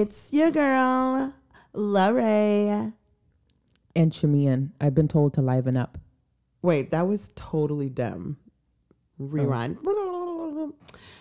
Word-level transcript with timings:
It's 0.00 0.32
your 0.32 0.50
girl, 0.50 1.34
Lorray. 1.74 2.90
And 3.94 4.10
Shamian, 4.10 4.70
I've 4.80 4.94
been 4.94 5.08
told 5.08 5.34
to 5.34 5.42
liven 5.42 5.76
up. 5.76 5.98
Wait, 6.62 6.90
that 6.92 7.06
was 7.06 7.30
totally 7.34 7.90
dumb. 7.90 8.38
Rewind. 9.18 9.76
Oh. 9.86 10.72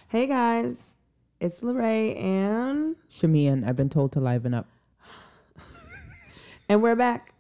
Hey 0.08 0.28
guys, 0.28 0.96
it's 1.42 1.60
Lorray 1.60 2.24
and 2.24 2.96
Shamian, 3.12 3.68
I've 3.68 3.76
been 3.76 3.90
told 3.90 4.14
to 4.14 4.22
liven 4.22 4.54
up. 4.54 4.66
and 6.70 6.82
we're 6.82 6.96
back 6.96 7.34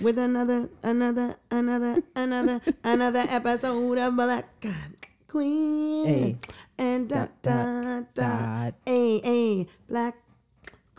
with 0.00 0.20
another, 0.20 0.68
another, 0.84 1.34
another, 1.50 2.00
another, 2.14 2.60
another 2.84 3.24
episode 3.28 3.98
of 3.98 4.14
Black 4.14 4.64
Queer. 5.26 6.06
Hey. 6.06 6.38
And 6.78 7.08
dot 7.08 7.42
dot 7.42 8.14
dot. 8.14 8.14
dot. 8.14 8.74
Hey, 8.86 9.20
hey, 9.20 9.66
Black 9.88 10.14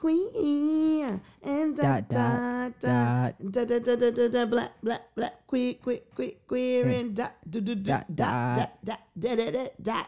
Queen. 0.05 1.19
And 1.41 1.73
dot 1.75 2.05
dot 2.07 2.77
dot. 2.77 3.33
Dot 3.41 3.65
dot 3.65 3.81
dot 3.81 3.97
dot 4.13 4.31
dot. 4.31 4.49
Black 4.53 4.71
black 4.85 5.01
black 5.17 5.47
queer 5.49 5.73
queer 5.81 6.05
queer 6.13 6.37
queer 6.45 6.85
and 6.93 7.15
dot 7.15 7.33
dot 7.49 7.65
Dot, 7.65 7.81
dot 7.81 8.05
dot. 8.13 8.85
dot 8.85 9.01
dot 9.17 9.37
dot 9.37 9.53
dot 9.53 9.71
dot. 9.81 10.07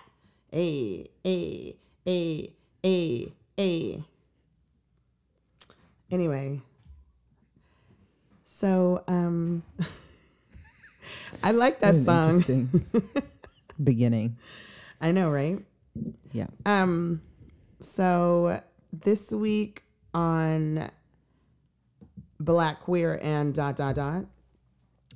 Hey, 0.54 1.10
hey, 1.24 1.78
hey, 2.06 2.54
hey, 2.84 3.34
hey. 3.58 4.04
Anyway. 6.12 6.62
So, 8.46 9.02
um, 9.08 9.64
I 11.44 11.50
like 11.50 11.82
that 11.82 12.04
song. 12.04 12.46
beginning. 13.84 14.38
I 15.02 15.12
know, 15.12 15.32
right? 15.32 15.58
Yeah. 16.34 16.54
Um, 16.68 17.24
so 17.80 18.62
this 18.94 19.32
week 19.32 19.84
on 20.14 20.90
Black 22.40 22.82
Queer 22.82 23.20
and 23.22 23.54
dot 23.54 23.76
dot 23.76 23.96
dot, 23.96 24.26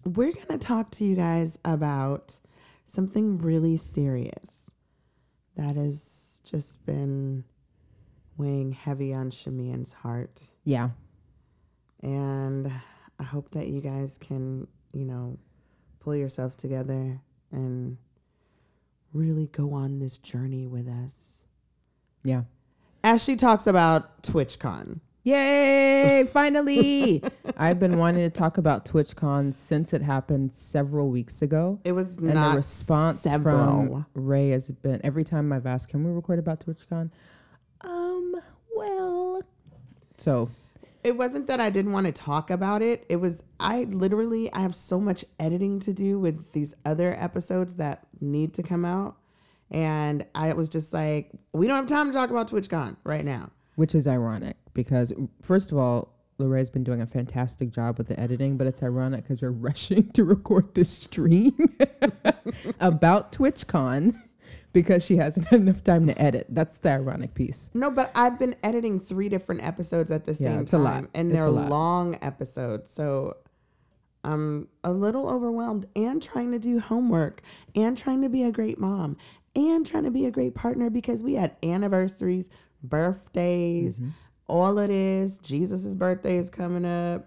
we're 0.06 0.34
gonna 0.34 0.58
talk 0.60 0.92
to 0.92 1.06
you 1.06 1.16
guys 1.16 1.60
about 1.64 2.40
something 2.86 3.38
really 3.38 3.78
serious 3.78 4.72
that 5.56 5.76
has 5.76 6.42
just 6.44 6.86
been 6.86 7.44
weighing 8.38 8.72
heavy 8.72 9.14
on 9.14 9.30
Shamian's 9.30 9.94
heart. 9.94 10.42
Yeah. 10.64 10.90
And 12.02 12.72
I 13.20 13.24
hope 13.24 13.52
that 13.52 13.68
you 13.68 13.82
guys 13.82 14.18
can, 14.18 14.68
you 14.94 15.06
know, 15.06 15.38
pull 16.00 16.16
yourselves 16.16 16.56
together 16.56 17.22
and 17.52 17.98
really 19.14 19.48
go 19.48 19.74
on 19.74 20.00
this 20.00 20.18
journey 20.18 20.66
with 20.66 20.88
us. 20.88 21.46
Yeah. 22.24 22.44
As 23.04 23.24
she 23.24 23.36
talks 23.36 23.68
about 23.68 24.22
TwitchCon. 24.24 25.00
Yay! 25.24 26.28
Finally, 26.34 27.24
I've 27.58 27.80
been 27.80 27.98
wanting 28.00 28.24
to 28.24 28.30
talk 28.30 28.58
about 28.58 28.86
TwitchCon 28.86 29.54
since 29.54 29.94
it 29.94 30.02
happened 30.02 30.52
several 30.54 31.10
weeks 31.10 31.42
ago, 31.44 31.80
It 31.84 31.92
was 31.92 32.18
and 32.18 32.34
not 32.34 32.52
the 32.52 32.58
response 32.58 33.20
several. 33.22 33.58
from 34.04 34.06
Ray 34.16 34.50
has 34.50 34.72
been 34.72 35.00
every 35.04 35.24
time 35.24 35.52
I've 35.54 35.68
asked, 35.68 35.90
"Can 35.90 36.04
we 36.04 36.12
record 36.12 36.40
about 36.40 36.66
TwitchCon?" 36.66 37.12
Um, 37.82 38.36
well, 38.76 39.44
so 40.18 40.50
It 41.04 41.18
wasn't 41.18 41.48
that 41.48 41.60
I 41.60 41.70
didn't 41.72 41.94
want 41.94 42.06
to 42.08 42.12
talk 42.12 42.50
about 42.52 42.82
it. 42.84 43.06
It 43.10 43.16
was 43.18 43.44
I 43.60 43.84
literally 43.86 44.52
I 44.54 44.62
have 44.62 44.74
so 44.76 45.00
much 45.00 45.24
editing 45.40 45.80
to 45.82 45.94
do 45.94 46.20
with 46.20 46.52
these 46.52 46.74
other 46.86 47.16
episodes 47.16 47.76
that 47.76 48.08
need 48.20 48.54
to 48.56 48.64
come 48.64 48.86
out. 48.86 49.18
And 49.72 50.26
I 50.36 50.54
was 50.54 50.70
just 50.70 50.94
like, 50.94 51.32
we 51.54 51.66
don't 51.68 51.78
have 51.78 51.88
time 51.88 52.08
to 52.08 52.14
talk 52.14 52.30
about 52.30 52.50
TwitchCon 52.50 52.98
right 53.04 53.24
now. 53.26 53.50
which 53.76 53.96
is 53.96 54.06
ironic 54.08 54.58
because 54.74 55.12
first 55.42 55.72
of 55.72 55.78
all, 55.78 56.14
Lorraine's 56.38 56.70
been 56.70 56.84
doing 56.84 57.02
a 57.02 57.06
fantastic 57.08 57.70
job 57.70 57.98
with 57.98 58.08
the 58.08 58.20
editing, 58.20 58.58
but 58.58 58.66
it's 58.68 58.82
ironic 58.84 59.24
because 59.24 59.42
we're 59.42 59.52
rushing 59.70 60.10
to 60.12 60.24
record 60.24 60.74
this 60.76 60.90
stream 60.90 61.54
about 62.80 63.32
TwitchCon 63.32 64.16
because 64.74 65.06
she 65.06 65.18
hasn't 65.18 65.48
had 65.48 65.60
enough 65.62 65.84
time 65.84 66.08
to 66.08 66.20
edit. 66.22 66.48
That's 66.50 66.78
the 66.80 66.92
ironic 66.92 67.34
piece. 67.34 67.70
No, 67.74 67.92
but 67.92 68.12
I've 68.16 68.40
been 68.40 68.56
editing 68.64 69.00
three 69.00 69.30
different 69.30 69.64
episodes 69.66 70.12
at 70.12 70.26
the 70.26 70.32
Yeah, 70.32 70.38
same 70.58 70.66
time, 70.66 71.10
and 71.14 71.32
It's 71.32 71.40
they're 71.40 71.50
long 71.52 72.18
episodes. 72.22 72.92
So 72.92 73.36
I'm 74.24 74.68
a 74.84 74.92
little 74.94 75.30
overwhelmed, 75.30 75.88
and 75.96 76.22
trying 76.22 76.52
to 76.52 76.60
do 76.60 76.80
homework, 76.80 77.42
and 77.76 77.98
trying 77.98 78.22
to 78.22 78.30
be 78.30 78.44
a 78.44 78.52
great 78.52 78.80
mom, 78.80 79.18
and 79.56 79.86
trying 79.86 80.04
to 80.04 80.12
be 80.12 80.26
a 80.26 80.32
great 80.32 80.56
partner 80.56 80.90
because 80.90 81.24
we 81.24 81.34
had 81.36 81.56
anniversaries, 81.64 82.50
birthdays, 82.84 84.00
Mm-hmm. 84.00 84.10
all 84.48 84.78
of 84.80 84.88
this. 84.90 85.38
Jesus's 85.40 85.96
birthday 85.96 86.38
is 86.38 86.50
coming 86.50 86.86
up. 86.86 87.26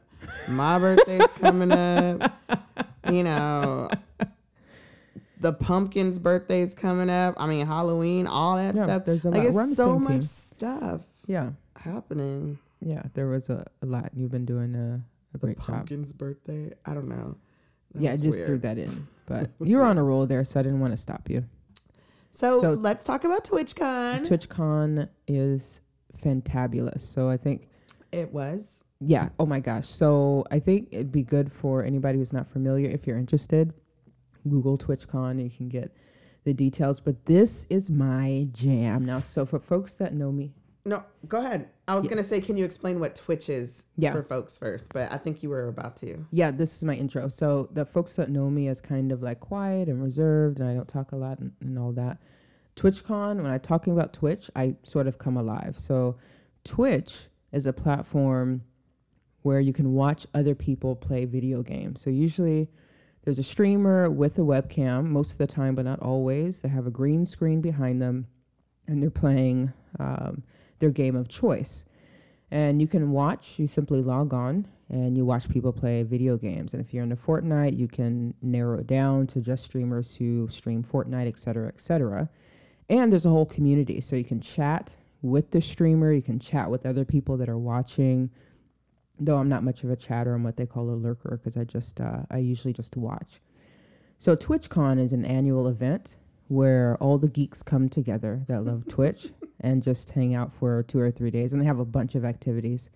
My 0.49 0.79
birthday's 0.79 1.33
coming 1.35 1.73
up. 1.73 2.33
You 3.11 3.23
know. 3.23 3.91
The 5.41 5.53
pumpkin's 5.53 6.19
birthday 6.19 6.63
is 6.63 6.75
coming 6.75 7.11
up. 7.11 7.35
I 7.37 7.47
mean, 7.47 7.67
Halloween, 7.67 8.27
all 8.27 8.57
that 8.57 8.75
Yeah, 8.77 8.85
stuff. 8.85 9.05
there's 9.05 9.27
a 9.27 9.31
like 9.31 9.41
lot. 9.41 9.47
it's 9.49 9.55
We're 9.55 9.75
so 9.75 9.99
much 9.99 10.09
team. 10.09 10.23
stuff 10.23 11.03
Yeah, 11.27 11.51
happening. 11.77 12.59
yeah, 12.81 13.03
there 13.13 13.27
was 13.29 13.51
a, 13.51 13.67
a 13.83 13.87
lot. 13.87 14.11
You've 14.15 14.31
been 14.31 14.47
doing 14.47 14.75
a, 14.75 15.05
a 15.35 15.39
great 15.39 15.59
job. 15.59 15.67
pumpkin's 15.67 16.15
birthday. 16.15 16.73
I 16.87 16.95
don't 16.95 17.09
know. 17.09 17.37
That 17.95 18.03
Yeah, 18.03 18.11
I 18.13 18.17
just 18.17 18.25
weird. 18.39 18.47
threw 18.47 18.59
that 18.61 18.79
in, 18.79 18.89
but 19.27 19.51
you 19.61 19.79
were 19.79 19.85
on 19.85 19.99
a 19.99 20.03
roll 20.03 20.27
there, 20.27 20.45
so 20.47 20.61
I 20.61 20.63
didn't 20.63 20.81
want 20.81 20.95
to 20.95 20.97
stop 20.97 21.29
you. 21.29 21.45
So, 22.35 22.61
So- 22.61 22.73
let's 22.73 23.05
talk 23.05 23.23
about 23.25 23.45
TwitchCon. 23.45 24.27
TwitchCon 24.27 25.09
is 25.29 25.81
fantabulous. 26.21 27.01
So 27.03 27.29
I 27.29 27.37
think 27.37 27.69
it 28.11 28.33
was. 28.33 28.83
Yeah. 29.01 29.29
Oh 29.39 29.47
my 29.47 29.61
gosh. 29.61 29.87
So 29.87 30.45
I 30.51 30.59
think 30.59 30.89
it'd 30.91 31.13
be 31.13 31.23
good 31.23 31.51
for 31.53 31.85
anybody 31.85 32.19
who's 32.19 32.33
not 32.33 32.49
familiar. 32.49 32.91
If 32.91 33.07
you're 33.07 33.19
interested, 33.19 33.73
Google 34.49 34.77
TwitchCon. 34.77 35.43
You 35.43 35.49
can 35.49 35.69
get 35.69 35.95
the 36.43 36.53
details. 36.53 36.99
But 36.99 37.25
this 37.25 37.67
is 37.71 37.89
my 37.91 38.49
jam 38.53 39.05
now. 39.05 39.21
So 39.21 39.47
for 39.47 39.61
folks 39.61 39.95
that 39.99 40.13
know 40.13 40.33
me, 40.33 40.53
No, 40.87 41.03
go 41.29 41.39
ahead. 41.39 41.69
I 41.89 41.95
was 41.97 42.07
gonna 42.07 42.23
say, 42.23 42.41
can 42.43 42.57
you 42.59 42.65
explain 42.65 43.01
what 43.01 43.17
Twitch 43.17 43.49
is 43.49 43.85
Yeah. 43.97 44.13
for 44.13 44.23
folks 44.23 44.59
first? 44.59 44.87
But 44.93 45.11
I 45.11 45.17
think 45.17 45.43
you 45.43 45.49
were 45.49 45.69
about 45.69 45.97
to. 45.99 46.25
yeah, 46.31 46.51
this 46.51 46.77
is 46.77 46.85
my 46.85 46.95
intro. 46.95 47.29
So 47.29 47.69
the 47.73 47.87
folks 47.87 48.17
that 48.17 48.31
know 48.31 48.51
me 48.51 48.69
as 48.69 48.81
kind 48.81 49.11
of 49.11 49.23
like 49.23 49.41
quiet 49.41 49.89
and 49.89 50.03
reserved, 50.03 50.61
and 50.61 50.69
I 50.69 50.75
don't 50.75 50.89
talk 50.89 51.13
a 51.13 51.17
lot 51.17 51.39
and, 51.39 51.53
and 51.61 51.79
all 51.79 51.93
that. 51.93 52.19
TwitchCon, 52.77 53.37
when 53.37 53.47
I'm 53.47 53.61
talking 53.61 53.93
about 53.93 54.13
Twitch, 54.13 54.51
I 54.57 54.75
sort 54.83 55.07
of 55.07 55.17
come 55.19 55.37
alive. 55.37 55.79
So 55.79 56.17
Twitch 56.65 57.29
is 57.53 57.67
a 57.67 57.73
platform 57.73 58.63
where 59.43 59.61
you 59.61 59.73
can 59.73 59.93
watch 59.93 60.27
other 60.35 60.55
people 60.55 60.97
play 60.97 61.25
video 61.25 61.63
games. 61.63 62.01
So 62.03 62.11
usually 62.11 62.69
there's 63.23 63.39
a 63.39 63.43
streamer 63.43 64.11
with 64.11 64.39
a 64.39 64.43
webcam 64.43 65.05
most 65.07 65.33
of 65.33 65.39
the 65.39 65.47
time, 65.47 65.75
but 65.75 65.85
not 65.85 66.01
always. 66.01 66.61
They 66.63 66.69
have 66.69 66.87
a 66.87 66.91
green 66.91 67.25
screen 67.25 67.61
behind 67.61 68.03
them 68.03 68.27
and 68.89 69.03
they're 69.03 69.11
playing 69.11 69.73
um, 70.01 70.43
their 70.79 70.91
game 70.91 71.17
of 71.17 71.29
choice. 71.29 71.85
And 72.51 72.81
you 72.81 72.87
can 72.87 73.11
watch, 73.11 73.59
you 73.59 73.67
simply 73.67 74.03
log 74.03 74.33
on 74.33 74.67
and 74.91 75.17
you 75.17 75.25
watch 75.25 75.49
people 75.49 75.73
play 75.73 76.03
video 76.03 76.37
games. 76.37 76.75
And 76.75 76.81
if 76.85 76.93
you're 76.93 77.03
into 77.03 77.17
Fortnite, 77.17 77.77
you 77.77 77.89
can 77.89 78.35
narrow 78.43 78.79
it 78.79 78.87
down 78.87 79.27
to 79.29 79.41
just 79.41 79.65
streamers 79.65 80.15
who 80.15 80.47
stream 80.49 80.85
Fortnite, 80.85 81.27
et 81.27 81.39
cetera, 81.39 81.69
et 81.69 81.81
cetera. 81.81 82.29
And 82.91 83.11
there's 83.11 83.27
a 83.27 83.31
whole 83.31 83.47
community. 83.47 84.01
So 84.01 84.15
you 84.15 84.25
can 84.25 84.41
chat 84.41 84.95
with 85.23 85.51
the 85.51 85.61
streamer, 85.61 86.13
you 86.13 86.23
can 86.23 86.39
chat 86.39 86.71
with 86.71 86.85
other 86.85 87.05
people 87.05 87.37
that 87.39 87.49
are 87.49 87.59
watching. 87.59 88.31
Though 89.19 89.39
I'm 89.39 89.49
not 89.49 89.65
much 89.65 89.83
of 89.85 89.91
a 89.91 89.97
chatter, 89.97 90.35
I'm 90.35 90.45
what 90.45 90.57
they 90.57 90.67
call 90.67 90.91
a 90.91 90.93
lurker 90.93 91.39
because 91.39 91.57
I 91.57 91.65
just 91.65 92.01
uh, 92.01 92.21
I 92.31 92.39
usually 92.39 92.75
just 92.75 92.97
watch. 92.97 93.41
So 94.19 94.37
TwitchCon 94.37 95.01
is 95.01 95.13
an 95.13 95.25
annual 95.25 95.69
event 95.69 96.17
where 96.49 96.97
all 96.97 97.17
the 97.17 97.29
geeks 97.29 97.63
come 97.63 97.89
together 97.89 98.43
that 98.49 98.65
love 98.65 98.87
Twitch 98.87 99.33
and 99.61 99.83
just 99.83 100.11
hang 100.11 100.35
out 100.35 100.53
for 100.53 100.83
two 100.85 100.99
or 101.01 101.11
three 101.11 101.31
days, 101.31 101.53
and 101.53 101.63
they 101.63 101.67
have 101.67 101.79
a 101.79 101.85
bunch 101.85 102.15
of 102.15 102.25
activities, 102.25 102.91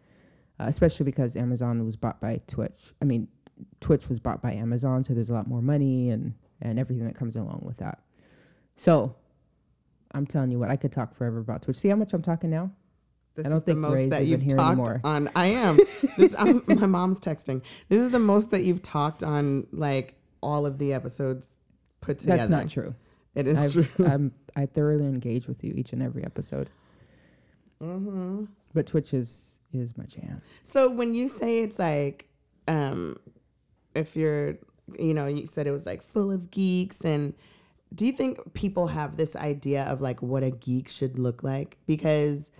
uh, 0.60 0.64
especially 0.66 1.04
because 1.04 1.36
Amazon 1.36 1.84
was 1.84 1.96
bought 1.96 2.20
by 2.20 2.40
Twitch. 2.46 2.92
I 3.00 3.04
mean, 3.04 3.28
Twitch 3.80 4.08
was 4.08 4.18
bought 4.18 4.42
by 4.42 4.52
Amazon, 4.52 5.04
so 5.04 5.14
there's 5.14 5.30
a 5.30 5.34
lot 5.34 5.46
more 5.46 5.62
money 5.62 6.10
and 6.10 6.34
and 6.60 6.78
everything 6.78 7.06
that 7.06 7.14
comes 7.14 7.36
along 7.36 7.62
with 7.62 7.76
that. 7.76 8.00
So, 8.74 9.14
I'm 10.12 10.26
telling 10.26 10.50
you 10.50 10.58
what, 10.58 10.70
I 10.70 10.76
could 10.76 10.90
talk 10.90 11.14
forever 11.14 11.38
about 11.38 11.62
Twitch. 11.62 11.76
See 11.76 11.88
how 11.88 11.96
much 11.96 12.12
I'm 12.14 12.22
talking 12.22 12.50
now? 12.50 12.70
This 13.34 13.46
I 13.46 13.50
don't 13.50 13.58
is 13.58 13.62
the 13.62 13.66
think 13.72 13.78
most 13.78 13.98
Ray's 14.00 14.10
that 14.10 14.26
you've 14.26 14.48
talked 14.48 14.78
anymore. 14.78 15.00
on. 15.04 15.30
I 15.36 15.46
am. 15.46 15.78
This, 16.18 16.34
I'm, 16.36 16.64
my 16.66 16.86
mom's 16.86 17.20
texting. 17.20 17.62
This 17.88 18.02
is 18.02 18.10
the 18.10 18.18
most 18.18 18.50
that 18.50 18.64
you've 18.64 18.82
talked 18.82 19.22
on, 19.22 19.68
like 19.70 20.16
all 20.42 20.66
of 20.66 20.78
the 20.78 20.92
episodes 20.92 21.48
put 22.00 22.18
together. 22.18 22.38
That's 22.38 22.50
not 22.50 22.68
true. 22.68 22.94
It 23.38 23.46
is 23.46 23.76
I've, 23.76 23.96
true. 23.96 24.06
I'm, 24.06 24.32
I 24.56 24.66
thoroughly 24.66 25.04
engage 25.04 25.46
with 25.46 25.62
you 25.62 25.72
each 25.76 25.92
and 25.92 26.02
every 26.02 26.24
episode. 26.24 26.70
hmm 27.80 28.44
But 28.74 28.86
Twitch 28.86 29.14
is 29.14 29.60
is 29.72 29.96
my 29.96 30.04
jam. 30.04 30.40
So 30.62 30.90
when 30.90 31.14
you 31.14 31.28
say 31.28 31.62
it's 31.62 31.78
like, 31.78 32.26
um, 32.66 33.16
if 33.94 34.16
you're, 34.16 34.56
you 34.98 35.12
know, 35.14 35.26
you 35.26 35.46
said 35.46 35.66
it 35.66 35.70
was 35.72 35.86
like 35.86 36.02
full 36.02 36.32
of 36.32 36.50
geeks, 36.50 37.04
and 37.04 37.34
do 37.94 38.06
you 38.06 38.12
think 38.12 38.54
people 38.54 38.88
have 38.88 39.16
this 39.16 39.36
idea 39.36 39.84
of 39.84 40.00
like 40.00 40.20
what 40.22 40.42
a 40.42 40.50
geek 40.50 40.88
should 40.88 41.18
look 41.18 41.42
like? 41.42 41.76
Because 41.86 42.50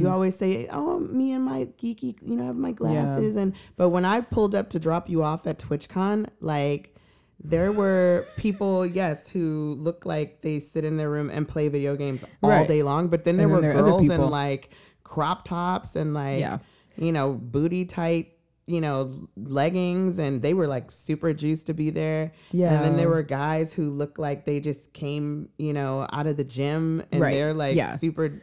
You 0.00 0.08
always 0.08 0.36
say, 0.36 0.68
"Oh, 0.70 0.98
me 1.00 1.32
and 1.32 1.44
my 1.44 1.66
geeky, 1.78 2.16
you 2.20 2.36
know, 2.36 2.44
have 2.46 2.56
my 2.56 2.72
glasses." 2.72 3.36
And 3.36 3.54
but 3.76 3.88
when 3.90 4.04
I 4.04 4.20
pulled 4.20 4.54
up 4.54 4.68
to 4.70 4.78
drop 4.78 5.08
you 5.08 5.22
off 5.22 5.46
at 5.46 5.58
TwitchCon, 5.58 6.28
like 6.40 6.94
there 7.42 7.70
were 7.72 8.24
people, 8.36 8.86
yes, 8.86 9.28
who 9.28 9.76
look 9.78 10.06
like 10.06 10.40
they 10.40 10.58
sit 10.58 10.84
in 10.84 10.96
their 10.96 11.10
room 11.10 11.30
and 11.30 11.46
play 11.46 11.68
video 11.68 11.94
games 11.96 12.24
all 12.42 12.50
Right. 12.50 12.66
day 12.66 12.82
long. 12.82 13.08
But 13.08 13.24
then 13.24 13.36
there 13.36 13.44
And 13.46 13.54
were 13.54 13.60
then 13.60 13.74
there 13.74 13.82
girls 13.82 14.08
in 14.08 14.20
like 14.30 14.70
crop 15.04 15.44
tops 15.44 15.94
and 15.96 16.14
like 16.14 16.40
Yeah. 16.40 16.58
you 16.96 17.12
know 17.12 17.34
booty 17.34 17.84
tight 17.84 18.32
you 18.66 18.80
know 18.80 19.28
leggings 19.36 20.18
and 20.18 20.42
they 20.42 20.52
were 20.52 20.66
like 20.66 20.90
super 20.90 21.32
juiced 21.32 21.66
to 21.68 21.74
be 21.74 21.90
there 21.90 22.32
yeah 22.50 22.74
and 22.74 22.84
then 22.84 22.96
there 22.96 23.08
were 23.08 23.22
guys 23.22 23.72
who 23.72 23.88
looked 23.90 24.18
like 24.18 24.44
they 24.44 24.58
just 24.58 24.92
came 24.94 25.48
you 25.58 25.72
know 25.72 26.04
out 26.12 26.26
of 26.26 26.36
the 26.36 26.42
gym 26.42 27.00
and 27.12 27.20
Right. 27.20 27.30
they're 27.32 27.54
like 27.54 27.76
Yeah. 27.76 27.94
super 27.96 28.42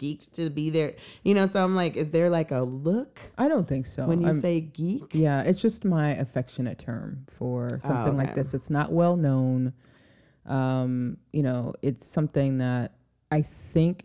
geeked 0.00 0.26
to 0.32 0.48
be 0.50 0.70
there 0.70 0.94
you 1.24 1.34
know 1.34 1.46
so 1.46 1.62
i'm 1.62 1.76
like 1.76 1.94
is 1.96 2.08
there 2.10 2.28
like 2.30 2.50
a 2.50 2.62
look 2.62 3.20
I 3.38 3.46
don't 3.48 3.68
think 3.68 3.84
so. 3.86 4.06
when 4.06 4.20
you 4.20 4.26
I'm- 4.32 4.40
say 4.40 4.54
geek 4.60 5.08
Yeah, 5.12 5.42
it's 5.48 5.60
just 5.60 5.84
my 5.84 6.08
affectionate 6.24 6.78
term 6.78 7.26
for 7.38 7.78
something 7.82 8.16
like 8.16 8.30
okay. 8.30 8.36
this. 8.40 8.54
It's 8.54 8.70
not 8.70 8.88
well 8.92 9.16
known. 9.16 9.72
Um, 10.46 11.16
you 11.32 11.42
know, 11.42 11.74
it's 11.82 12.06
something 12.06 12.58
that 12.58 12.92
I 13.30 13.42
think 13.42 14.04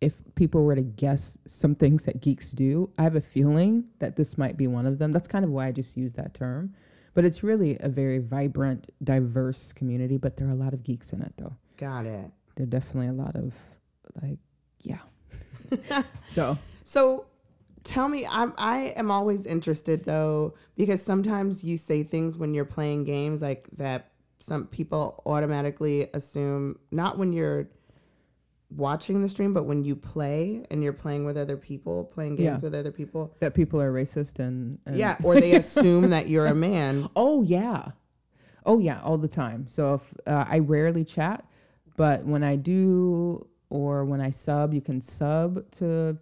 if 0.00 0.12
people 0.34 0.64
were 0.64 0.74
to 0.76 0.82
guess 0.82 1.38
some 1.46 1.74
things 1.74 2.04
that 2.04 2.20
geeks 2.20 2.50
do, 2.50 2.90
I 2.98 3.02
have 3.04 3.16
a 3.16 3.20
feeling 3.20 3.84
that 3.98 4.16
this 4.16 4.36
might 4.36 4.56
be 4.56 4.66
one 4.66 4.86
of 4.86 4.98
them. 4.98 5.10
That's 5.12 5.28
kind 5.28 5.44
of 5.44 5.50
why 5.50 5.66
I 5.68 5.72
just 5.72 5.96
use 5.96 6.12
that 6.14 6.34
term. 6.34 6.74
But 7.14 7.24
it's 7.24 7.42
really 7.42 7.78
a 7.80 7.88
very 7.88 8.18
vibrant, 8.18 8.90
diverse 9.02 9.72
community, 9.72 10.18
but 10.18 10.36
there 10.36 10.46
are 10.48 10.52
a 10.58 10.60
lot 10.66 10.74
of 10.74 10.82
geeks 10.82 11.12
in 11.12 11.22
it 11.22 11.32
though. 11.38 11.54
got 11.78 12.04
it 12.06 12.30
There 12.56 12.64
are 12.64 12.74
definitely 12.78 13.08
a 13.08 13.12
lot 13.24 13.34
of 13.36 13.54
like, 14.22 14.38
yeah. 14.82 14.98
so 16.26 16.58
So 16.84 17.26
tell 17.84 18.08
me, 18.08 18.26
I'm, 18.30 18.52
I 18.58 18.92
am 18.96 19.10
always 19.10 19.46
interested 19.46 20.04
though, 20.04 20.54
because 20.76 21.02
sometimes 21.02 21.62
you 21.64 21.76
say 21.76 22.02
things 22.02 22.36
when 22.38 22.54
you're 22.54 22.64
playing 22.64 23.04
games 23.04 23.42
like 23.42 23.68
that 23.76 24.10
some 24.38 24.66
people 24.66 25.22
automatically 25.24 26.08
assume, 26.12 26.78
not 26.90 27.16
when 27.16 27.32
you're 27.32 27.68
watching 28.70 29.22
the 29.22 29.28
stream, 29.28 29.54
but 29.54 29.64
when 29.64 29.84
you 29.84 29.94
play 29.96 30.66
and 30.70 30.82
you're 30.82 30.92
playing 30.92 31.24
with 31.24 31.36
other 31.38 31.56
people, 31.56 32.04
playing 32.04 32.36
games 32.36 32.44
Yeah. 32.44 32.58
with 32.60 32.74
other 32.74 32.90
people. 32.90 33.34
that 33.40 33.54
people 33.54 33.80
are 33.80 33.92
racist 33.92 34.38
and, 34.40 34.78
and 34.86 34.96
Yeah. 34.98 35.16
Or 35.22 35.40
they 35.40 35.54
assume 35.62 36.10
that 36.10 36.28
you're 36.28 36.46
a 36.46 36.54
man. 36.54 37.08
Oh 37.16 37.42
yeah, 37.42 37.90
oh 38.66 38.78
yeah, 38.78 39.00
all 39.02 39.18
the 39.18 39.28
time. 39.28 39.66
So 39.68 39.94
if 39.94 40.12
uh, 40.26 40.44
I 40.48 40.58
rarely 40.58 41.04
chat, 41.04 41.44
but 41.96 42.24
when 42.24 42.42
I 42.42 42.56
do 42.56 43.46
or 43.70 44.04
when 44.04 44.20
I 44.20 44.30
sub, 44.30 44.72
you 44.72 44.80
can 44.80 45.00
sub 45.00 45.70
to 45.72 46.16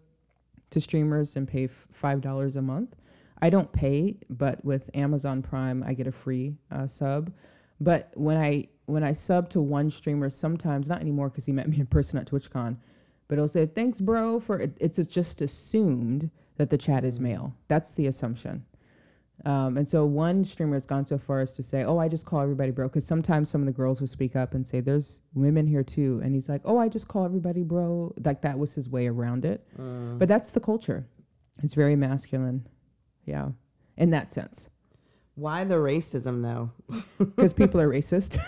to 0.70 0.80
streamers 0.80 1.36
and 1.36 1.46
pay 1.46 1.64
f- 1.64 1.86
five 1.90 2.20
dollars 2.20 2.56
a 2.56 2.62
month. 2.62 2.96
I 3.42 3.50
don't 3.50 3.70
pay, 3.72 4.16
but 4.30 4.64
with 4.64 4.88
Amazon 4.94 5.42
Prime, 5.42 5.84
I 5.86 5.94
get 5.94 6.06
a 6.06 6.12
free 6.12 6.56
uh, 6.70 6.86
sub. 6.86 7.32
But 7.80 8.10
when 8.14 8.36
I 8.36 8.68
when 8.86 9.02
I 9.02 9.12
sub 9.12 9.48
to 9.50 9.60
one 9.60 9.90
streamer, 9.90 10.30
sometimes 10.30 10.88
not 10.88 11.00
anymore 11.00 11.28
because 11.28 11.46
he 11.46 11.52
met 11.52 11.68
me 11.68 11.80
in 11.80 11.86
person 11.86 12.18
at 12.18 12.26
TwitchCon, 12.26 12.76
but 13.28 13.34
it'll 13.34 13.48
say 13.48 13.66
thanks, 13.66 14.00
bro. 14.00 14.40
For 14.40 14.60
it, 14.60 14.76
it's 14.80 14.98
just 15.06 15.42
assumed 15.42 16.30
that 16.56 16.70
the 16.70 16.78
chat 16.78 17.04
is 17.04 17.20
male. 17.20 17.54
That's 17.68 17.92
the 17.92 18.06
assumption. 18.06 18.64
Um, 19.44 19.76
and 19.76 19.86
so 19.86 20.06
one 20.06 20.44
streamer 20.44 20.74
has 20.74 20.86
gone 20.86 21.04
so 21.04 21.18
far 21.18 21.40
as 21.40 21.54
to 21.54 21.62
say, 21.62 21.84
"Oh, 21.84 21.98
I 21.98 22.08
just 22.08 22.24
call 22.24 22.40
everybody 22.40 22.70
bro," 22.70 22.86
because 22.88 23.04
sometimes 23.06 23.48
some 23.50 23.60
of 23.60 23.66
the 23.66 23.72
girls 23.72 24.00
will 24.00 24.08
speak 24.08 24.36
up 24.36 24.54
and 24.54 24.66
say, 24.66 24.80
"There's 24.80 25.20
women 25.34 25.66
here 25.66 25.82
too," 25.82 26.20
and 26.24 26.34
he's 26.34 26.48
like, 26.48 26.62
"Oh, 26.64 26.78
I 26.78 26.88
just 26.88 27.08
call 27.08 27.24
everybody 27.24 27.62
bro." 27.62 28.14
Like 28.24 28.40
that 28.42 28.58
was 28.58 28.74
his 28.74 28.88
way 28.88 29.06
around 29.08 29.44
it. 29.44 29.66
But 30.18 30.28
that's 30.28 30.50
the 30.52 30.60
culture. 30.60 31.06
It's 31.62 31.74
very 31.74 31.96
masculine, 31.96 32.66
yeah, 33.26 33.48
in 33.96 34.10
that 34.10 34.30
sense, 34.30 34.68
Why 35.36 35.64
the 35.64 35.74
racism 35.74 36.42
though? 36.42 36.70
because 37.18 37.52
people 37.52 37.80
are 37.80 37.88
racist 37.88 38.38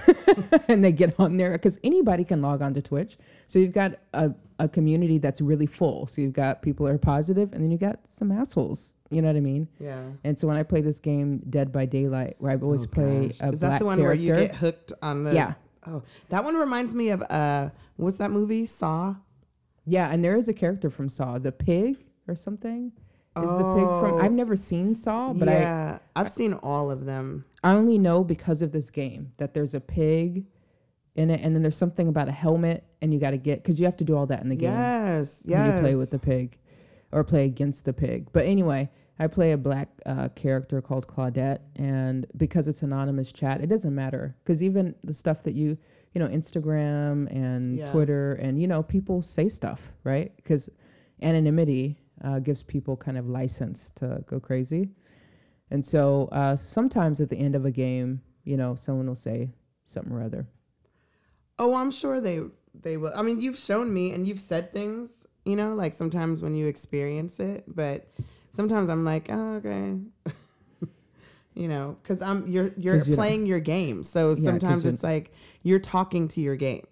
and 0.68 0.84
they 0.84 0.92
get 0.92 1.18
on 1.18 1.36
there. 1.36 1.52
Because 1.52 1.78
anybody 1.82 2.22
can 2.24 2.40
log 2.42 2.62
on 2.62 2.74
to 2.74 2.82
Twitch, 2.82 3.18
so 3.46 3.58
you've 3.58 3.72
got 3.72 3.94
a 4.14 4.32
a 4.58 4.68
community 4.68 5.18
that's 5.18 5.40
really 5.40 5.66
full. 5.66 6.06
So 6.06 6.20
you've 6.22 6.32
got 6.32 6.62
people 6.62 6.86
that 6.86 6.92
are 6.94 6.98
positive, 6.98 7.52
and 7.52 7.62
then 7.62 7.70
you 7.70 7.76
got 7.78 7.98
some 8.08 8.30
assholes. 8.32 8.94
You 9.10 9.20
know 9.22 9.28
what 9.28 9.36
I 9.36 9.40
mean? 9.40 9.68
Yeah. 9.78 10.00
And 10.24 10.38
so 10.38 10.46
when 10.48 10.56
I 10.56 10.62
play 10.62 10.80
this 10.80 10.98
game, 10.98 11.42
Dead 11.50 11.70
by 11.72 11.86
Daylight, 11.86 12.36
where 12.38 12.52
I 12.52 12.56
always 12.56 12.84
Oh, 12.84 12.88
play 12.88 13.26
gosh. 13.28 13.40
a 13.40 13.48
Is 13.48 13.60
black 13.60 13.72
that 13.72 13.78
the 13.80 13.84
one 13.84 13.98
character, 13.98 14.24
where 14.32 14.40
you 14.40 14.46
get 14.48 14.54
hooked 14.56 14.92
on 15.02 15.24
the? 15.24 15.34
Yeah. 15.34 15.54
Oh, 15.86 16.02
that 16.30 16.42
one 16.44 16.56
reminds 16.56 16.94
me 16.94 17.10
of 17.10 17.22
uh, 17.30 17.70
what's 17.96 18.16
that 18.16 18.30
movie? 18.30 18.64
Saw. 18.66 19.14
yeah, 19.84 20.10
and 20.12 20.24
there 20.24 20.36
is 20.36 20.48
a 20.48 20.54
character 20.54 20.90
from 20.90 21.08
Saw, 21.08 21.38
the 21.38 21.52
pig 21.52 21.96
or 22.28 22.34
something. 22.34 22.92
Is 23.42 23.50
the 23.50 23.74
pig 23.74 23.84
from? 24.00 24.14
Oh. 24.14 24.18
I've 24.18 24.32
never 24.32 24.56
seen 24.56 24.94
Saw, 24.94 25.32
but 25.32 25.48
I 25.48 25.52
yeah, 25.52 25.98
I've 26.14 26.28
seen 26.30 26.54
all 26.54 26.90
of 26.90 27.04
them. 27.04 27.44
I 27.62 27.72
only 27.74 27.98
know 27.98 28.24
because 28.24 28.62
of 28.62 28.72
this 28.72 28.90
game 28.90 29.32
that 29.38 29.52
there's 29.54 29.74
a 29.74 29.80
pig 29.80 30.46
in 31.16 31.30
it, 31.30 31.40
and 31.42 31.54
then 31.54 31.62
there's 31.62 31.76
something 31.76 32.08
about 32.08 32.28
a 32.28 32.32
helmet, 32.32 32.84
and 33.02 33.12
you 33.12 33.18
got 33.20 33.30
to 33.32 33.36
get 33.38 33.62
because 33.62 33.78
you 33.80 33.86
have 33.86 33.96
to 33.98 34.04
do 34.04 34.16
all 34.16 34.26
that 34.26 34.42
in 34.42 34.48
the 34.48 34.56
game 34.56 34.72
Yes, 34.72 35.42
when 35.44 35.52
yes. 35.58 35.74
you 35.74 35.80
play 35.80 35.96
with 35.96 36.10
the 36.10 36.18
pig, 36.18 36.58
or 37.12 37.24
play 37.24 37.44
against 37.46 37.84
the 37.84 37.92
pig. 37.92 38.28
But 38.32 38.46
anyway, 38.46 38.88
I 39.18 39.26
play 39.26 39.52
a 39.52 39.56
black 39.58 39.88
uh, 40.06 40.28
character 40.30 40.80
called 40.82 41.06
Claudette, 41.06 41.60
and 41.76 42.26
because 42.36 42.68
it's 42.68 42.82
anonymous 42.82 43.32
chat, 43.32 43.60
it 43.60 43.66
doesn't 43.68 43.94
matter 43.94 44.34
because 44.44 44.62
even 44.62 44.94
the 45.04 45.14
stuff 45.14 45.42
that 45.42 45.54
you 45.54 45.76
you 46.14 46.20
know 46.20 46.28
Instagram 46.28 47.30
and 47.30 47.76
Yeah. 47.78 47.90
Twitter 47.92 48.34
and 48.34 48.58
you 48.60 48.66
know 48.66 48.82
people 48.82 49.20
say 49.22 49.48
stuff 49.50 49.92
right 50.04 50.34
because 50.36 50.70
anonymity 51.22 51.98
uh, 52.22 52.38
gives 52.40 52.62
people 52.62 52.96
kind 52.96 53.18
of 53.18 53.28
license 53.28 53.90
to 53.96 54.22
go 54.26 54.38
crazy, 54.40 54.88
and 55.70 55.84
so 55.84 56.28
uh, 56.32 56.56
sometimes 56.56 57.20
at 57.20 57.28
the 57.28 57.36
end 57.36 57.54
of 57.56 57.64
a 57.64 57.70
game, 57.70 58.20
you 58.44 58.56
know, 58.56 58.74
someone 58.74 59.06
will 59.06 59.14
say 59.14 59.50
something 59.84 60.12
or 60.12 60.22
other. 60.22 60.46
Oh, 61.58 61.74
I'm 61.74 61.90
sure 61.90 62.20
they 62.20 62.40
they 62.74 62.96
will. 62.96 63.12
I 63.16 63.22
mean, 63.22 63.40
you've 63.40 63.58
shown 63.58 63.92
me 63.92 64.12
and 64.12 64.26
you've 64.28 64.40
said 64.40 64.72
things, 64.72 65.10
you 65.44 65.56
know, 65.56 65.74
like 65.74 65.94
sometimes 65.94 66.42
when 66.42 66.54
you 66.54 66.66
experience 66.66 67.40
it, 67.40 67.64
but 67.66 68.08
sometimes 68.50 68.88
I'm 68.88 69.04
like, 69.04 69.26
oh, 69.30 69.54
okay. 69.54 69.96
you 71.54 71.68
know, 71.68 71.96
cuz 72.04 72.20
I'm 72.20 72.46
you're 72.46 72.72
you're 72.76 72.98
'Cause 72.98 73.08
you 73.08 73.16
playing 73.16 73.46
your 73.46 73.60
game. 73.60 74.02
So 74.02 74.34
sometimes 74.34 74.84
it's 74.84 75.02
like 75.02 75.32
you're 75.62 75.78
talking 75.78 76.28
to 76.28 76.40
your 76.40 76.56
game. 76.56 76.84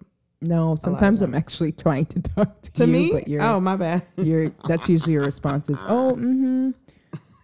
No, 0.47 0.77
sometimes 0.77 1.23
I'm 1.23 1.35
actually 1.35 1.73
trying 1.85 2.07
to 2.07 2.21
talk 2.21 2.61
to, 2.63 2.73
To 2.73 2.87
you, 2.87 2.93
me? 2.93 3.13
but 3.13 3.29
you're 3.29 3.43
Oh, 3.43 3.61
my 3.61 3.77
bad. 3.77 4.03
you're 4.17 4.51
that's 4.69 4.89
usually 4.89 5.15
your 5.15 5.25
response 5.25 5.69
is 5.71 5.83
oh 5.89 6.15
mm-hmm 6.19 6.71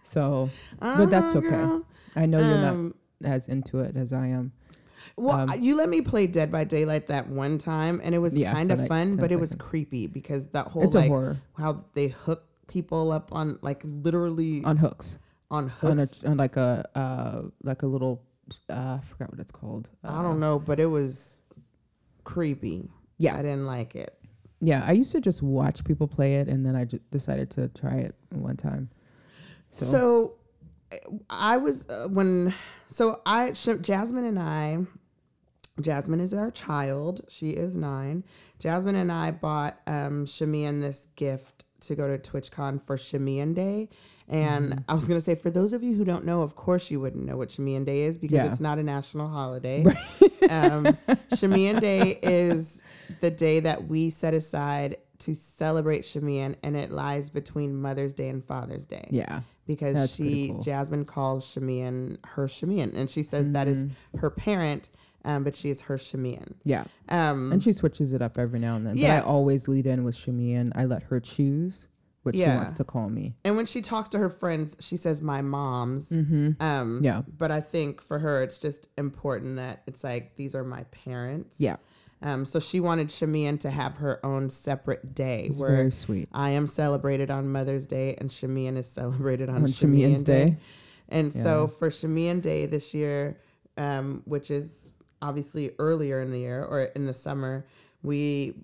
so 0.03 0.49
but 0.79 1.09
that's 1.11 1.35
Uh-huh, 1.35 1.39
okay 1.47 1.57
girl. 1.67 1.85
i 2.17 2.27
know 2.27 2.39
you're 2.39 2.59
Um, 2.59 2.95
not 3.23 3.29
as 3.35 3.49
into 3.49 3.79
it 3.81 3.97
as 3.97 4.13
i 4.13 4.27
am 4.27 4.53
Well, 5.17 5.39
Um, 5.51 5.61
you 5.61 5.77
let 5.77 5.89
me 5.89 6.01
play 6.01 6.27
Dead 6.27 6.51
by 6.51 6.65
Daylight 6.65 7.07
that 7.09 7.29
one 7.29 7.59
time, 7.59 8.01
and 8.03 8.15
it 8.15 8.19
was 8.19 8.37
Yeah, 8.37 8.53
kind 8.53 8.71
of 8.73 8.79
like 8.81 8.89
fun, 8.89 9.09
10 9.11 9.17
but 9.17 9.31
it 9.33 9.39
was 9.39 9.55
creepy 9.55 10.07
because 10.07 10.47
that 10.49 10.67
whole 10.69 10.83
it's 10.85 10.95
like 10.95 11.13
how 11.57 11.85
they 11.95 12.09
hook 12.09 12.43
people 12.69 13.13
up 13.13 13.33
on 13.33 13.59
like 13.63 13.83
literally 13.85 14.63
on 14.65 14.77
hooks 14.77 15.19
on 15.51 15.69
hooks. 15.69 15.85
on 15.91 15.99
a 15.99 16.31
on 16.31 16.37
like 16.39 16.57
a 16.57 16.89
uh 16.95 17.43
like 17.65 17.83
a 17.83 17.87
little 17.87 18.23
uh 18.71 18.99
i 18.99 19.05
forgot 19.05 19.31
what 19.31 19.41
it's 19.41 19.51
called 19.51 19.89
I 20.05 20.09
Uh, 20.09 20.23
don't 20.23 20.41
know, 20.41 20.59
but 20.59 20.79
it 20.81 20.87
was 20.87 21.43
creepy. 22.33 22.89
Yeah. 23.19 23.35
I 23.35 23.43
didn't 23.43 23.67
like 23.67 23.95
it. 23.97 24.15
yeah 24.61 24.83
i 24.87 24.93
used 24.93 25.13
to 25.13 25.21
just 25.21 25.43
watch 25.43 25.85
people 25.85 26.07
play 26.07 26.37
it 26.37 26.49
and 26.49 26.65
then 26.65 26.75
i 26.77 26.85
just 26.85 27.03
decided 27.11 27.51
to 27.51 27.69
try 27.69 27.97
it 28.07 28.15
one 28.31 28.57
time 28.57 28.89
so, 29.71 29.85
So, 29.85 30.35
I 31.31 31.57
was 31.57 31.87
uh, 31.89 32.09
when 32.09 32.53
so 32.89 33.21
I 33.25 33.53
Sh- 33.53 33.81
Jasmine 33.81 34.25
and 34.25 34.39
I 34.39 34.79
Jasmine 35.81 36.21
is 36.21 36.35
our 36.35 36.51
child. 36.51 37.21
She 37.29 37.51
is 37.51 37.77
nine. 37.77 38.25
Jasmine 38.59 38.97
and 38.97 39.13
I 39.13 39.31
bought 39.31 39.79
um 39.87 40.27
Shamian 40.27 40.81
this 40.81 41.07
gift 41.15 41.63
to 41.83 41.95
go 41.95 42.09
to 42.09 42.19
TwitchCon 42.19 42.85
for 42.87 42.97
Shamian 42.97 43.55
Day. 43.55 43.89
And 44.31 44.71
Mm-hmm. 44.71 44.79
I 44.89 44.95
was 44.95 45.07
gonna 45.09 45.21
say, 45.21 45.35
for 45.35 45.51
those 45.51 45.73
of 45.73 45.83
you 45.83 45.95
who 45.97 46.05
don't 46.05 46.25
know, 46.25 46.43
of 46.43 46.55
course 46.57 46.91
you 46.91 47.01
wouldn't 47.01 47.27
know 47.27 47.37
what 47.37 47.49
Shamian 47.51 47.85
Day 47.85 48.03
is 48.03 48.17
because 48.17 48.37
Yeah. 48.37 48.47
it's 48.47 48.61
not 48.61 48.79
a 48.79 48.83
national 48.83 49.29
holiday. 49.29 49.85
um, 50.49 50.97
Shamian 51.33 51.81
Day 51.81 52.19
is 52.23 52.81
the 53.21 53.31
day 53.31 53.61
that 53.61 53.89
we 53.89 54.09
set 54.11 54.33
aside 54.35 54.97
to 55.19 55.35
celebrate 55.35 56.03
Shamian, 56.03 56.55
and 56.63 56.77
it 56.77 56.91
lies 56.91 57.29
between 57.29 57.75
Mother's 57.75 58.15
Day 58.15 58.29
and 58.29 58.43
Father's 58.45 58.87
Day 58.87 59.07
yeah 59.11 59.41
because 59.67 59.95
That's 59.95 60.15
she 60.15 60.49
cool. 60.49 60.63
Jasmine 60.63 61.05
calls 61.05 61.45
Shamian 61.47 62.17
her 62.25 62.47
Shamian, 62.47 62.97
and 62.97 63.11
she 63.11 63.23
says 63.23 63.49
that 63.51 63.69
is 63.69 63.85
Mm-hmm. 63.85 64.19
her 64.19 64.31
parent, 64.31 64.91
um, 65.25 65.45
but 65.45 65.55
she 65.55 65.69
is 65.71 65.83
her 65.83 65.97
Shamian. 65.99 66.55
yeah 66.65 66.85
Um, 67.09 67.53
and 67.53 67.63
she 67.63 67.73
switches 67.73 68.13
it 68.13 68.23
up 68.23 68.39
every 68.39 68.61
now 68.61 68.77
and 68.77 68.87
then 68.87 68.97
Yeah. 68.97 69.21
but 69.21 69.27
i 69.27 69.29
always 69.29 69.69
lead 69.69 69.87
in 69.87 70.05
with 70.05 70.15
shami 70.17 70.57
and 70.57 70.73
i 70.77 70.85
let 70.87 71.03
her 71.05 71.21
choose 71.21 71.87
what 72.23 72.35
she 72.37 72.43
wants 72.43 72.75
to 72.75 72.85
call 72.85 73.09
me 73.09 73.35
and 73.45 73.57
when 73.57 73.67
she 73.67 73.81
talks 73.81 74.09
to 74.11 74.19
her 74.19 74.29
friends, 74.29 74.77
she 74.81 74.97
says 74.97 75.23
my 75.23 75.41
mom's. 75.43 76.11
mm-hmm 76.11 76.63
Um, 76.63 77.01
Yeah. 77.03 77.23
But 77.39 77.51
I 77.51 77.61
think 77.61 78.03
for 78.03 78.19
her, 78.19 78.43
it's 78.43 78.59
just 78.59 78.89
important 78.99 79.57
that 79.57 79.83
it's 79.87 80.05
like 80.05 80.37
these 80.37 80.55
are 80.55 80.65
my 80.65 80.83
parents. 80.91 81.61
Yeah. 81.61 81.77
Um, 82.23 82.45
so 82.45 82.61
she 82.61 82.81
wanted 82.81 83.09
Shamian 83.09 83.59
to 83.61 83.71
have 83.71 83.97
her 83.97 84.25
own 84.27 84.51
separate 84.51 85.15
day 85.15 85.47
It's 85.49 85.57
where 85.57 85.71
very 85.77 85.91
sweet. 85.91 86.29
I 86.33 86.51
am 86.51 86.67
celebrated 86.67 87.31
on 87.31 87.49
Mother's 87.51 87.87
Day 87.87 88.15
and 88.19 88.29
Shamian 88.29 88.77
is 88.77 88.87
celebrated 88.87 89.49
on, 89.49 89.57
On 89.57 89.63
Shamian 89.65 90.13
Shamian's 90.13 90.23
Day. 90.25 90.51
Day. 90.51 90.57
And 91.09 91.33
so 91.33 91.67
for 91.67 91.89
Shamian 91.89 92.43
Day 92.43 92.67
this 92.67 92.93
year, 92.93 93.41
um, 93.79 94.23
which 94.27 94.51
is 94.51 94.93
obviously 95.23 95.71
earlier 95.79 96.21
in 96.21 96.31
the 96.31 96.41
year 96.41 96.63
or 96.63 96.83
in 96.83 97.07
the 97.07 97.15
summer, 97.15 97.67
we 98.03 98.55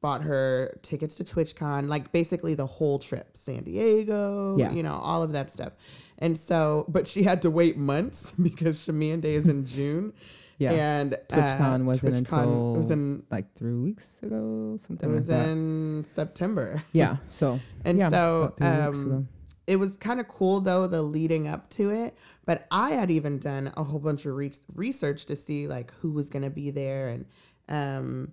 bought 0.00 0.22
her 0.22 0.78
tickets 0.82 1.14
to 1.16 1.24
TwitchCon, 1.24 1.88
like 1.88 2.12
basically 2.12 2.54
the 2.54 2.66
whole 2.66 2.98
trip, 2.98 3.36
San 3.36 3.64
Diego, 3.64 4.56
Yeah. 4.58 4.72
you 4.72 4.82
know, 4.82 4.94
all 4.94 5.22
of 5.22 5.32
that 5.32 5.50
stuff. 5.50 5.72
And 6.18 6.36
so, 6.36 6.84
but 6.88 7.06
she 7.06 7.22
had 7.22 7.42
to 7.42 7.50
wait 7.50 7.76
months 7.76 8.30
because 8.42 8.78
Shamian 8.78 9.20
Day 9.20 9.34
is 9.34 9.48
in 9.48 9.66
June. 9.66 10.12
Yeah. 10.58 10.72
And 10.72 11.14
uh, 11.14 11.18
TwitchCon 11.28 11.84
wasn't 11.84 12.14
TwitchCon 12.16 12.38
until 12.42 12.74
was 12.76 12.90
in 12.90 13.22
like 13.30 13.54
three 13.54 13.74
weeks 13.74 14.22
ago, 14.22 14.72
it 14.76 14.80
something 14.80 15.12
was 15.12 15.28
like 15.28 15.38
that. 15.44 15.48
in 15.50 16.04
September. 16.06 16.82
yeah. 16.92 17.16
So 17.28 17.60
And 17.84 17.98
yeah, 17.98 18.08
so 18.08 18.54
about 18.56 18.56
three 18.58 18.68
weeks 18.86 18.96
um, 19.16 19.28
it 19.66 19.76
was 19.76 19.96
kind 19.96 20.20
of 20.20 20.28
cool 20.28 20.60
though 20.60 20.86
the 20.86 21.02
leading 21.02 21.48
up 21.48 21.68
to 21.70 21.90
it. 21.90 22.16
But 22.46 22.66
I 22.70 22.90
had 22.92 23.10
even 23.10 23.38
done 23.38 23.72
a 23.76 23.82
whole 23.82 23.98
bunch 23.98 24.24
of 24.24 24.34
re- 24.36 24.52
research 24.74 25.26
to 25.26 25.36
see 25.36 25.66
like 25.66 25.92
who 26.00 26.12
was 26.12 26.30
going 26.30 26.44
to 26.44 26.50
be 26.50 26.70
there 26.70 27.08
and 27.08 27.26
um, 27.68 28.32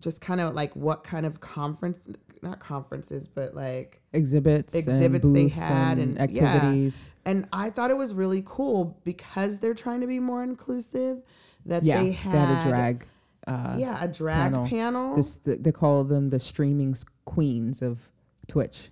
just 0.00 0.20
kind 0.20 0.40
of 0.40 0.54
like 0.54 0.74
what 0.76 1.04
kind 1.04 1.26
of 1.26 1.40
conference, 1.40 2.08
not 2.42 2.60
conferences, 2.60 3.28
but 3.28 3.54
like 3.54 4.00
exhibits, 4.12 4.74
exhibits 4.74 5.26
and 5.26 5.36
they 5.36 5.48
had 5.48 5.98
and, 5.98 6.16
and- 6.18 6.30
yeah. 6.32 6.44
activities. 6.44 7.10
and 7.24 7.46
I 7.52 7.70
thought 7.70 7.90
it 7.90 7.96
was 7.96 8.14
really 8.14 8.42
cool 8.46 8.98
because 9.04 9.58
they're 9.58 9.74
trying 9.74 10.00
to 10.00 10.06
be 10.06 10.20
more 10.20 10.42
inclusive. 10.42 11.22
That 11.66 11.82
Yeah, 11.82 12.02
they 12.02 12.12
had, 12.12 12.66
a 12.66 12.68
drag. 12.70 13.06
Uh, 13.46 13.74
yeah, 13.78 13.98
a 14.00 14.08
drag 14.08 14.52
panel. 14.52 14.66
panel. 14.66 15.16
This 15.16 15.36
the, 15.36 15.56
they 15.56 15.72
call 15.72 16.04
them 16.04 16.30
the 16.30 16.38
streaming 16.40 16.94
queens 17.24 17.82
of 17.82 18.00
Twitch. 18.46 18.90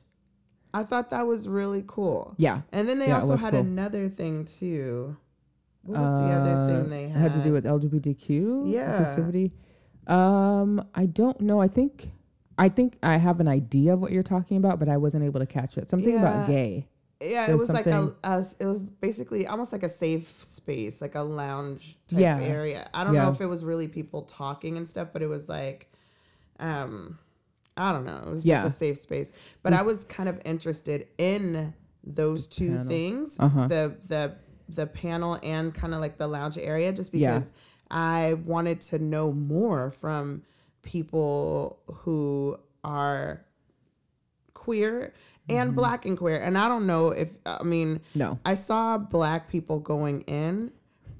I 0.74 0.82
thought 0.82 1.08
that 1.10 1.26
was 1.26 1.48
really 1.48 1.84
cool. 1.86 2.34
Yeah, 2.36 2.62
And 2.72 2.86
then 2.86 2.98
they 2.98 3.06
Yeah, 3.08 3.20
also 3.20 3.36
had 3.36 3.52
cool. 3.52 3.60
another 3.60 4.08
thing 4.08 4.44
too. 4.44 5.16
What 5.84 6.00
was 6.00 6.10
the 6.10 6.34
other 6.34 6.50
Uh, 6.50 6.68
thing 6.68 6.90
they 6.90 7.04
it 7.04 7.10
had? 7.12 7.30
had 7.30 7.32
to 7.34 7.44
do 7.48 7.52
with 7.52 7.64
LGBTQ 7.64 8.64
Yeah. 8.66 8.98
inclusivity. 9.04 9.52
Um, 10.06 10.86
I 10.94 11.06
don't 11.06 11.40
know. 11.40 11.60
I 11.60 11.68
think 11.68 12.10
I 12.58 12.68
think 12.68 12.96
I 13.02 13.16
have 13.18 13.40
an 13.40 13.48
idea 13.48 13.92
of 13.92 14.00
what 14.00 14.12
you're 14.12 14.22
talking 14.22 14.56
about, 14.56 14.78
but 14.78 14.88
I 14.88 14.96
wasn't 14.96 15.24
able 15.24 15.40
to 15.40 15.46
catch 15.46 15.76
it. 15.76 15.88
Something 15.88 16.14
Yeah. 16.14 16.20
about 16.20 16.46
gay. 16.46 16.86
Yeah, 17.20 17.50
it 17.50 17.52
was 17.54 17.68
was 17.68 17.70
like 17.70 17.86
a, 17.86 17.92
something- 17.92 18.16
a. 18.24 18.44
It 18.60 18.66
was 18.66 18.82
basically 18.82 19.46
almost 19.46 19.72
like 19.72 19.82
a 19.82 19.88
safe 19.88 20.28
space, 20.42 21.00
like 21.00 21.14
a 21.14 21.22
lounge 21.22 21.98
type 22.08 22.20
Yeah. 22.20 22.38
area. 22.40 22.88
I 22.94 23.04
don't 23.04 23.14
know 23.14 23.30
if 23.30 23.40
it 23.40 23.46
was 23.46 23.64
really 23.64 23.88
people 23.88 24.22
talking 24.22 24.76
and 24.76 24.86
stuff, 24.86 25.08
but 25.12 25.22
it 25.22 25.26
was 25.26 25.48
like, 25.48 25.90
um, 26.60 27.18
I 27.76 27.92
don't 27.92 28.04
know. 28.04 28.22
It 28.26 28.30
was 28.30 28.44
just 28.44 28.66
a 28.66 28.70
safe 28.70 28.98
space. 28.98 29.32
But 29.62 29.72
I 29.72 29.82
was- 29.82 29.96
was 29.98 30.04
kind 30.04 30.28
of 30.28 30.40
interested 30.44 31.08
in 31.18 31.74
those 32.04 32.46
two 32.46 32.68
panel. 32.70 32.86
things, 32.86 33.40
Uh-huh. 33.40 33.66
the 33.66 33.96
the 34.08 34.34
the 34.68 34.86
panel 34.86 35.38
and 35.44 35.72
kind 35.74 35.94
of 35.94 36.00
like 36.00 36.18
the 36.18 36.26
lounge 36.26 36.58
area, 36.58 36.92
just 36.92 37.14
Yeah. 37.14 37.38
because 37.38 37.52
I 37.90 38.34
wanted 38.44 38.80
to 38.82 38.98
know 38.98 39.32
more 39.32 39.90
from 39.90 40.42
people 40.82 41.78
who 41.86 42.58
are 42.84 43.44
queer 44.54 45.12
and 45.48 45.68
Mm-hmm. 45.70 45.76
black 45.76 46.06
and 46.06 46.18
queer. 46.18 46.40
And 46.40 46.58
I 46.58 46.66
don't 46.68 46.86
know 46.86 47.08
if 47.10 47.30
I 47.46 47.62
mean 47.62 48.00
No. 48.14 48.38
I 48.44 48.54
saw 48.54 48.98
black 48.98 49.48
people 49.48 49.78
going 49.78 50.22
in, 50.22 50.72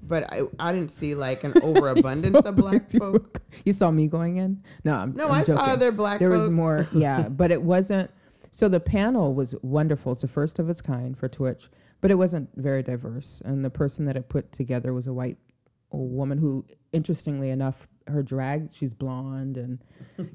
but 0.03 0.25
I, 0.33 0.41
I 0.59 0.73
didn't 0.73 0.91
see 0.91 1.15
like 1.15 1.45
an 1.45 1.53
overabundance 1.63 2.45
of 2.45 2.57
black 2.57 2.91
folk. 2.91 3.41
You 3.65 3.73
saw 3.73 3.91
me 3.91 4.07
going 4.09 4.37
in? 4.37 4.63
No, 4.85 4.95
I'm 4.95 5.15
No, 5.15 5.27
I'm 5.27 5.41
I 5.41 5.43
saw 5.45 5.57
other 5.61 5.91
black 5.93 6.19
there 6.19 6.31
folk. 6.31 6.41
was 6.41 6.51
more 6.51 6.89
yeah 6.95 7.29
but 7.29 7.51
it 7.51 7.63
wasn't 7.63 8.11
so 8.51 8.69
the 8.69 8.81
panel 8.81 9.33
was 9.35 9.55
wonderful 9.63 10.13
it's 10.13 10.23
the 10.23 10.29
first 10.29 10.59
of 10.59 10.69
its 10.69 10.81
kind 10.83 11.17
for 11.17 11.29
twitch 11.29 11.69
but 12.01 12.11
it 12.11 12.15
wasn't 12.17 12.49
very 12.57 12.83
diverse 12.83 13.41
and 13.47 13.65
the 13.65 13.71
person 13.71 14.05
that 14.05 14.17
it 14.17 14.29
put 14.29 14.51
together 14.53 14.93
was 14.93 15.07
a 15.07 15.13
white 15.13 15.39
a 15.93 15.97
woman 15.97 16.39
who 16.39 16.65
interestingly 16.93 17.51
enough 17.51 17.87
her 18.09 18.23
drag 18.23 18.73
she's 18.73 18.95
blonde 18.95 19.57
and 19.57 19.79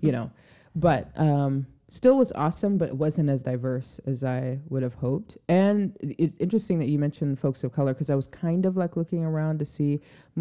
you 0.02 0.12
know. 0.12 0.32
But 0.74 1.12
um 1.18 1.68
still 1.90 2.18
was 2.18 2.32
awesome 2.32 2.78
but 2.78 2.88
it 2.88 2.96
wasn't 2.96 3.30
as 3.30 3.44
diverse 3.44 4.00
as 4.06 4.24
i 4.24 4.58
would 4.70 4.82
have 4.82 4.94
hoped. 4.94 5.38
And 5.50 5.98
it's 6.02 6.38
interesting 6.40 6.80
that 6.80 6.88
you 6.88 6.98
mentioned 6.98 7.38
folks 7.38 7.66
of 7.66 7.74
color 7.74 7.94
because 7.94 8.10
i 8.10 8.16
was 8.16 8.28
kind 8.28 8.66
of 8.66 8.78
like 8.78 8.96
looking 8.96 9.26
around 9.26 9.60
to 9.60 9.66
see 9.66 10.00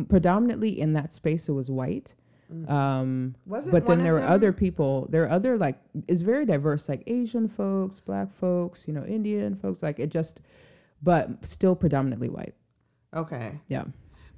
predominantly 0.09 0.81
in 0.81 0.93
that 0.93 1.12
space 1.12 1.49
it 1.49 1.52
was 1.52 1.69
white. 1.69 2.14
Um 2.69 3.35
Wasn't 3.47 3.73
but 3.73 3.87
then 3.88 4.05
there 4.05 4.12
were 4.12 4.23
other 4.23 4.52
people 4.52 5.09
there 5.11 5.25
are 5.25 5.31
other 5.31 5.59
like 5.59 5.81
it's 6.07 6.21
very 6.21 6.45
diverse 6.45 6.88
like 6.88 7.02
asian 7.09 7.49
folks 7.49 7.99
black 7.99 8.33
folks 8.33 8.87
you 8.87 8.95
know 8.95 9.05
indian 9.05 9.57
folks 9.57 9.83
like 9.83 9.99
it 9.99 10.11
just 10.11 10.43
but 11.02 11.29
still 11.45 11.75
predominantly 11.75 12.29
white. 12.29 12.55
Okay. 13.14 13.61
yeah 13.67 13.85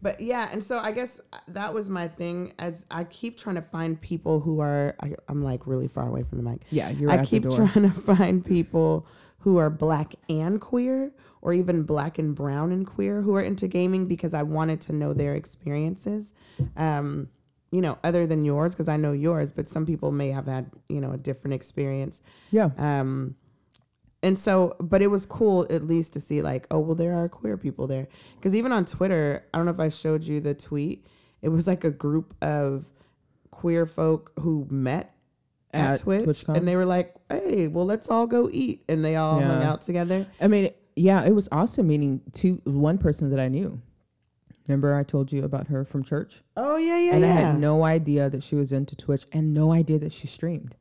But 0.03 0.21
yeah, 0.21 0.49
and 0.53 0.63
so 0.63 0.79
I 0.79 0.91
guess 0.91 1.21
that 1.49 1.73
was 1.73 1.89
my 1.89 2.09
thing. 2.09 2.53
As 2.59 2.85
I 2.91 3.05
keep 3.05 3.39
trying 3.39 3.55
to 3.55 3.63
find 3.63 4.01
people 4.01 4.41
who 4.41 4.61
are, 4.61 4.97
I, 5.01 5.15
I'm 5.29 5.43
like 5.45 5.67
really 5.67 5.87
far 5.89 6.09
away 6.09 6.25
from 6.25 6.39
the 6.39 6.51
mic. 6.51 6.63
yeah 6.71 6.91
you're 6.91 7.11
I 7.11 7.19
at 7.19 7.27
keep 7.29 7.45
the 7.45 7.51
door 7.51 7.69
trying 7.69 7.91
to 7.93 8.01
find 8.01 8.45
people 8.45 9.07
who 9.39 9.59
are 9.59 9.71
black 9.71 10.15
and 10.29 10.61
queer, 10.61 11.13
or 11.41 11.53
even 11.53 11.83
black 11.85 12.19
and 12.19 12.35
brown 12.35 12.73
and 12.73 12.87
queer, 12.87 13.21
who 13.23 13.35
are 13.35 13.43
into 13.43 13.67
gaming 13.69 14.07
because 14.07 14.35
I 14.35 14.43
wanted 14.43 14.81
to 14.83 14.93
know 14.93 15.13
their 15.13 15.35
experiences. 15.35 16.35
Um, 16.77 17.29
you 17.71 17.81
know, 17.81 17.99
other 18.05 18.27
than 18.27 18.45
yours, 18.45 18.75
because 18.75 18.89
I 18.89 18.97
know 18.97 19.13
yours, 19.13 19.51
but 19.51 19.69
some 19.69 19.87
people 19.87 20.13
may 20.13 20.31
have 20.31 20.47
had 20.47 20.71
you 20.89 21.01
know 21.01 21.13
a 21.13 21.17
different 21.17 21.55
experience. 21.55 22.21
yeah 22.51 22.71
Um, 22.77 23.37
and 24.23 24.39
so, 24.39 24.75
but 24.81 25.03
it 25.03 25.09
was 25.09 25.27
cool 25.27 25.67
at 25.71 25.85
least 25.87 26.13
to 26.15 26.21
see 26.21 26.43
like, 26.43 26.67
oh 26.71 26.79
well, 26.79 26.95
there 26.95 27.15
are 27.15 27.29
queer 27.29 27.57
people 27.57 27.87
there. 27.87 28.07
Because 28.37 28.55
even 28.55 28.73
on 28.73 28.85
Twitter, 28.85 29.45
I 29.53 29.59
don't 29.59 29.67
know 29.67 29.73
if 29.73 29.81
I 29.81 29.89
showed 29.89 30.23
you 30.23 30.41
the 30.41 30.55
tweet. 30.55 31.07
It 31.43 31.49
was 31.49 31.67
like 31.67 31.85
a 31.85 31.91
group 31.91 32.35
of 32.43 32.89
queer 33.51 33.87
folk 33.87 34.33
who 34.41 34.67
met 34.71 35.15
at, 35.75 35.93
At 35.93 35.99
Twitch, 36.01 36.25
TwitchCon? 36.27 36.57
and 36.57 36.69
they 36.69 36.77
were 36.77 36.85
like, 36.85 37.15
"Hey, 37.31 37.67
well, 37.69 37.87
let's 37.87 38.09
all 38.09 38.27
go 38.27 38.49
eat," 38.53 38.85
and 38.89 39.05
they 39.05 39.17
all 39.17 39.41
hung 39.41 39.63
out 39.63 39.81
together. 39.83 40.27
i 40.41 40.47
mean 40.47 40.71
yeah 40.95 41.25
it 41.25 41.35
was 41.35 41.49
awesome 41.51 41.87
meeting 41.89 42.21
two 42.35 42.61
one 42.65 42.99
person 42.99 43.31
that 43.31 43.41
i 43.41 43.49
knew 43.49 43.81
remember 44.69 44.95
i 44.95 45.03
told 45.03 45.33
you 45.33 45.43
about 45.45 45.67
her 45.67 45.87
from 45.87 46.05
church 46.05 46.43
Oh 46.55 46.77
yeah, 46.77 46.99
yeah, 46.99 47.13
and 47.15 47.21
yeah. 47.23 47.29
i 47.31 47.33
had 47.33 47.59
no 47.59 47.83
idea 47.85 48.29
that 48.29 48.43
she 48.43 48.57
was 48.57 48.73
into 48.73 48.95
twitch 48.95 49.25
and 49.33 49.55
no 49.55 49.73
idea 49.73 49.99
that 50.01 50.13
she 50.13 50.27
streamed 50.27 50.77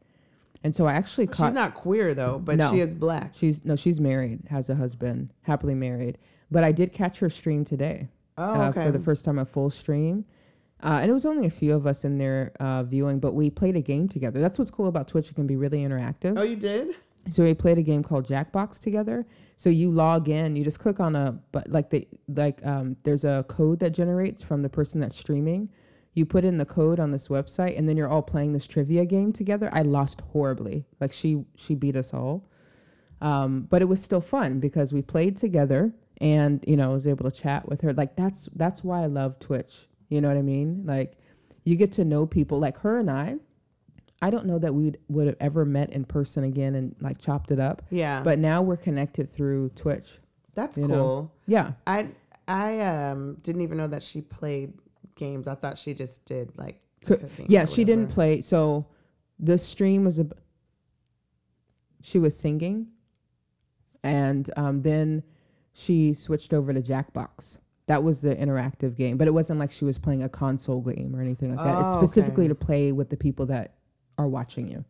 and 0.64 0.76
so 0.76 0.86
i 0.86 0.94
actually 0.94 1.28
She's 1.28 1.54
not 1.54 1.74
queer 1.74 2.14
though, 2.14 2.40
but 2.40 2.58
No. 2.58 2.72
she 2.72 2.80
is 2.80 2.94
black. 2.96 3.34
she's 3.36 3.64
no 3.66 3.76
she's 3.76 4.00
married 4.00 4.40
has 4.50 4.70
a 4.70 4.76
husband 4.76 5.34
happily 5.42 5.74
married 5.76 6.18
but 6.52 6.64
i 6.64 6.72
did 6.72 6.92
catch 6.94 7.20
her 7.20 7.30
stream 7.30 7.66
today 7.66 8.08
Oh, 8.38 8.44
uh, 8.44 8.72
for 8.72 8.92
the 8.92 9.00
first 9.00 9.26
time 9.26 9.38
a 9.40 9.46
full 9.46 9.70
stream. 9.70 10.24
Uh, 10.82 11.00
and 11.02 11.12
it 11.12 11.14
was 11.14 11.26
only 11.28 11.46
a 11.46 11.50
few 11.50 11.74
of 11.76 11.86
us 11.86 12.06
in 12.06 12.18
there 12.18 12.54
uh, 12.60 12.82
viewing, 12.82 13.20
but 13.20 13.34
we 13.34 13.52
played 13.52 13.76
a 13.76 13.82
game 13.82 14.08
together. 14.08 14.40
That's 14.40 14.58
what's 14.58 14.72
cool 14.72 14.88
about 14.88 15.08
Twitch; 15.08 15.30
it 15.30 15.36
can 15.36 15.46
be 15.46 15.58
really 15.58 15.80
interactive. 15.80 16.40
oh, 16.40 16.42
you 16.44 16.56
did? 16.56 16.96
So 17.30 17.44
we 17.44 17.54
played 17.54 17.78
a 17.78 17.84
game 17.84 18.02
called 18.04 18.26
Jackbox 18.26 18.80
together. 18.80 19.28
So 19.58 19.70
you 19.70 19.92
log 19.92 20.30
in, 20.30 20.56
you 20.56 20.64
just 20.64 20.80
click 20.80 21.00
on 21.00 21.16
a 21.16 21.38
but 21.52 21.70
like 21.70 21.92
the 21.92 22.08
like 22.30 22.66
um, 22.66 22.96
there's 23.04 23.26
a 23.26 23.46
code 23.48 23.80
that 23.80 23.92
generates 23.92 24.42
from 24.42 24.64
the 24.64 24.70
person 24.70 25.00
that's 25.02 25.18
streaming. 25.18 25.70
You 26.14 26.26
put 26.26 26.44
in 26.44 26.58
the 26.58 26.66
code 26.66 27.00
on 27.00 27.12
this 27.12 27.30
website, 27.30 27.78
and 27.78 27.88
then 27.88 27.96
you're 27.96 28.10
all 28.10 28.22
playing 28.22 28.52
this 28.54 28.68
trivia 28.68 29.06
game 29.06 29.32
together. 29.32 29.70
I 29.72 29.82
lost 29.84 30.22
horribly. 30.22 30.86
Like 31.00 31.14
she 31.14 31.46
she 31.56 31.74
beat 31.76 31.96
us 31.96 32.14
all, 32.14 32.44
um, 33.22 33.62
but 33.70 33.82
it 33.82 33.86
was 33.86 34.04
still 34.04 34.22
fun 34.22 34.60
because 34.60 34.94
we 34.94 35.02
played 35.02 35.38
together, 35.38 35.94
and 36.20 36.64
you 36.68 36.76
know 36.76 36.90
I 36.90 36.94
was 36.94 37.08
able 37.08 37.30
to 37.30 37.36
chat 37.36 37.68
with 37.70 37.82
her. 37.82 37.94
Like 37.94 38.16
that's 38.16 38.50
that's 38.56 38.84
why 38.84 39.04
I 39.04 39.06
love 39.08 39.40
Twitch. 39.40 39.88
You 40.10 40.20
know 40.22 40.28
what 40.28 40.38
I 40.38 40.42
mean? 40.42 40.84
Like 40.86 41.14
you 41.64 41.76
get 41.76 41.92
to 41.94 42.06
know 42.06 42.26
people. 42.26 42.60
Like 42.60 42.78
her 42.80 42.98
and 42.98 43.10
I. 43.10 43.36
I 44.24 44.30
don't 44.30 44.46
know 44.46 44.60
that 44.60 44.72
we 44.76 44.94
would 45.08 45.26
have 45.26 45.36
ever 45.40 45.66
met 45.66 45.90
in 45.92 46.06
person 46.06 46.44
again 46.44 46.76
and 46.76 46.96
like 47.02 47.18
chopped 47.18 47.50
it 47.50 47.60
up. 47.60 47.82
Yeah, 47.90 48.22
But 48.22 48.38
now 48.38 48.62
we're 48.62 48.78
connected 48.78 49.32
through 49.32 49.70
Twitch. 49.70 50.20
that's 50.54 50.78
cool. 50.78 50.88
know. 50.88 51.32
Yeah. 51.48 51.72
I 51.88 52.10
I 52.48 52.82
um 52.82 53.38
didn't 53.42 53.62
even 53.62 53.78
know 53.78 53.88
that 53.88 54.04
she 54.04 54.22
played 54.22 54.74
games. 55.22 55.48
I 55.48 55.56
thought 55.56 55.78
she 55.78 55.94
just 55.94 56.26
did 56.26 56.52
like 56.58 56.82
cooking 57.06 57.46
Yeah, 57.48 57.66
she 57.66 57.84
didn't 57.86 58.08
play. 58.08 58.42
So 58.42 58.86
the 59.40 59.58
stream 59.58 60.04
was 60.04 60.20
a. 60.20 60.28
She 62.02 62.18
was 62.20 62.36
singing, 62.36 62.88
and 64.04 64.50
um, 64.58 64.82
then 64.82 65.22
she 65.74 66.14
switched 66.14 66.54
over 66.54 66.74
to 66.74 66.82
Jackbox. 66.82 67.58
That 67.86 68.02
was 68.04 68.22
the 68.22 68.36
interactive 68.36 68.96
game, 68.96 69.18
but 69.18 69.28
it 69.28 69.32
wasn't 69.32 69.60
like 69.60 69.70
she 69.72 69.86
was 69.86 69.98
playing 70.00 70.24
a 70.24 70.30
console 70.30 70.82
game 70.82 71.16
or 71.16 71.22
anything 71.22 71.56
like 71.56 71.64
that. 71.64 71.80
It's 71.80 71.96
Oh, 71.96 71.98
specifically 72.00 72.46
okay. 72.46 72.50
to 72.50 72.56
play 72.56 72.92
with 72.92 73.10
the 73.10 73.18
people 73.18 73.46
that 73.48 73.76
are 74.18 74.28
watching 74.28 74.68
you. 74.68 74.84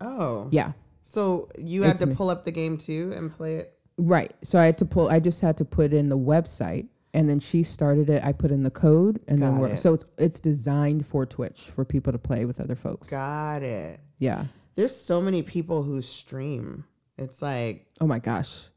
Oh, 0.00 0.48
Yeah. 0.50 0.72
So 1.02 1.48
you 1.58 1.82
had 1.82 1.90
It's 1.92 2.00
to 2.00 2.06
pull 2.08 2.30
up 2.30 2.44
the 2.46 2.50
game 2.50 2.78
too 2.78 3.12
and 3.14 3.30
play 3.30 3.56
it. 3.56 3.78
Right. 3.98 4.32
So 4.42 4.58
I 4.58 4.64
had 4.64 4.78
to 4.78 4.86
pull. 4.86 5.08
I 5.10 5.20
just 5.20 5.40
had 5.42 5.56
to 5.58 5.64
put 5.64 5.92
in 5.92 6.08
the 6.08 6.16
website 6.18 6.88
and 7.14 7.28
then 7.28 7.38
she 7.38 7.62
started 7.62 8.10
it. 8.10 8.22
I 8.24 8.32
put 8.32 8.50
in 8.50 8.62
the 8.62 8.70
code, 8.70 9.20
and 9.28 9.40
then 9.40 9.58
we're, 9.58 9.68
it. 9.68 9.78
so 9.78 9.94
it's 9.94 10.04
it's 10.18 10.40
designed 10.40 11.06
for 11.06 11.24
Twitch 11.24 11.70
for 11.74 11.84
people 11.84 12.12
to 12.12 12.18
play 12.18 12.44
with 12.44 12.60
other 12.60 12.74
folks. 12.74 13.08
Got 13.08 13.62
it. 13.62 14.00
Yeah. 14.18 14.44
There's 14.74 14.94
so 14.94 15.20
many 15.20 15.40
people 15.40 15.84
who 15.84 16.00
stream. 16.00 16.84
It's 17.16 17.40
like 17.40 17.86
Oh 18.00 18.06
my 18.06 18.18
gosh. 18.18 18.68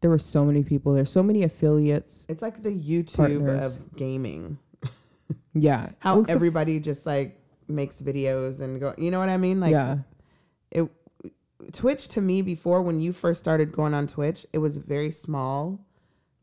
There 0.00 0.10
were 0.10 0.18
so 0.18 0.44
many 0.44 0.62
people. 0.62 0.92
There's 0.92 1.10
so 1.10 1.22
many 1.22 1.44
affiliates. 1.44 2.26
it's 2.28 2.42
like 2.42 2.62
the 2.62 2.70
YouTube 2.70 3.16
Partners. 3.16 3.76
of 3.76 3.96
gaming. 3.96 4.58
Yeah. 5.58 5.88
How 6.00 6.22
everybody 6.28 6.78
just 6.78 7.06
like 7.06 7.40
makes 7.66 8.02
videos 8.02 8.60
and 8.60 8.78
go. 8.78 8.94
You 8.98 9.10
know 9.10 9.18
what 9.18 9.30
I 9.30 9.38
mean? 9.38 9.58
Like 9.58 9.72
yeah. 9.72 9.98
it. 10.70 10.86
Twitch 11.72 12.08
to 12.08 12.20
me 12.20 12.42
before 12.42 12.82
when 12.82 13.00
you 13.00 13.10
first 13.10 13.40
started 13.40 13.72
going 13.72 13.94
on 13.94 14.06
Twitch, 14.06 14.46
it 14.52 14.58
was 14.58 14.76
very 14.76 15.10
small. 15.10 15.80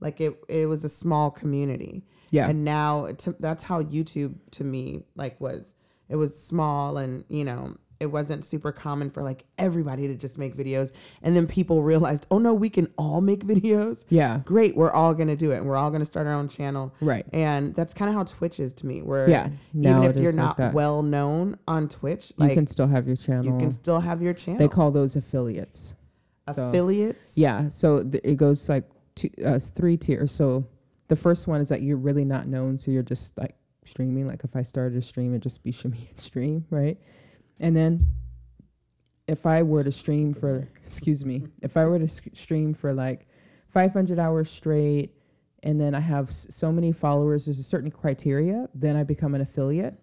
Like 0.04 0.22
it, 0.22 0.38
it 0.48 0.68
was 0.68 0.84
a 0.84 0.90
small 0.90 1.32
community. 1.32 2.04
Yeah. 2.30 2.50
And 2.50 2.64
now 2.66 3.08
to, 3.20 3.36
that's 3.40 3.64
how 3.64 3.82
YouTube 3.82 4.36
to 4.52 4.64
me 4.64 5.04
like 5.16 5.40
was. 5.42 5.74
It 6.10 6.16
was 6.18 6.38
small 6.40 6.98
and 6.98 7.24
you 7.30 7.44
know 7.46 7.76
it 8.00 8.08
wasn't 8.08 8.44
super 8.44 8.74
common 8.74 9.10
for 9.10 9.24
like 9.24 9.46
everybody 9.58 10.08
to 10.08 10.16
just 10.16 10.38
make 10.38 10.58
videos. 10.58 10.92
And 11.22 11.38
then 11.38 11.48
people 11.48 11.84
realized, 11.84 12.28
oh 12.32 12.38
no, 12.38 12.54
we 12.54 12.70
can 12.70 12.88
all 12.98 13.22
make 13.22 13.46
videos. 13.46 14.04
yeah. 14.10 14.42
Great, 14.44 14.76
we're 14.76 14.92
all 14.92 15.14
gonna 15.14 15.38
do 15.38 15.52
it, 15.52 15.58
and 15.60 15.68
we're 15.68 15.78
all 15.78 15.90
gonna 15.90 16.04
start 16.04 16.28
our 16.28 16.34
own 16.34 16.50
channel. 16.50 16.94
Right. 17.00 17.26
And 17.32 17.74
that's 17.76 17.94
kind 17.94 18.10
of 18.10 18.16
how 18.16 18.24
Twitch 18.26 18.60
is 18.60 18.74
to 18.74 18.86
me. 18.86 19.02
Where 19.04 19.30
Yeah, 19.30 19.50
now 19.74 20.00
even 20.04 20.10
if 20.10 20.18
you're 20.18 20.32
is 20.32 20.36
like 20.36 20.58
not 20.60 20.74
well 20.74 21.02
known 21.02 21.58
on 21.68 21.88
Twitch, 21.88 22.34
You 22.38 22.46
like 22.48 22.54
can 22.56 22.68
still 22.68 22.88
have 22.88 23.08
your 23.08 23.16
channel. 23.16 23.46
you 23.46 23.58
can 23.58 23.72
still 23.72 24.02
have 24.02 24.22
your 24.22 24.34
channel. 24.34 24.60
they 24.60 24.68
call 24.68 24.92
those 24.92 25.16
affiliates. 25.16 25.94
so- 26.54 26.70
affiliates. 26.70 27.38
Yeah. 27.38 27.70
So 27.70 28.04
th- 28.04 28.22
it 28.26 28.36
goes 28.36 28.68
like 28.68 28.84
two, 29.16 29.30
uh, 29.46 29.60
three 29.60 29.98
tiers. 29.98 30.32
So 30.32 30.66
the 31.08 31.16
first 31.16 31.48
one 31.48 31.62
is 31.62 31.70
that 31.70 31.82
you're 31.82 31.98
really 31.98 32.26
not 32.26 32.48
known, 32.48 32.78
so 32.78 32.92
you're 32.92 33.04
just 33.04 33.38
like 33.38 33.56
streaming. 33.86 34.28
Like 34.28 34.44
if 34.44 34.56
I 34.56 34.64
started 34.64 34.98
a 34.98 35.02
stream, 35.02 35.32
it'd 35.34 35.44
just 35.44 35.64
be 35.64 35.72
Shamian 35.80 36.20
stream, 36.20 36.66
right? 36.70 36.98
And 37.60 37.76
then 37.76 38.06
if 39.28 39.46
I 39.46 39.64
were 39.64 39.84
to 39.84 39.92
stream 39.92 40.34
for, 40.34 40.68
excuse 40.86 41.24
me, 41.24 41.44
if 41.62 41.78
I 41.78 41.86
were 41.86 42.00
to 42.00 42.08
sc- 42.08 42.34
stream 42.34 42.74
for 42.74 42.94
like 42.94 43.28
500 43.70 44.20
hours 44.20 44.50
straight, 44.50 45.14
and 45.64 45.80
then 45.80 45.96
I 45.96 46.00
have 46.02 46.28
s- 46.30 46.48
so 46.50 46.72
many 46.72 46.92
followers, 46.92 47.46
there's 47.46 47.60
a 47.60 47.64
certain 47.64 47.90
criteria, 47.90 48.68
then 48.76 48.96
I 48.98 49.04
become 49.04 49.34
an 49.34 49.42
affiliate. 49.42 49.96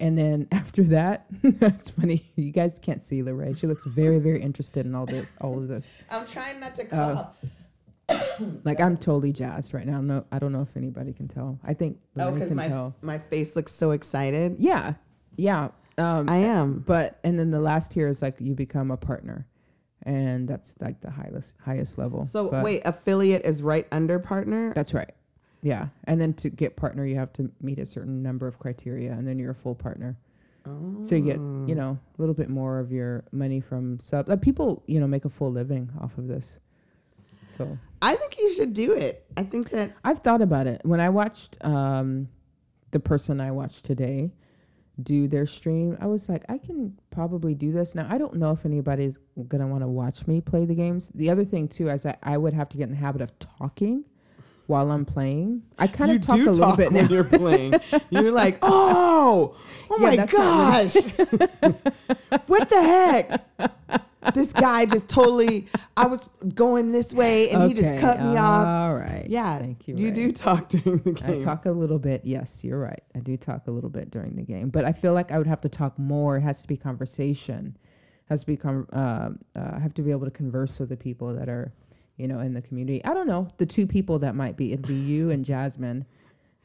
And 0.00 0.16
then 0.18 0.48
after 0.52 0.82
that, 0.84 1.26
that's 1.42 1.90
funny. 1.90 2.30
You 2.34 2.50
guys 2.50 2.78
can't 2.80 3.02
see 3.02 3.22
Lorraine. 3.22 3.54
She 3.54 3.66
looks 3.68 3.84
very, 3.84 4.18
very 4.18 4.40
interested 4.42 4.86
in 4.86 4.94
all 4.94 5.06
this, 5.06 5.30
all 5.40 5.56
of 5.56 5.68
this. 5.68 5.96
I'm 6.10 6.26
trying 6.26 6.58
not 6.58 6.74
to 6.76 6.82
Uh, 6.86 7.14
cough. 7.14 7.36
Like 8.64 8.80
I'm 8.80 8.96
totally 8.96 9.32
jazzed 9.32 9.74
right 9.74 9.86
now. 9.86 10.00
No, 10.00 10.24
I 10.32 10.38
don't 10.38 10.52
know 10.52 10.62
if 10.62 10.76
anybody 10.76 11.12
can 11.12 11.28
tell. 11.28 11.58
I 11.64 11.74
think 11.74 11.98
oh, 12.18 12.32
because 12.32 12.54
my 12.54 12.66
tell. 12.66 12.94
my 13.02 13.18
face 13.18 13.56
looks 13.56 13.72
so 13.72 13.92
excited. 13.92 14.56
Yeah, 14.58 14.94
yeah. 15.36 15.68
Um, 15.96 16.28
I 16.28 16.36
am. 16.36 16.80
but 16.86 17.18
and 17.24 17.38
then 17.38 17.50
the 17.50 17.60
last 17.60 17.92
tier 17.92 18.06
is 18.06 18.22
like 18.22 18.36
you 18.38 18.54
become 18.54 18.90
a 18.90 18.96
partner, 18.96 19.46
and 20.04 20.46
that's 20.46 20.76
like 20.80 21.00
the 21.00 21.10
highest 21.10 21.54
highest 21.64 21.98
level. 21.98 22.24
So 22.24 22.50
But 22.50 22.64
wait, 22.64 22.82
affiliate 22.84 23.44
is 23.44 23.62
right 23.62 23.86
under 23.92 24.18
partner. 24.18 24.72
that's 24.74 24.94
right. 24.94 25.12
Yeah, 25.62 25.88
and 26.04 26.20
then 26.20 26.34
to 26.34 26.50
get 26.50 26.76
partner, 26.76 27.04
you 27.04 27.16
have 27.16 27.32
to 27.34 27.50
meet 27.60 27.80
a 27.80 27.86
certain 27.86 28.22
number 28.22 28.46
of 28.46 28.58
criteria, 28.60 29.12
and 29.12 29.26
then 29.26 29.38
you're 29.38 29.50
a 29.50 29.54
full 29.56 29.74
partner. 29.74 30.16
So 31.02 31.14
you 31.14 31.22
get 31.22 31.36
you 31.36 31.74
know 31.74 31.98
a 32.18 32.20
little 32.20 32.34
bit 32.34 32.50
more 32.50 32.78
of 32.78 32.92
your 32.92 33.24
money 33.32 33.58
from 33.60 33.98
sub. 34.00 34.28
Like 34.28 34.42
people 34.42 34.82
you 34.86 35.00
know 35.00 35.06
make 35.06 35.24
a 35.24 35.30
full 35.30 35.50
living 35.50 35.90
off 36.00 36.18
of 36.18 36.28
this. 36.28 36.60
So 37.48 37.78
I 38.02 38.14
think 38.14 38.38
you 38.38 38.52
should 38.54 38.74
do 38.74 38.92
it. 38.92 39.24
I 39.36 39.42
think 39.42 39.70
that 39.70 39.92
I've 40.04 40.20
thought 40.20 40.42
about 40.42 40.66
it. 40.66 40.80
When 40.84 41.00
I 41.00 41.08
watched 41.08 41.56
um, 41.62 42.28
the 42.90 43.00
person 43.00 43.40
I 43.40 43.50
watched 43.50 43.84
today 43.84 44.32
do 45.02 45.28
their 45.28 45.46
stream, 45.46 45.96
I 46.00 46.06
was 46.06 46.28
like, 46.28 46.44
I 46.48 46.58
can 46.58 46.96
probably 47.10 47.54
do 47.54 47.72
this. 47.72 47.94
Now, 47.94 48.06
I 48.10 48.18
don't 48.18 48.34
know 48.34 48.50
if 48.50 48.64
anybody's 48.64 49.18
going 49.48 49.60
to 49.60 49.66
want 49.66 49.82
to 49.82 49.88
watch 49.88 50.26
me 50.26 50.40
play 50.40 50.64
the 50.64 50.74
games. 50.74 51.10
The 51.14 51.30
other 51.30 51.44
thing, 51.44 51.68
too, 51.68 51.88
is 51.88 52.02
that 52.02 52.18
I 52.22 52.36
would 52.36 52.52
have 52.52 52.68
to 52.70 52.76
get 52.76 52.84
in 52.84 52.90
the 52.90 52.96
habit 52.96 53.22
of 53.22 53.36
talking 53.38 54.04
while 54.66 54.90
I'm 54.90 55.04
playing. 55.04 55.62
I 55.78 55.86
kind 55.86 56.10
of 56.12 56.20
talk 56.20 56.36
do 56.36 56.44
a 56.44 56.50
little 56.50 56.68
talk 56.68 56.76
bit 56.76 56.92
when 56.92 57.04
now. 57.04 57.10
you're 57.10 57.24
playing. 57.24 57.74
You're 58.10 58.30
like, 58.30 58.58
oh, 58.62 59.56
oh 59.90 59.96
Yeah, 59.98 60.06
my 60.06 60.16
that's 60.16 60.32
not 60.32 61.28
gosh, 61.62 62.40
what 62.46 62.68
the 62.68 62.82
heck? 62.82 64.02
This 64.34 64.52
guy 64.52 64.84
just 64.84 65.08
totally. 65.08 65.66
I 65.96 66.06
was 66.06 66.28
going 66.54 66.92
this 66.92 67.14
way, 67.14 67.50
and 67.50 67.62
he 67.64 67.74
just 67.74 67.96
cut 68.00 68.20
me 68.20 68.36
off. 68.36 68.66
All 68.66 68.94
right. 68.96 69.26
Yeah, 69.28 69.58
Thank 69.58 69.86
you. 69.86 69.96
You 69.96 70.06
Ray. 70.06 70.10
do 70.12 70.32
talk 70.32 70.68
during 70.68 70.98
the 70.98 71.12
game. 71.12 71.40
I 71.40 71.44
talk 71.44 71.66
a 71.66 71.70
little 71.70 71.98
bit. 71.98 72.22
Yes, 72.24 72.64
you're 72.64 72.80
right. 72.80 73.02
I 73.14 73.20
do 73.20 73.36
talk 73.36 73.66
a 73.68 73.70
little 73.70 73.90
bit 73.90 74.10
during 74.10 74.34
the 74.34 74.42
game, 74.42 74.70
but 74.70 74.84
I 74.84 74.92
feel 74.92 75.12
like 75.14 75.30
I 75.30 75.38
would 75.38 75.46
have 75.46 75.60
to 75.62 75.68
talk 75.68 75.98
more. 75.98 76.36
It 76.36 76.42
has 76.42 76.62
to 76.62 76.68
be 76.68 76.76
conversation. 76.76 77.76
Has 78.28 78.40
to 78.40 78.46
become. 78.46 78.86
Uh, 78.92 79.30
uh, 79.56 79.72
I 79.74 79.78
have 79.78 79.94
to 79.94 80.02
be 80.02 80.10
able 80.10 80.24
to 80.26 80.30
converse 80.32 80.78
with 80.78 80.88
the 80.88 80.96
people 80.96 81.32
that 81.34 81.48
are, 81.48 81.72
you 82.16 82.26
know, 82.28 82.40
in 82.40 82.52
the 82.52 82.60
community. 82.62 83.04
I 83.04 83.14
don't 83.14 83.26
know 83.28 83.48
the 83.58 83.66
two 83.66 83.86
people 83.86 84.18
that 84.18 84.34
might 84.34 84.56
be. 84.56 84.72
It'd 84.72 84.86
be 84.86 84.94
you 84.94 85.30
and 85.30 85.44
Jasmine. 85.44 86.04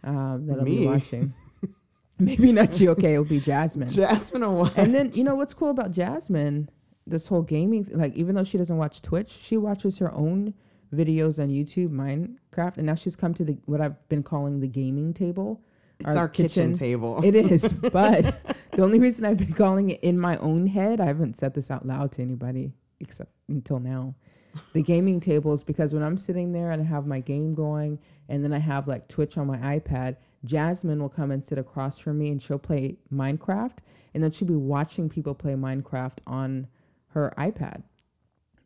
Um, 0.04 0.48
that'll 0.48 0.64
Me? 0.66 0.80
be 0.80 0.88
watching. 0.88 1.34
Maybe 2.20 2.52
not 2.52 2.80
you. 2.80 2.90
Okay, 2.92 3.14
it'll 3.14 3.26
be 3.26 3.40
Jasmine. 3.40 3.90
Jasmine 3.94 4.44
or 4.44 4.56
what? 4.64 4.78
and 4.78 4.94
then 4.94 5.12
you 5.14 5.24
know 5.24 5.36
what's 5.36 5.54
cool 5.54 5.70
about 5.70 5.92
Jasmine? 5.92 6.70
This 7.06 7.28
whole 7.28 7.42
gaming, 7.42 7.88
like 7.92 8.16
even 8.16 8.36
though 8.36 8.44
she 8.44 8.58
doesn't 8.58 8.78
watch 8.78 9.02
Twitch, 9.02 9.30
she 9.30 9.58
watches 9.58 9.98
her 10.00 10.14
own 10.14 10.54
videos 10.94 11.42
on 11.42 11.50
YouTube, 11.50 11.90
Minecraft, 11.90 12.78
and 12.78 12.86
now 12.86 12.96
she's 12.96 13.16
come 13.16 13.34
to 13.34 13.44
the 13.44 13.58
what 13.66 13.82
I've 13.82 14.08
been 14.10 14.24
calling 14.24 14.60
the 14.60 14.68
gaming 14.68 15.14
table. 15.14 15.62
it's 16.00 16.16
our 16.16 16.30
kitchen, 16.30 16.74
table. 16.74 17.22
It 17.24 17.36
is, 17.36 17.74
but 17.92 18.36
the 18.72 18.84
only 18.84 19.00
reason 19.00 19.26
I've 19.26 19.38
been 19.38 19.54
calling 19.54 19.90
it 19.92 20.04
in 20.04 20.20
my 20.20 20.38
own 20.38 20.68
head, 20.68 21.02
I 21.02 21.06
haven't 21.06 21.36
said 21.36 21.54
this 21.54 21.72
out 21.72 21.86
loud 21.86 22.12
to 22.14 22.22
anybody 22.22 22.72
except 23.00 23.32
until 23.50 23.80
now. 23.80 24.16
The 24.74 24.84
gaming 24.84 25.20
table 25.20 25.54
is 25.54 25.64
because 25.64 25.94
when 25.94 26.04
I'm 26.04 26.18
sitting 26.18 26.52
there 26.52 26.72
and 26.72 26.82
I 26.82 26.86
have 26.86 27.08
my 27.08 27.20
game 27.20 27.56
going, 27.56 28.00
and 28.30 28.44
then 28.44 28.54
I 28.54 28.60
have 28.60 28.88
like 28.88 29.08
Twitch 29.08 29.38
on 29.38 29.48
my 29.48 29.58
iPad, 29.58 30.16
Jasmine 30.46 31.02
will 31.02 31.10
come 31.10 31.32
and 31.32 31.44
sit 31.44 31.58
across 31.58 31.98
from 31.98 32.20
me 32.20 32.30
and 32.30 32.42
she'll 32.42 32.60
play 32.60 32.98
Minecraft, 33.12 33.78
and 34.14 34.22
then 34.22 34.32
she'll 34.32 34.48
be 34.48 34.56
watching 34.56 35.10
people 35.10 35.34
play 35.34 35.54
Minecraft 35.54 36.20
on 36.28 36.68
her 37.14 37.34
iPad. 37.38 37.84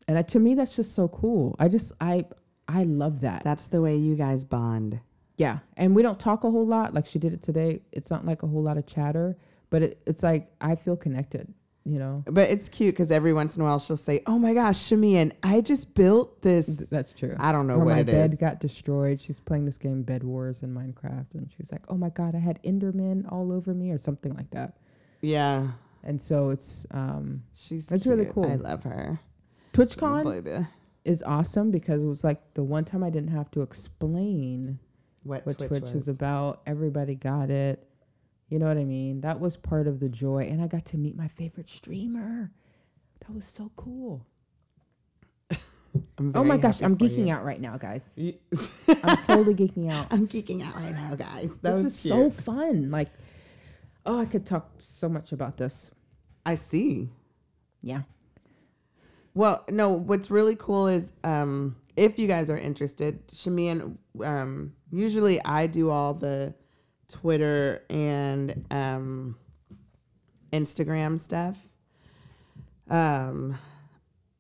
And 0.07 0.27
to 0.27 0.39
me, 0.39 0.55
that's 0.55 0.75
just 0.75 0.93
so 0.95 1.07
cool. 1.09 1.55
I 1.59 1.67
just 1.67 1.91
I 1.99 2.25
I 2.67 2.83
love 2.83 3.21
that. 3.21 3.43
That's 3.43 3.67
the 3.67 3.81
way 3.81 3.97
you 3.97 4.15
guys 4.15 4.45
bond. 4.45 4.99
Yeah, 5.37 5.59
and 5.75 5.95
we 5.95 6.01
don't 6.01 6.19
talk 6.19 6.43
a 6.43 6.51
whole 6.51 6.65
lot. 6.65 6.93
Like 6.93 7.05
she 7.05 7.19
did 7.19 7.33
it 7.33 7.41
today. 7.41 7.81
It's 7.91 8.09
not 8.09 8.25
like 8.25 8.43
a 8.43 8.47
whole 8.47 8.63
lot 8.63 8.77
of 8.77 8.85
chatter, 8.85 9.37
but 9.69 9.81
it, 9.83 10.01
it's 10.07 10.23
like 10.23 10.47
I 10.61 10.75
feel 10.75 10.95
connected. 10.95 11.53
You 11.85 11.99
know, 11.99 12.21
But 12.25 12.49
it's 12.49 12.67
cute 12.67 12.93
because 12.95 13.11
every 13.11 13.31
once 13.31 13.55
in 13.55 13.61
a 13.61 13.65
while 13.65 13.79
she'll 13.79 13.95
say, 13.95 14.21
"Oh 14.27 14.37
my 14.37 14.53
gosh, 14.53 14.75
Shamian, 14.77 15.31
I 15.41 15.61
just 15.61 15.93
built 15.93 16.41
this." 16.41 16.65
That's 16.67 17.13
true. 17.13 17.33
I 17.39 17.53
don't 17.53 17.65
know 17.65 17.75
or 17.75 17.85
what 17.85 17.93
my 17.93 17.99
it 18.01 18.07
bed 18.07 18.31
is. 18.33 18.37
got 18.37 18.59
destroyed. 18.59 19.21
She's 19.21 19.39
playing 19.39 19.63
this 19.63 19.77
game 19.77 20.03
Bed 20.03 20.21
Wars 20.23 20.63
in 20.63 20.73
Minecraft, 20.73 21.33
and 21.35 21.49
she's 21.49 21.71
like, 21.71 21.83
"Oh 21.87 21.95
my 21.95 22.09
god, 22.09 22.35
I 22.35 22.39
had 22.39 22.61
Endermen 22.63 23.31
all 23.31 23.53
over 23.53 23.73
me," 23.73 23.91
or 23.91 23.97
something 23.97 24.33
like 24.33 24.49
that. 24.51 24.75
Yeah, 25.21 25.67
And 26.03 26.19
so 26.21 26.49
it's 26.49 26.85
um, 26.91 27.43
she's. 27.53 27.85
That's 27.85 28.05
really 28.05 28.25
cool. 28.25 28.49
I 28.49 28.55
love 28.55 28.83
her. 28.83 29.19
TwitchCon 29.73 30.67
is 31.05 31.23
awesome 31.23 31.71
because 31.71 32.03
it 32.03 32.07
was 32.07 32.23
like 32.23 32.53
the 32.53 32.63
one 32.63 32.83
time 32.83 33.03
I 33.03 33.09
didn't 33.09 33.29
have 33.29 33.49
to 33.51 33.61
explain 33.61 34.79
What, 35.23 35.45
what 35.45 35.57
Twitch, 35.57 35.69
Twitch, 35.69 35.81
was. 35.83 35.93
is 35.95 36.07
about. 36.07 36.61
Everybody 36.65 37.15
got 37.15 37.49
it. 37.49 37.87
You 38.49 38.59
know 38.59 38.67
what 38.67 38.77
I 38.77 38.85
mean? 38.85 39.21
That 39.21 39.39
was 39.39 39.57
part 39.57 39.87
of 39.87 39.99
the 39.99 40.09
joy. 40.09 40.47
And 40.49 40.61
I 40.61 40.67
got 40.67 40.85
to 40.85 40.97
meet 40.97 41.15
my 41.15 41.27
favorite 41.27 41.69
streamer. 41.69 42.51
That 43.19 43.33
was 43.33 43.45
so 43.45 43.71
cool. 43.75 44.25
Oh 46.35 46.43
my 46.43 46.57
gosh, 46.57 46.81
I'm 46.81 46.97
geeking 46.97 47.27
you. 47.27 47.33
out 47.33 47.43
right 47.43 47.59
now, 47.59 47.77
guys. 47.77 48.17
I'm 49.03 49.17
totally 49.23 49.55
geeking 49.55 49.91
out. 49.91 50.07
I'm 50.11 50.27
geeking 50.27 50.65
out 50.65 50.75
right 50.75 50.93
now, 50.93 51.15
guys. 51.15 51.57
That 51.57 51.73
this 51.73 51.85
is 51.85 52.01
cute. 52.01 52.11
so 52.11 52.29
fun. 52.29 52.91
Like, 52.91 53.09
oh, 54.07 54.19
I 54.19 54.25
could 54.25 54.45
talk 54.45 54.71
so 54.77 55.07
much 55.07 55.31
about 55.31 55.57
this. 55.57 55.91
I 56.45 56.55
see. 56.55 57.09
Yeah. 57.81 58.03
Well, 59.33 59.63
no, 59.69 59.89
what's 59.91 60.31
really 60.31 60.55
cool 60.55 60.87
is 60.87 61.11
um, 61.23 61.75
if 61.95 62.17
you 62.17 62.27
guys 62.27 62.49
are 62.49 62.57
interested, 62.57 63.27
Shamian, 63.27 63.97
um, 64.23 64.73
usually 64.91 65.43
I 65.43 65.67
do 65.67 65.91
all 65.91 66.13
the 66.13 66.55
Twitter 67.07 67.83
and 67.89 68.65
um, 68.71 69.37
Instagram 70.51 71.19
stuff. 71.19 71.69
Um, 72.89 73.57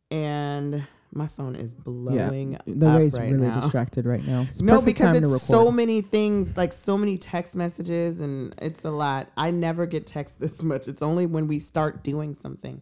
and 0.09 0.87
my 1.17 1.27
phone 1.27 1.55
is 1.55 1.73
blowing 1.73 2.57
The 2.67 2.87
up 2.87 2.99
right 3.13 3.31
really 3.31 3.47
now. 3.47 3.59
distracted 3.59 4.05
right 4.05 4.25
now. 4.25 4.43
It's 4.43 4.61
No, 4.61 4.81
because 4.81 5.17
it's 5.17 5.41
so 5.41 5.71
many 5.71 6.01
things, 6.01 6.55
like 6.55 6.71
so 6.71 6.97
many 6.97 7.17
text 7.17 7.55
messages, 7.55 8.19
and 8.19 8.53
it's 8.61 8.85
a 8.85 8.91
lot. 8.91 9.29
I 9.35 9.51
never 9.51 9.85
get 9.85 10.05
text 10.07 10.39
this 10.39 10.61
much. 10.63 10.87
It's 10.87 11.01
only 11.01 11.25
when 11.25 11.47
we 11.47 11.59
start 11.59 12.03
doing 12.03 12.33
something. 12.33 12.81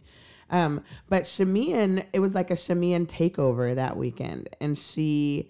Um, 0.51 0.83
but 1.09 1.23
Shamian, 1.23 2.05
it 2.13 2.19
was 2.19 2.35
like 2.35 2.51
a 2.51 2.55
Shamian 2.55 3.07
takeover 3.07 3.73
that 3.73 3.97
weekend, 3.97 4.49
and 4.61 4.77
she 4.77 5.49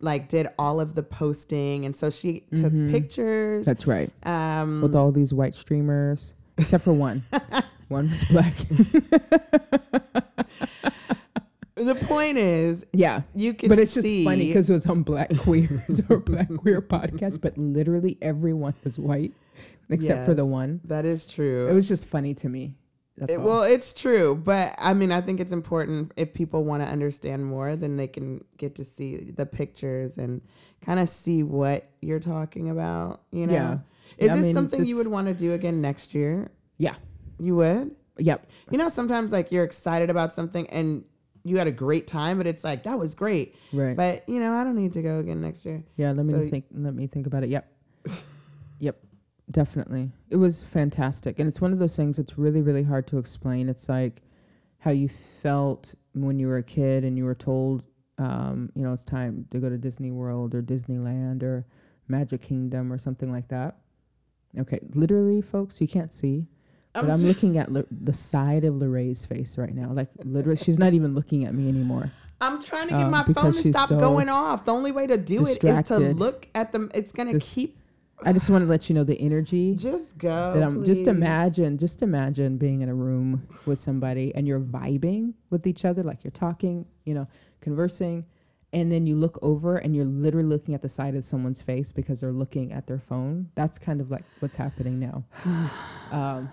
like 0.00 0.28
did 0.28 0.46
all 0.58 0.80
of 0.80 0.94
the 0.94 1.02
posting, 1.02 1.84
and 1.84 1.94
so 1.94 2.08
she 2.10 2.40
took 2.54 2.72
Mhm. 2.72 2.90
pictures. 2.90 3.66
That's 3.66 3.86
right. 3.86 4.10
Um, 4.24 4.80
With 4.80 4.96
all 4.96 5.12
these 5.12 5.34
white 5.34 5.54
streamers, 5.54 6.32
except 6.56 6.84
for 6.84 6.94
one. 6.94 7.22
one 7.88 8.08
was 8.10 8.24
black. 8.24 8.54
the 11.84 11.94
point 11.94 12.38
is, 12.38 12.86
yeah. 12.92 13.22
you 13.34 13.54
can 13.54 13.68
But 13.68 13.78
it's 13.78 13.94
just 13.94 14.04
see, 14.06 14.24
funny 14.24 14.46
because 14.48 14.68
it 14.70 14.72
was 14.72 14.86
on 14.86 15.02
Black 15.02 15.36
Queers 15.38 16.00
or 16.08 16.18
Black 16.18 16.48
Queer 16.56 16.80
podcast, 16.82 17.40
but 17.40 17.56
literally 17.58 18.18
everyone 18.22 18.74
was 18.84 18.98
white 18.98 19.32
except 19.90 20.26
for 20.26 20.34
the 20.34 20.44
one. 20.46 20.80
that 20.84 21.04
is 21.06 21.26
true. 21.26 21.68
It 21.68 21.72
was 21.74 21.88
just 21.88 22.06
funny 22.06 22.34
to 22.34 22.48
me. 22.48 22.74
That's 23.16 23.32
It- 23.32 23.40
well, 23.40 23.62
it's 23.64 23.92
true, 23.92 24.34
but 24.36 24.74
I 24.78 24.94
mean, 24.94 25.10
I 25.10 25.20
think 25.20 25.40
it's 25.40 25.52
important 25.52 26.12
if 26.16 26.32
people 26.34 26.62
want 26.64 26.82
to 26.84 26.88
understand 26.88 27.44
more, 27.44 27.74
then 27.74 27.96
they 27.96 28.06
can 28.06 28.44
get 28.58 28.74
to 28.76 28.84
see 28.84 29.16
the 29.16 29.44
pictures 29.46 30.18
and 30.18 30.40
kind 30.82 31.00
of 31.00 31.08
see 31.08 31.42
what 31.42 31.90
you're 32.00 32.20
talking 32.20 32.70
about. 32.70 33.22
You 33.32 33.46
know, 33.48 33.52
Yeah. 33.54 33.72
is 34.18 34.26
Yeah, 34.26 34.32
I 34.32 34.36
this 34.36 34.44
mean, 34.44 34.54
something 34.54 34.84
you 34.84 34.96
would 34.96 35.08
want 35.08 35.26
to 35.26 35.34
do 35.34 35.52
again 35.54 35.80
next 35.80 36.14
year? 36.14 36.50
Yeah. 36.76 36.94
You 37.40 37.56
would. 37.56 37.96
Yep. 38.18 38.46
You 38.70 38.78
know, 38.78 38.88
sometimes 38.88 39.32
like 39.32 39.50
you're 39.50 39.64
excited 39.64 40.10
about 40.10 40.32
something 40.32 40.68
and 40.70 41.02
you 41.44 41.56
had 41.58 41.66
a 41.66 41.72
great 41.72 42.06
time, 42.06 42.38
but 42.38 42.46
it's 42.46 42.64
like 42.64 42.82
that 42.84 42.98
was 42.98 43.14
great, 43.14 43.54
Right. 43.72 43.96
but 43.96 44.28
you 44.28 44.40
know, 44.40 44.52
I 44.52 44.64
don't 44.64 44.76
need 44.76 44.92
to 44.94 45.02
go 45.02 45.18
again 45.20 45.40
next 45.40 45.64
year. 45.64 45.82
Yeah, 45.96 46.12
let 46.12 46.26
me 46.26 46.32
So- 46.32 46.48
think. 46.50 46.66
Let 46.72 46.94
me 46.94 47.06
think 47.06 47.26
about 47.26 47.42
it. 47.44 47.48
Yep, 47.50 47.72
yep, 48.80 48.98
definitely. 49.50 50.10
It 50.30 50.36
was 50.36 50.62
fantastic, 50.62 51.38
and 51.38 51.48
it's 51.48 51.60
one 51.60 51.72
of 51.72 51.78
those 51.78 51.96
things 51.96 52.16
that's 52.16 52.38
really, 52.38 52.62
really 52.62 52.82
hard 52.82 53.06
to 53.08 53.18
explain. 53.18 53.68
It's 53.68 53.88
like 53.88 54.22
how 54.78 54.90
you 54.90 55.08
felt 55.08 55.94
when 56.14 56.38
you 56.38 56.46
were 56.48 56.58
a 56.58 56.62
kid 56.62 57.04
and 57.04 57.16
you 57.16 57.24
were 57.24 57.34
told, 57.34 57.82
um, 58.18 58.70
you 58.74 58.82
know, 58.82 58.92
it's 58.92 59.04
time 59.04 59.46
to 59.50 59.58
go 59.60 59.68
to 59.68 59.78
Disney 59.78 60.10
World 60.10 60.54
or 60.54 60.62
Disneyland 60.62 61.42
or 61.42 61.66
Magic 62.08 62.40
Kingdom 62.42 62.92
or 62.92 62.98
something 62.98 63.30
like 63.30 63.48
that. 63.48 63.78
Okay, 64.58 64.80
literally, 64.94 65.40
folks, 65.42 65.80
you 65.80 65.86
can't 65.88 66.10
see. 66.12 66.46
But 66.94 67.10
I'm 67.10 67.20
looking 67.20 67.58
at 67.58 67.68
L- 67.74 67.84
the 67.90 68.12
side 68.12 68.64
of 68.64 68.74
Lorraine's 68.76 69.24
face 69.24 69.56
right 69.58 69.74
now. 69.74 69.92
Like 69.92 70.08
literally, 70.24 70.56
she's 70.56 70.78
not 70.78 70.94
even 70.94 71.14
looking 71.14 71.44
at 71.44 71.54
me 71.54 71.68
anymore. 71.68 72.10
I'm 72.40 72.62
trying 72.62 72.88
to 72.88 72.94
get 72.94 73.02
Um, 73.06 73.10
my 73.10 73.24
phone 73.24 73.52
to 73.52 73.62
stop 73.62 73.88
so 73.88 73.98
going 73.98 74.28
off. 74.28 74.64
The 74.64 74.72
only 74.72 74.92
way 74.92 75.06
to 75.06 75.16
do 75.16 75.46
it 75.46 75.62
is 75.62 75.82
to 75.88 75.98
look 75.98 76.48
at 76.54 76.72
them. 76.72 76.90
It's 76.94 77.12
gonna 77.12 77.32
This- 77.34 77.52
keep. 77.52 77.76
I 78.24 78.32
just 78.32 78.50
want 78.50 78.64
to 78.64 78.68
let 78.68 78.88
you 78.90 78.96
know 78.96 79.04
the 79.04 79.20
energy 79.20 79.76
Just 79.76 80.18
go. 80.18 80.52
that 80.54 80.60
I'm 80.62 80.84
just 80.84 81.06
imagine 81.06 81.78
just 81.78 82.02
imagine 82.02 82.56
being 82.58 82.80
in 82.80 82.88
a 82.88 82.94
room 82.94 83.46
with 83.64 83.78
somebody 83.78 84.34
and 84.34 84.44
you're 84.44 84.58
vibing 84.58 85.34
with 85.50 85.68
each 85.68 85.84
other 85.84 86.02
like 86.02 86.24
you're 86.24 86.32
talking 86.32 86.84
you 87.04 87.14
know 87.14 87.28
conversing 87.60 88.24
and 88.72 88.90
then 88.90 89.06
you 89.06 89.14
look 89.14 89.38
over 89.40 89.76
and 89.76 89.94
you're 89.94 90.04
literally 90.04 90.48
looking 90.48 90.74
at 90.74 90.82
the 90.82 90.88
side 90.88 91.14
of 91.14 91.24
someone's 91.24 91.62
face 91.62 91.92
because 91.92 92.18
they're 92.20 92.32
looking 92.32 92.72
at 92.72 92.88
their 92.88 92.98
phone 92.98 93.48
that's 93.54 93.78
kind 93.78 94.00
of 94.00 94.10
like 94.10 94.24
what's 94.40 94.56
happening 94.56 94.98
now 94.98 95.22
um, 96.10 96.50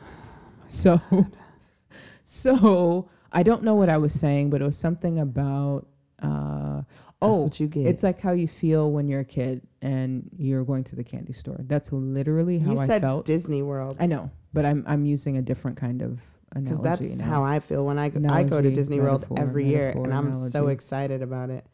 so 0.76 1.02
so 2.24 3.10
i 3.32 3.42
don't 3.44 3.64
know 3.64 3.76
what 3.76 3.90
i 3.90 3.98
was 3.98 4.14
saying 4.14 4.50
but 4.50 4.62
it 4.62 4.66
was 4.66 4.78
something 4.78 5.20
about 5.20 5.88
uh, 6.22 6.82
oh 7.22 7.44
what 7.44 7.60
you 7.60 7.68
get. 7.68 7.86
it's 7.86 8.04
like 8.04 8.20
how 8.20 8.32
you 8.32 8.48
feel 8.48 8.92
when 8.92 9.08
you're 9.08 9.22
a 9.22 9.26
kid 9.26 9.62
and 9.82 10.30
you're 10.38 10.64
going 10.64 10.84
to 10.84 10.96
the 10.96 11.04
candy 11.04 11.34
store 11.34 11.58
that's 11.68 11.92
literally 11.92 12.60
how 12.60 12.74
you 12.74 12.80
i 12.80 12.88
said 12.88 13.02
felt 13.02 13.26
Disney 13.26 13.62
World 13.62 13.98
I 14.00 14.06
know, 14.08 14.30
but 14.54 14.66
I'm 14.66 14.84
I'm 14.88 15.06
using 15.06 15.38
a 15.38 15.42
different 15.42 15.78
kind 15.78 16.02
of 16.02 16.20
because 16.54 16.80
analogy. 16.80 17.08
that's 17.08 17.20
now. 17.20 17.26
how 17.26 17.44
I 17.44 17.60
feel 17.60 17.86
when 17.86 18.00
I 18.00 18.10
go, 18.10 18.20
I 18.30 18.44
go 18.44 18.50
to 18.50 18.58
Analogy, 18.58 18.76
Disney 18.76 19.00
World 19.00 19.22
metaphor, 19.22 19.40
every 19.40 19.68
year, 19.68 19.90
and 19.90 20.14
I'm 20.14 20.34
so 20.34 20.68
excited 20.68 21.22
about 21.22 21.50
it 21.50 21.66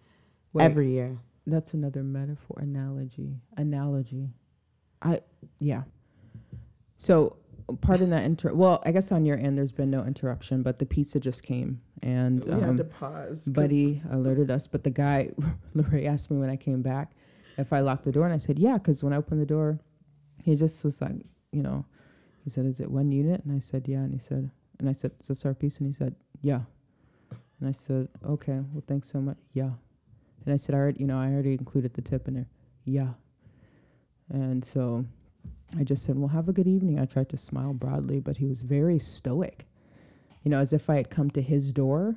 Wait, 0.54 0.64
every 0.64 0.90
year. 0.90 1.18
that's 1.46 1.74
another 1.74 2.04
metaphor, 2.04 2.58
analogy, 2.60 3.36
analogy. 3.58 4.30
I 5.02 5.22
yeah. 5.60 5.84
So 6.98 7.38
pardon 7.82 8.10
that 8.10 8.24
inter. 8.24 8.54
Well, 8.54 8.82
I 8.86 8.92
guess 8.92 9.12
on 9.12 9.26
your 9.26 9.38
end 9.38 9.58
there's 9.58 9.72
been 9.72 9.90
no 9.90 10.04
interruption, 10.04 10.64
but 10.64 10.80
the 10.80 10.86
pizza 10.86 11.20
just 11.20 11.44
came 11.44 11.82
and 12.02 12.44
we 12.46 12.52
had 12.52 12.70
um, 12.70 12.78
to 12.78 12.84
pause. 12.84 13.48
Buddy 13.48 14.02
alerted 14.12 14.50
us, 14.50 14.68
but 14.68 14.84
the 14.84 14.90
guy, 14.90 15.30
Lori 15.74 16.08
asked 16.08 16.32
me 16.32 16.38
when 16.38 16.50
I 16.50 16.56
came 16.56 16.82
back 16.82 17.14
if 17.58 17.74
I 17.74 17.82
locked 17.82 18.04
the 18.04 18.12
door, 18.12 18.26
and 18.26 18.34
I 18.34 18.38
said, 18.38 18.60
yeah, 18.60 18.74
because 18.74 19.04
when 19.04 19.14
I 19.14 19.18
opened 19.18 19.42
the 19.42 19.46
door, 19.46 19.80
he 20.44 20.56
just 20.56 20.84
was 20.84 21.02
like, 21.02 21.16
you 21.52 21.62
know, 21.62 21.86
he 22.44 22.50
said, 22.50 22.66
is 22.66 22.80
it 22.80 22.90
one 22.90 23.12
unit? 23.12 23.44
And 23.46 23.56
I 23.56 23.60
said, 23.60 23.88
yeah. 23.88 24.00
And 24.00 24.12
he 24.12 24.20
said, 24.20 24.50
and 24.80 24.90
I 24.90 24.94
said, 24.94 25.12
is 25.20 25.28
this 25.28 25.46
our 25.46 25.54
piece? 25.54 25.78
And 25.78 25.88
he 25.88 25.94
said, 25.94 26.16
yeah. 26.42 26.62
And 27.60 27.70
I 27.70 27.72
said, 27.72 28.08
okay, 28.26 28.60
well, 28.74 28.84
thanks 28.88 29.12
so 29.12 29.22
much. 29.22 29.38
Yeah. 29.54 29.70
And 30.46 30.54
I 30.54 30.56
said, 30.56 30.74
I 30.74 30.80
already, 30.80 31.02
you 31.02 31.08
know, 31.08 31.20
I 31.20 31.28
already 31.28 31.54
included 31.54 31.94
the 31.94 32.02
tip 32.02 32.28
in 32.28 32.34
there. 32.34 32.50
Yeah. 32.86 33.10
And 34.30 34.64
so 34.64 35.06
I 35.80 35.84
just 35.84 36.04
said, 36.04 36.18
well, 36.18 36.28
have 36.28 36.50
a 36.50 36.54
good 36.54 36.68
evening. 36.68 37.00
I 37.00 37.06
tried 37.06 37.30
to 37.30 37.38
smile 37.38 37.74
broadly, 37.74 38.20
but 38.20 38.38
he 38.38 38.46
was 38.46 38.62
very 38.62 39.00
stoic, 39.00 39.66
you 40.44 40.52
know, 40.52 40.60
as 40.60 40.74
if 40.74 40.90
I 40.90 40.96
had 40.96 41.10
come 41.10 41.30
to 41.32 41.42
his 41.42 41.72
door 41.72 42.16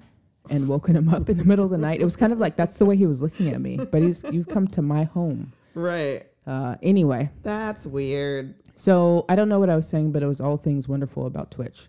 and 0.51 0.69
woken 0.75 0.97
him 0.97 1.09
up 1.09 1.29
in 1.29 1.39
the 1.39 1.45
middle 1.45 1.65
of 1.65 1.71
the 1.71 1.79
night. 1.79 2.01
It 2.01 2.05
was 2.05 2.17
kind 2.17 2.33
of 2.33 2.39
like 2.39 2.57
that's 2.57 2.79
the 2.79 2.85
way 2.85 2.97
he 2.97 3.07
was 3.07 3.23
looking 3.23 3.49
at 3.51 3.61
me. 3.61 3.77
But 3.77 4.03
he's 4.03 4.25
you've 4.31 4.49
come 4.49 4.67
to 4.69 4.83
my 4.83 5.05
home. 5.05 5.53
right, 5.75 6.25
Uh, 6.47 6.77
anyway, 6.83 7.31
that's 7.43 7.87
weird. 7.87 8.55
so 8.77 9.25
I 9.29 9.37
don't 9.37 9.49
know 9.49 9.61
what 9.61 9.71
I 9.71 9.77
was 9.77 9.89
saying, 9.89 10.13
but 10.13 10.23
it 10.23 10.27
was 10.27 10.41
all 10.41 10.57
things 10.57 10.89
wonderful 10.89 11.27
about 11.27 11.51
Twitch. 11.51 11.89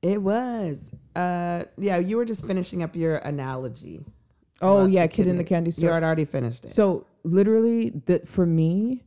It 0.00 0.22
was. 0.22 0.92
Uh, 1.16 1.64
yeah, 1.76 1.98
you 1.98 2.16
were 2.16 2.24
just 2.24 2.46
finishing 2.46 2.82
up 2.82 2.94
your 2.96 3.16
analogy. 3.16 4.04
Oh 4.62 4.86
yeah, 4.86 5.02
the 5.06 5.08
kid 5.12 5.26
in 5.26 5.36
the 5.36 5.44
candy 5.44 5.70
store. 5.70 5.88
You 5.88 5.92
had 5.92 6.02
already 6.02 6.24
finished 6.24 6.64
it. 6.64 6.70
So 6.70 7.06
literally, 7.24 7.90
that 8.06 8.26
for 8.28 8.46
me, 8.46 9.04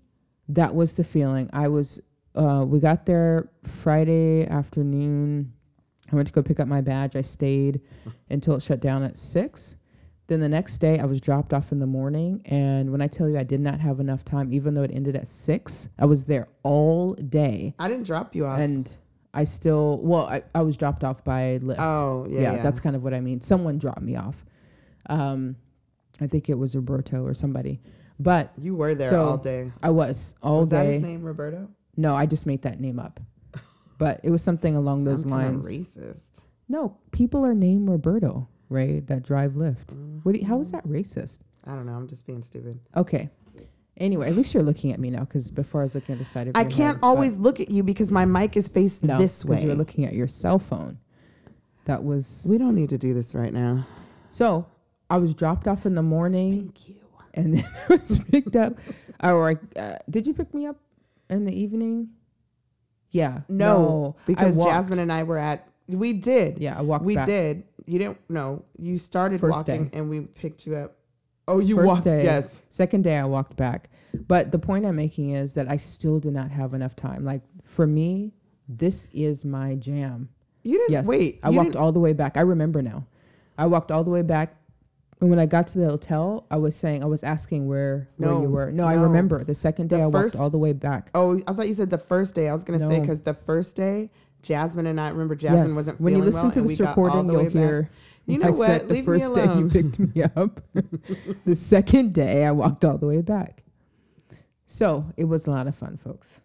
that 0.55 0.73
was 0.73 0.95
the 0.95 1.03
feeling. 1.03 1.49
I 1.53 1.67
was. 1.67 2.01
Uh, 2.33 2.63
we 2.65 2.79
got 2.79 3.05
there 3.05 3.49
Friday 3.81 4.47
afternoon. 4.47 5.51
I 6.11 6.15
went 6.15 6.27
to 6.27 6.33
go 6.33 6.41
pick 6.41 6.59
up 6.59 6.67
my 6.67 6.81
badge. 6.81 7.15
I 7.15 7.21
stayed 7.21 7.81
until 8.29 8.55
it 8.55 8.63
shut 8.63 8.79
down 8.79 9.03
at 9.03 9.17
six. 9.17 9.75
Then 10.27 10.39
the 10.39 10.47
next 10.47 10.77
day, 10.77 10.97
I 10.97 11.05
was 11.05 11.19
dropped 11.19 11.53
off 11.53 11.73
in 11.73 11.79
the 11.79 11.85
morning. 11.85 12.41
And 12.45 12.89
when 12.89 13.01
I 13.01 13.07
tell 13.07 13.27
you 13.27 13.37
I 13.37 13.43
did 13.43 13.59
not 13.59 13.81
have 13.81 13.99
enough 13.99 14.23
time, 14.23 14.53
even 14.53 14.73
though 14.73 14.83
it 14.83 14.91
ended 14.93 15.15
at 15.17 15.27
six, 15.27 15.89
I 15.99 16.05
was 16.05 16.23
there 16.23 16.47
all 16.63 17.15
day. 17.15 17.75
I 17.79 17.89
didn't 17.89 18.05
drop 18.05 18.33
you 18.33 18.45
off. 18.45 18.59
And 18.59 18.89
I 19.33 19.43
still, 19.43 19.99
well, 20.01 20.27
I, 20.27 20.43
I 20.55 20.61
was 20.61 20.77
dropped 20.77 21.03
off 21.03 21.21
by 21.23 21.59
Lyft. 21.61 21.75
oh 21.79 22.27
yeah, 22.29 22.39
yeah, 22.39 22.55
yeah, 22.55 22.61
that's 22.63 22.79
kind 22.79 22.95
of 22.95 23.03
what 23.03 23.13
I 23.13 23.19
mean. 23.19 23.41
Someone 23.41 23.77
dropped 23.77 24.01
me 24.01 24.15
off. 24.15 24.45
Um, 25.09 25.55
I 26.21 26.27
think 26.27 26.49
it 26.49 26.57
was 26.57 26.75
Roberto 26.75 27.25
or 27.25 27.33
somebody. 27.33 27.81
But 28.21 28.51
you 28.57 28.75
were 28.75 28.93
there 28.93 29.09
So, 29.09 29.25
all 29.25 29.37
day. 29.37 29.71
I 29.81 29.89
was 29.89 30.35
all 30.43 30.61
was 30.61 30.69
that 30.69 30.85
his 30.85 31.01
name, 31.01 31.23
Roberto? 31.23 31.67
No, 31.97 32.15
I 32.15 32.25
just 32.25 32.45
made 32.45 32.61
that 32.61 32.79
name 32.79 32.99
up. 32.99 33.19
But 33.97 34.19
it 34.23 34.31
was 34.31 34.41
something 34.41 34.75
along 34.75 35.03
those 35.03 35.25
lines. 35.25 35.67
Racist. 35.67 36.41
No, 36.69 36.97
people 37.11 37.45
are 37.45 37.53
named 37.53 37.89
Roberto, 37.89 38.47
right? 38.69 39.05
that 39.07 39.23
drive 39.23 39.53
Lyft. 39.53 39.87
Mm-hmm. 39.87 40.19
What 40.23 40.33
do 40.33 40.39
you, 40.39 40.45
how 40.45 40.59
is 40.59 40.71
that 40.71 40.87
racist? 40.87 41.39
I 41.65 41.75
don't 41.75 41.85
know. 41.85 41.93
I'm 41.93 42.07
just 42.07 42.25
being 42.25 42.41
stupid. 42.41 42.79
Okay. 42.95 43.29
Anyway, 43.97 44.27
at 44.27 44.35
least 44.35 44.53
you're 44.53 44.63
looking 44.63 44.91
at 44.91 44.99
me 44.99 45.09
now 45.09 45.19
because 45.19 45.51
before 45.51 45.81
I 45.81 45.83
was 45.83 45.93
looking 45.95 46.13
at 46.13 46.19
the 46.19 46.25
side 46.25 46.47
of 46.47 46.55
I 46.55 46.63
can't 46.63 46.95
head, 46.95 47.03
always 47.03 47.37
look 47.37 47.59
at 47.59 47.69
you 47.69 47.83
because 47.83 48.11
my 48.11 48.25
mic 48.25 48.57
is 48.57 48.67
faced 48.67 49.03
no, 49.03 49.17
this 49.17 49.45
way. 49.45 49.63
You're 49.63 49.75
looking 49.75 50.05
at 50.05 50.13
your 50.13 50.27
cell 50.27 50.57
phone. 50.57 50.97
That 51.85 52.03
was 52.03 52.45
we 52.49 52.57
don't 52.57 52.73
need 52.73 52.89
to 52.89 52.97
do 52.97 53.13
this 53.13 53.35
right 53.35 53.53
now. 53.53 53.85
so. 54.29 54.65
I 55.09 55.17
was 55.17 55.35
dropped 55.35 55.67
off 55.67 55.85
in 55.85 55.93
the 55.93 56.01
morning. 56.01 56.53
Thank 56.53 56.87
you. 56.87 57.00
And 57.33 57.55
then 57.57 57.65
I 57.89 57.93
was 57.95 58.17
picked 58.31 58.55
up. 58.55 58.73
Or 59.23 59.59
uh, 59.75 59.97
did 60.09 60.25
you 60.27 60.33
pick 60.33 60.53
me 60.53 60.65
up 60.67 60.77
in 61.29 61.45
the 61.45 61.53
evening? 61.53 62.09
Yeah. 63.11 63.41
No, 63.49 64.15
because 64.25 64.57
walked. 64.57 64.71
Jasmine 64.71 64.99
and 64.99 65.11
I 65.11 65.23
were 65.23 65.37
at. 65.37 65.67
We 65.87 66.13
did. 66.13 66.59
Yeah, 66.59 66.77
I 66.77 66.81
walked. 66.81 67.03
we 67.03 67.15
back. 67.15 67.25
did. 67.25 67.63
You 67.85 67.99
didn't. 67.99 68.19
No, 68.29 68.63
you 68.77 68.97
started 68.97 69.39
First 69.41 69.67
walking 69.67 69.87
day. 69.89 69.97
and 69.97 70.09
we 70.09 70.21
picked 70.21 70.65
you 70.65 70.75
up. 70.75 70.95
Oh, 71.47 71.59
you 71.59 71.75
First 71.75 71.87
walked. 71.87 72.03
day. 72.03 72.23
Yes. 72.23 72.61
Second 72.69 73.03
day, 73.03 73.17
I 73.17 73.25
walked 73.25 73.55
back. 73.57 73.89
But 74.27 74.51
the 74.51 74.59
point 74.59 74.85
I'm 74.85 74.95
making 74.95 75.31
is 75.31 75.53
that 75.55 75.69
I 75.69 75.75
still 75.77 76.19
did 76.19 76.33
not 76.33 76.51
have 76.51 76.73
enough 76.73 76.95
time. 76.95 77.25
Like 77.25 77.41
for 77.63 77.85
me, 77.87 78.31
this 78.69 79.07
is 79.13 79.43
my 79.43 79.75
jam. 79.75 80.29
You 80.63 80.77
didn't 80.77 80.91
Yes. 80.91 81.07
wait. 81.07 81.39
I 81.43 81.49
walked 81.49 81.75
all 81.75 81.91
the 81.91 81.99
way 81.99 82.13
back. 82.13 82.37
I 82.37 82.41
remember 82.41 82.81
now. 82.81 83.05
I 83.57 83.65
walked 83.65 83.91
all 83.91 84.03
the 84.03 84.11
way 84.11 84.21
back. 84.21 84.55
And 85.21 85.29
when 85.29 85.37
I 85.37 85.45
got 85.45 85.67
to 85.67 85.79
the 85.79 85.85
hotel, 85.87 86.47
I 86.49 86.57
was 86.57 86.75
saying, 86.75 87.03
I 87.03 87.05
was 87.05 87.23
asking 87.23 87.67
where, 87.67 88.09
where 88.17 88.31
you 88.31 88.49
were. 88.49 88.71
No, 88.71 88.83
no, 88.83 88.89
I 88.89 88.95
remember. 88.95 89.43
The 89.43 89.53
second 89.53 89.89
day, 89.89 89.97
The 89.97 90.07
I 90.07 90.11
first- 90.11 90.33
walked 90.35 90.43
all 90.43 90.49
the 90.49 90.57
way 90.57 90.73
back. 90.73 91.11
Oh, 91.13 91.39
I 91.47 91.53
thought 91.53 91.67
you 91.67 91.75
said 91.75 91.91
the 91.91 91.97
first 91.99 92.33
day. 92.33 92.49
I 92.49 92.53
was 92.53 92.63
gonna 92.63 92.79
say 92.79 92.99
because 92.99 93.19
the 93.21 93.35
first 93.35 93.75
day, 93.75 94.09
Jasmine 94.41 94.87
and 94.87 94.99
I 94.99 95.09
remember 95.09 95.35
Jasmine 95.35 95.67
yes. 95.67 95.75
wasn't 95.75 96.01
when 96.01 96.15
you 96.15 96.23
listen 96.23 96.41
well, 96.43 96.51
to 96.51 96.61
this 96.61 96.69
we 96.69 96.75
got 96.77 96.97
all 96.97 97.03
recording, 97.05 97.27
the 97.27 97.33
you'll 97.33 97.43
way 97.43 97.49
back. 97.49 97.53
hear. 97.53 97.89
You 98.25 98.37
know 98.39 98.47
I 98.47 98.49
what? 98.49 98.67
said 98.67 98.87
the 98.87 98.93
Leave 98.95 99.07
me 99.07 99.19
first 99.19 99.35
day 99.35 99.45
you 99.55 99.69
picked 99.69 99.99
me 99.99 100.23
up. 100.23 100.61
the 101.45 101.53
second 101.55 102.13
day, 102.13 102.43
I 102.45 102.51
walked 102.51 102.83
all 102.83 102.97
the 102.97 103.05
way 103.05 103.21
back. 103.21 103.61
So 104.65 105.05
it 105.17 105.25
was 105.25 105.45
a 105.45 105.51
lot 105.51 105.67
of 105.67 105.75
fun, 105.75 105.97
folks. 105.97 106.41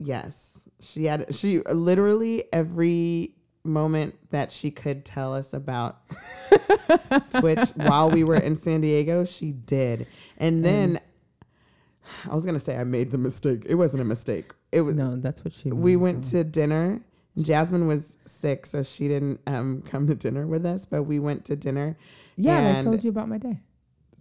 Yes, 0.00 0.68
she 0.80 1.04
had. 1.04 1.32
She 1.32 1.60
literally 1.60 2.42
every 2.52 3.36
moment 3.64 4.16
that 4.30 4.50
she 4.50 4.72
could 4.72 5.04
tell 5.04 5.32
us 5.32 5.52
about 5.52 5.98
Twitch 7.40 7.68
while 7.76 8.10
we 8.10 8.24
were 8.24 8.36
in 8.36 8.54
San 8.56 8.80
Diego, 8.80 9.24
she 9.24 9.52
did. 9.52 10.06
And 10.38 10.64
then 10.64 10.98
I 12.30 12.34
was 12.34 12.44
gonna 12.44 12.58
say 12.60 12.76
I 12.76 12.84
made 12.84 13.10
the 13.10 13.18
mistake. 13.18 13.64
It 13.66 13.74
wasn't 13.74 14.02
a 14.02 14.04
mistake. 14.04 14.52
It 14.70 14.82
was 14.82 14.96
No, 14.96 15.16
that's 15.16 15.44
what 15.44 15.54
she. 15.54 15.70
we 15.70 15.96
went 15.96 16.26
so. 16.26 16.38
to 16.38 16.44
dinner. 16.44 17.00
Jasmine 17.38 17.86
was 17.86 18.18
sick, 18.26 18.66
so 18.66 18.82
she 18.82 19.08
didn't 19.08 19.40
um, 19.46 19.82
come 19.82 20.06
to 20.06 20.14
dinner 20.14 20.46
with 20.46 20.66
us. 20.66 20.84
But 20.84 21.04
we 21.04 21.18
went 21.18 21.44
to 21.46 21.56
dinner. 21.56 21.96
Yeah, 22.36 22.58
and 22.58 22.78
I 22.78 22.82
told 22.82 23.02
you 23.04 23.10
about 23.10 23.28
my 23.28 23.38
day. 23.38 23.58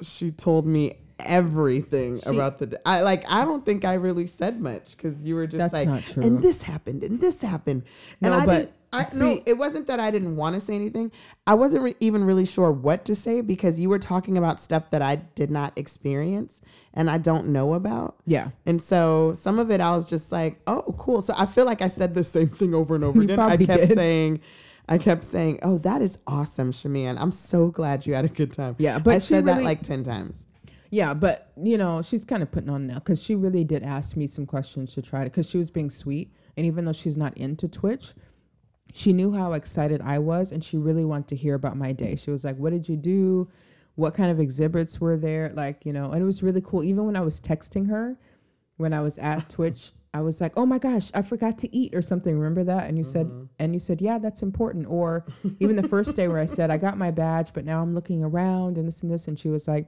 She 0.01 0.31
told 0.31 0.65
me 0.65 0.93
everything 1.25 2.19
She- 2.21 2.29
about 2.29 2.60
the. 2.60 2.79
I 2.86 3.01
like. 3.01 3.23
I 3.31 3.45
don't 3.45 3.65
think 3.65 3.86
I 3.86 3.93
really 3.95 4.27
said 4.27 4.62
much 4.62 4.95
because 4.95 5.21
you 5.23 5.36
were 5.36 5.47
just 5.47 5.73
like, 5.73 5.88
and 6.17 6.41
this 6.41 6.62
happened, 6.62 7.03
and 7.03 7.19
this 7.19 7.41
happened, 7.41 7.84
and 8.21 8.31
No, 8.31 8.38
I 8.39 8.45
but 8.45 8.55
didn't. 8.57 8.71
I, 8.93 9.05
no, 9.15 9.41
it 9.45 9.57
wasn't 9.57 9.88
that 9.88 10.01
I 10.01 10.12
didn't 10.12 10.36
want 10.36 10.55
to 10.55 10.60
say 10.60 10.75
anything. 10.75 11.13
I 11.47 11.53
wasn't 11.53 11.84
re- 11.84 11.95
even 12.01 12.25
really 12.25 12.45
sure 12.45 12.73
what 12.73 13.05
to 13.05 13.15
say 13.15 13.39
because 13.39 13.79
you 13.79 13.88
were 13.88 13.99
talking 13.99 14.38
about 14.38 14.60
stuff 14.60 14.91
that 14.91 15.01
I 15.01 15.15
did 15.15 15.49
not 15.49 15.71
experience 15.77 16.62
and 16.93 17.10
I 17.10 17.17
don't 17.17 17.47
know 17.47 17.73
about. 17.73 18.17
Yeah. 18.25 18.49
And 18.65 18.81
so 18.81 19.31
some 19.31 19.60
of 19.60 19.71
it 19.71 19.79
I 19.79 19.91
was 19.95 20.10
just 20.10 20.34
like, 20.34 20.60
oh, 20.67 20.93
cool. 20.97 21.21
So 21.21 21.34
I 21.38 21.45
feel 21.45 21.63
like 21.65 21.81
I 21.81 21.88
said 21.88 22.13
the 22.15 22.23
same 22.23 22.49
thing 22.49 22.73
over 22.75 22.93
and 22.95 23.05
over 23.05 23.21
again. 23.23 23.39
I 23.39 23.55
kept 23.55 23.88
did. 23.88 23.95
saying, 23.95 24.41
I 24.89 24.97
kept 24.97 25.23
saying, 25.23 25.60
oh, 25.63 25.77
that 25.77 26.01
is 26.01 26.17
awesome, 26.27 26.73
Shamian. 26.73 27.15
I'm 27.17 27.31
so 27.31 27.67
glad 27.69 28.05
you 28.05 28.13
had 28.13 28.25
a 28.25 28.29
good 28.29 28.51
time. 28.51 28.75
Yeah, 28.77 28.99
but 28.99 29.13
I 29.13 29.19
said 29.19 29.45
that 29.45 29.63
like 29.63 29.84
10 29.84 30.03
times. 30.03 30.45
Yeah, 30.91 31.13
but 31.13 31.54
you 31.56 31.77
know, 31.77 32.01
she's 32.01 32.25
kind 32.25 32.43
of 32.43 32.51
putting 32.51 32.69
on 32.69 32.86
now 32.86 32.95
because 32.95 33.23
she 33.23 33.36
really 33.36 33.63
did 33.63 33.82
ask 33.82 34.17
me 34.17 34.27
some 34.27 34.45
questions 34.45 34.93
to 34.93 35.01
try 35.01 35.23
to 35.23 35.30
because 35.30 35.49
she 35.49 35.58
was 35.58 35.71
being 35.71 35.89
sweet, 35.89 36.34
and 36.58 36.65
even 36.65 36.84
though 36.84 36.93
she's 36.93 37.17
not 37.17 37.36
into 37.38 37.69
Twitch, 37.69 38.13
she 38.93 39.13
knew 39.13 39.32
how 39.32 39.54
excited 39.54 40.01
I 40.01 40.19
was, 40.19 40.51
and 40.51 40.62
she 40.62 40.77
really 40.77 41.06
wanted 41.06 41.30
to 41.30 41.38
hear 41.38 41.56
about 41.56 41.77
my 41.77 41.93
day. 41.93 42.17
She 42.17 42.30
was 42.30 42.43
like, 42.43 42.58
"What 42.58 42.71
did 42.71 42.89
you 42.89 42.97
do? 42.97 43.49
What 43.95 44.13
kind 44.13 44.32
of 44.32 44.41
exhibits 44.41 44.99
were 44.99 45.15
there? 45.15 45.54
Like, 45.56 45.86
you 45.86 45.93
know?" 45.93 46.12
And 46.12 46.21
it 46.21 46.25
was 46.25 46.43
really 46.43 46.62
cool. 46.62 46.84
Even 46.84 47.06
when 47.06 47.15
I 47.15 47.21
was 47.21 47.39
texting 47.39 47.88
her, 47.88 48.17
when 48.75 48.91
I 48.91 48.99
was 48.99 49.17
at 49.17 49.49
Twitch, 49.49 49.93
I 50.13 50.19
was 50.19 50.41
like, 50.41 50.51
"Oh 50.58 50.65
my 50.65 50.77
gosh, 50.77 51.10
I 51.13 51.21
forgot 51.21 51.58
to 51.60 51.73
eat 51.73 51.95
or 51.95 52.01
something." 52.01 52.38
Remember 52.38 52.65
that? 52.65 52.89
And 52.89 52.97
you 52.97 53.06
said, 53.06 53.27
mm-hmm. 53.27 53.45
and 53.60 53.73
you 53.73 53.80
said, 53.80 54.01
"Yeah, 54.01 54.17
that's 54.17 54.43
important." 54.43 54.88
Or 54.89 55.25
even 55.62 55.77
the 55.77 55.88
first 55.88 56.17
day 56.17 56.27
where 56.27 56.39
I 56.39 56.47
said, 56.47 56.69
"I 56.69 56.77
got 56.77 56.97
my 56.97 57.12
badge, 57.12 57.54
but 57.54 57.63
now 57.63 57.82
I'm 57.82 57.95
looking 57.95 58.25
around 58.25 58.77
and 58.77 58.86
this 58.86 59.04
and 59.04 59.12
this," 59.12 59.30
and 59.30 59.39
she 59.39 59.47
was 59.47 59.69
like 59.69 59.88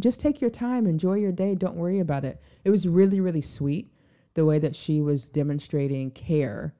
just 0.00 0.20
take 0.20 0.40
your 0.40 0.50
time, 0.50 0.86
enjoy 0.86 1.14
your 1.14 1.32
day, 1.32 1.54
don't 1.54 1.76
worry 1.76 2.00
about 2.00 2.24
it. 2.24 2.40
It 2.64 2.70
was 2.70 2.86
really, 2.88 3.20
really 3.20 3.42
sweet 3.42 3.90
the 4.34 4.44
way 4.44 4.58
that 4.58 4.74
she 4.76 5.00
was 5.00 5.28
demonstrating 5.28 6.10
care 6.12 6.74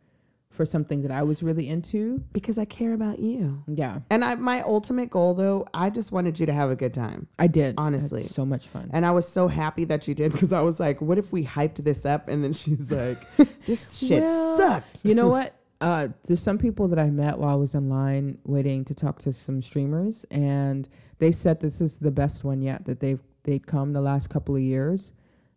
for 0.51 0.65
something 0.67 1.03
that 1.03 1.11
I 1.13 1.23
was 1.23 1.41
really 1.43 1.69
into. 1.69 2.21
Because 2.33 2.59
I 2.59 2.65
care 2.65 2.93
about 2.93 3.21
you. 3.21 3.63
Yeah, 3.69 4.01
And 4.11 4.25
I, 4.25 4.35
my 4.35 4.61
ultimate 4.63 5.09
goal, 5.09 5.35
though, 5.35 5.67
I 5.73 5.89
just 5.89 6.11
wanted 6.11 6.41
you 6.41 6.47
to 6.47 6.53
have 6.53 6.71
a 6.71 6.75
good 6.77 6.93
time. 6.95 7.29
I 7.39 7.47
did. 7.47 7.77
Honestly. 7.79 8.23
so 8.25 8.45
much 8.45 8.67
fun. 8.67 8.91
And 8.93 9.07
I 9.07 9.13
was 9.13 9.27
so 9.29 9.47
happy 9.47 9.85
that 9.85 10.09
you 10.09 10.15
did 10.15 10.33
because 10.33 10.53
I 10.53 10.61
was 10.61 10.81
like, 10.81 11.01
what 11.01 11.17
if 11.17 11.33
we 11.33 11.45
hyped 11.45 11.85
this 11.85 12.05
up? 12.05 12.29
And 12.29 12.43
then 12.43 12.53
she's 12.53 12.91
like, 12.91 13.23
this 13.67 13.99
shit 13.99 14.25
Well, 14.25 14.57
sucked. 14.57 15.05
you 15.05 15.15
know 15.15 15.29
what? 15.29 15.55
Uh, 15.81 16.09
there's 16.25 16.43
some 16.43 16.59
people 16.59 16.89
that 16.89 16.99
I 16.99 17.09
met 17.09 17.39
while 17.39 17.51
I 17.51 17.55
was 17.55 17.75
in 17.75 17.89
line 17.89 18.37
waiting 18.45 18.85
to 18.87 18.95
talk 18.95 19.21
to 19.21 19.33
some 19.33 19.63
streamers, 19.63 20.25
and 20.31 20.89
they 21.19 21.31
said 21.31 21.61
this 21.61 21.81
is 21.81 21.99
the 21.99 22.11
best 22.11 22.43
one 22.45 22.61
yet 22.61 22.85
that 22.85 22.99
they've 23.01 23.21
they'd 23.45 23.67
come 23.67 23.93
the 23.93 24.01
last 24.01 24.29
couple 24.29 24.57
of 24.57 24.61
years, 24.63 25.13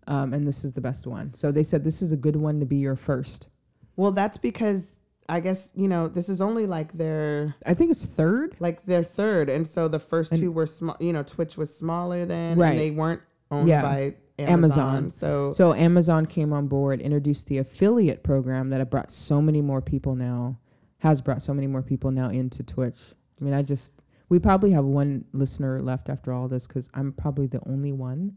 um, 0.07 0.33
and 0.33 0.47
this 0.47 0.63
is 0.63 0.73
the 0.73 0.81
best 0.81 1.07
one. 1.07 1.33
So 1.33 1.51
they 1.51 1.63
said 1.63 1.83
this 1.83 2.01
is 2.03 2.11
a 2.11 2.17
good 2.17 2.35
one 2.35 2.59
to 2.59 2.65
be 2.65 2.77
your 2.77 2.95
first. 2.95 3.47
Well, 3.95 4.11
that's 4.11 4.37
because 4.37 4.93
I 5.27 5.39
guess, 5.39 5.73
you 5.75 5.87
know, 5.87 6.07
this 6.07 6.29
is 6.29 6.39
only 6.39 6.67
like 6.67 6.93
their 6.93 7.55
I 7.65 7.73
think 7.73 7.89
it's 7.91 8.05
third. 8.05 8.55
like 8.59 8.85
their 8.85 9.03
third. 9.03 9.49
And 9.49 9.67
so 9.67 9.87
the 9.87 9.99
first 9.99 10.31
And- 10.33 10.41
two 10.41 10.51
were 10.51 10.65
small, 10.65 10.95
you 10.99 11.13
know, 11.13 11.23
Twitch 11.23 11.57
was 11.57 11.73
smaller 11.75 12.25
than, 12.25 12.57
Right. 12.59 12.71
and 12.71 12.79
they 12.79 12.91
weren't 12.91 13.21
owned 13.49 13.67
Yeah. 13.67 13.81
by 13.81 14.15
Amazon. 14.49 14.89
Amazon. 14.97 15.09
So, 15.11 15.51
So 15.51 15.73
Amazon 15.73 16.25
came 16.25 16.53
on 16.53 16.67
board, 16.67 17.01
introduced 17.01 17.47
the 17.47 17.59
affiliate 17.59 18.23
program 18.23 18.69
that 18.69 18.79
have 18.79 18.89
brought 18.89 19.11
so 19.11 19.41
many 19.41 19.61
more 19.61 19.81
people 19.81 20.15
now, 20.15 20.57
has 20.99 21.21
brought 21.21 21.41
so 21.41 21.53
many 21.53 21.67
more 21.67 21.81
people 21.81 22.11
now 22.11 22.29
into 22.29 22.63
Twitch. 22.63 22.99
I 23.39 23.43
mean, 23.43 23.53
I 23.53 23.61
just 23.61 24.03
we 24.29 24.39
probably 24.39 24.71
have 24.71 24.85
one 24.85 25.25
listener 25.33 25.81
left 25.81 26.09
after 26.09 26.31
all 26.31 26.47
this 26.47 26.67
because 26.67 26.89
I'm 26.93 27.11
probably 27.11 27.47
the 27.47 27.61
only 27.67 27.91
one 27.91 28.35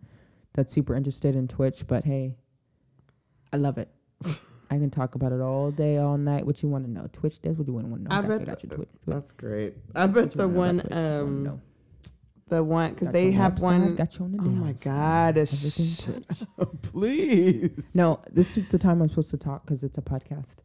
that's 0.53 0.73
super 0.73 0.95
interested 0.97 1.37
in 1.37 1.47
Twitch. 1.47 1.87
But 1.87 2.05
hey, 2.05 2.35
I 3.53 3.59
love 3.59 3.79
it. 3.79 3.89
I 4.71 4.79
can 4.79 4.91
talk 4.91 5.15
about 5.15 5.31
it 5.31 5.41
all 5.41 5.71
day, 5.71 5.99
all 5.99 6.17
night. 6.19 6.45
What 6.45 6.63
you 6.63 6.69
want 6.69 6.85
to 6.85 6.91
know? 6.91 7.07
Twitch 7.13 7.41
does 7.41 7.57
what 7.59 7.67
you 7.69 7.75
want 7.75 7.87
to 7.95 8.03
know. 8.03 8.09
I 8.11 8.23
bet 8.23 8.45
the- 8.45 8.77
Twitch. 8.77 8.89
that's 9.07 9.33
great. 9.33 9.75
I 9.95 10.07
bet 10.07 10.33
the 10.33 10.49
one, 10.49 10.81
Twitch, 10.81 10.91
what 10.91 10.97
you 10.97 11.03
wanna 11.03 11.51
um. 11.53 11.63
The 12.49 12.63
one, 12.63 12.91
because 12.93 13.09
they 13.11 13.25
you 13.25 13.29
on 13.29 13.33
the 13.37 13.43
have 13.43 13.61
one, 13.61 13.95
Got 13.95 14.19
you 14.19 14.25
on 14.27 14.33
the 14.33 14.39
oh 14.43 14.47
my. 14.47 14.73
God, 14.85 15.49
shut 15.49 16.25
up, 16.59 16.83
please. 16.83 17.71
No, 17.95 18.21
this 18.31 18.57
is 18.57 18.69
the 18.69 18.79
time 18.79 19.01
I'm 19.03 19.09
supposed 19.09 19.31
to 19.31 19.39
talk 19.39 19.65
because 19.65 19.83
it's 19.83 19.99
a 19.99 20.03
podcast. 20.03 20.57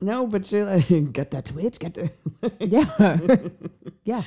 No, 0.00 0.26
but 0.26 0.50
you're 0.50 0.64
like, 0.64 0.88
get 1.12 1.30
that 1.30 1.46
Twitch, 1.46 1.78
get 1.78 1.94
the. 1.94 2.10
Yeah, 2.60 3.48
yeah. 4.04 4.22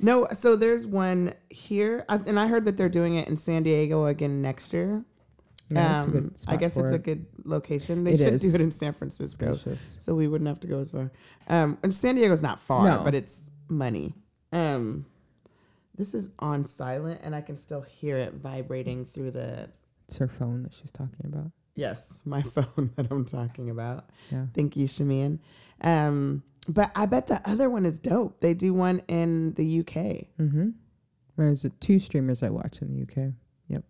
No, 0.00 0.26
so 0.32 0.56
there's 0.56 0.86
one 0.86 1.32
here, 1.50 2.04
and 2.08 2.38
I 2.38 2.46
heard 2.46 2.64
that 2.66 2.76
they're 2.76 2.88
doing 2.88 3.16
it 3.16 3.28
in 3.28 3.36
San 3.36 3.62
Diego 3.64 4.06
again 4.06 4.40
next 4.40 4.72
year. 4.72 5.04
Yeah, 5.70 6.02
Um, 6.02 6.32
I 6.46 6.56
guess 6.56 6.76
it's 6.78 6.92
a 6.92 6.98
good 6.98 7.26
location. 7.44 8.04
They 8.04 8.12
It 8.12 8.18
should 8.20 8.32
is. 8.34 8.42
do 8.42 8.54
it 8.54 8.60
in 8.62 8.70
San 8.70 8.94
Francisco, 8.94 9.52
Spacious. 9.52 9.98
so 10.00 10.14
we 10.14 10.26
wouldn't 10.26 10.48
have 10.48 10.60
to 10.60 10.66
go 10.66 10.78
as 10.78 10.92
far. 10.92 11.10
Um, 11.48 11.76
and 11.82 11.94
San 11.94 12.14
Diego's 12.14 12.40
not 12.40 12.58
far, 12.58 12.84
No. 12.88 13.04
but 13.04 13.14
it's 13.14 13.50
money. 13.68 14.14
Um, 14.52 15.04
this 15.98 16.14
is 16.14 16.30
on 16.38 16.64
silent, 16.64 17.20
and 17.22 17.34
I 17.34 17.40
can 17.40 17.56
still 17.56 17.82
hear 17.82 18.16
it 18.16 18.34
vibrating 18.34 19.04
through 19.04 19.32
the. 19.32 19.68
It's 20.08 20.16
her 20.16 20.28
phone 20.28 20.62
that 20.62 20.72
she's 20.72 20.92
talking 20.92 21.26
about. 21.26 21.50
Yes, 21.74 22.22
my 22.24 22.42
phone 22.54 22.90
that 22.96 23.08
I'm 23.10 23.24
talking 23.24 23.68
about. 23.70 24.08
Yeah. 24.30 24.46
Thank 24.54 24.76
you, 24.76 24.86
Shamian. 24.86 25.40
Um, 25.82 26.42
but 26.68 26.90
I 26.94 27.06
bet 27.06 27.26
the 27.26 27.40
other 27.48 27.68
one 27.68 27.84
is 27.84 27.98
dope. 27.98 28.40
They 28.40 28.54
do 28.54 28.72
one 28.72 29.02
in 29.08 29.52
the 29.54 29.80
UK. 29.80 30.26
Mm-hmm. 30.40 30.70
There's 31.36 31.66
two 31.80 31.98
streamers 31.98 32.42
I 32.42 32.50
watch 32.50 32.80
in 32.82 32.94
the 32.94 33.02
UK. 33.02 33.32
Yep. 33.68 33.84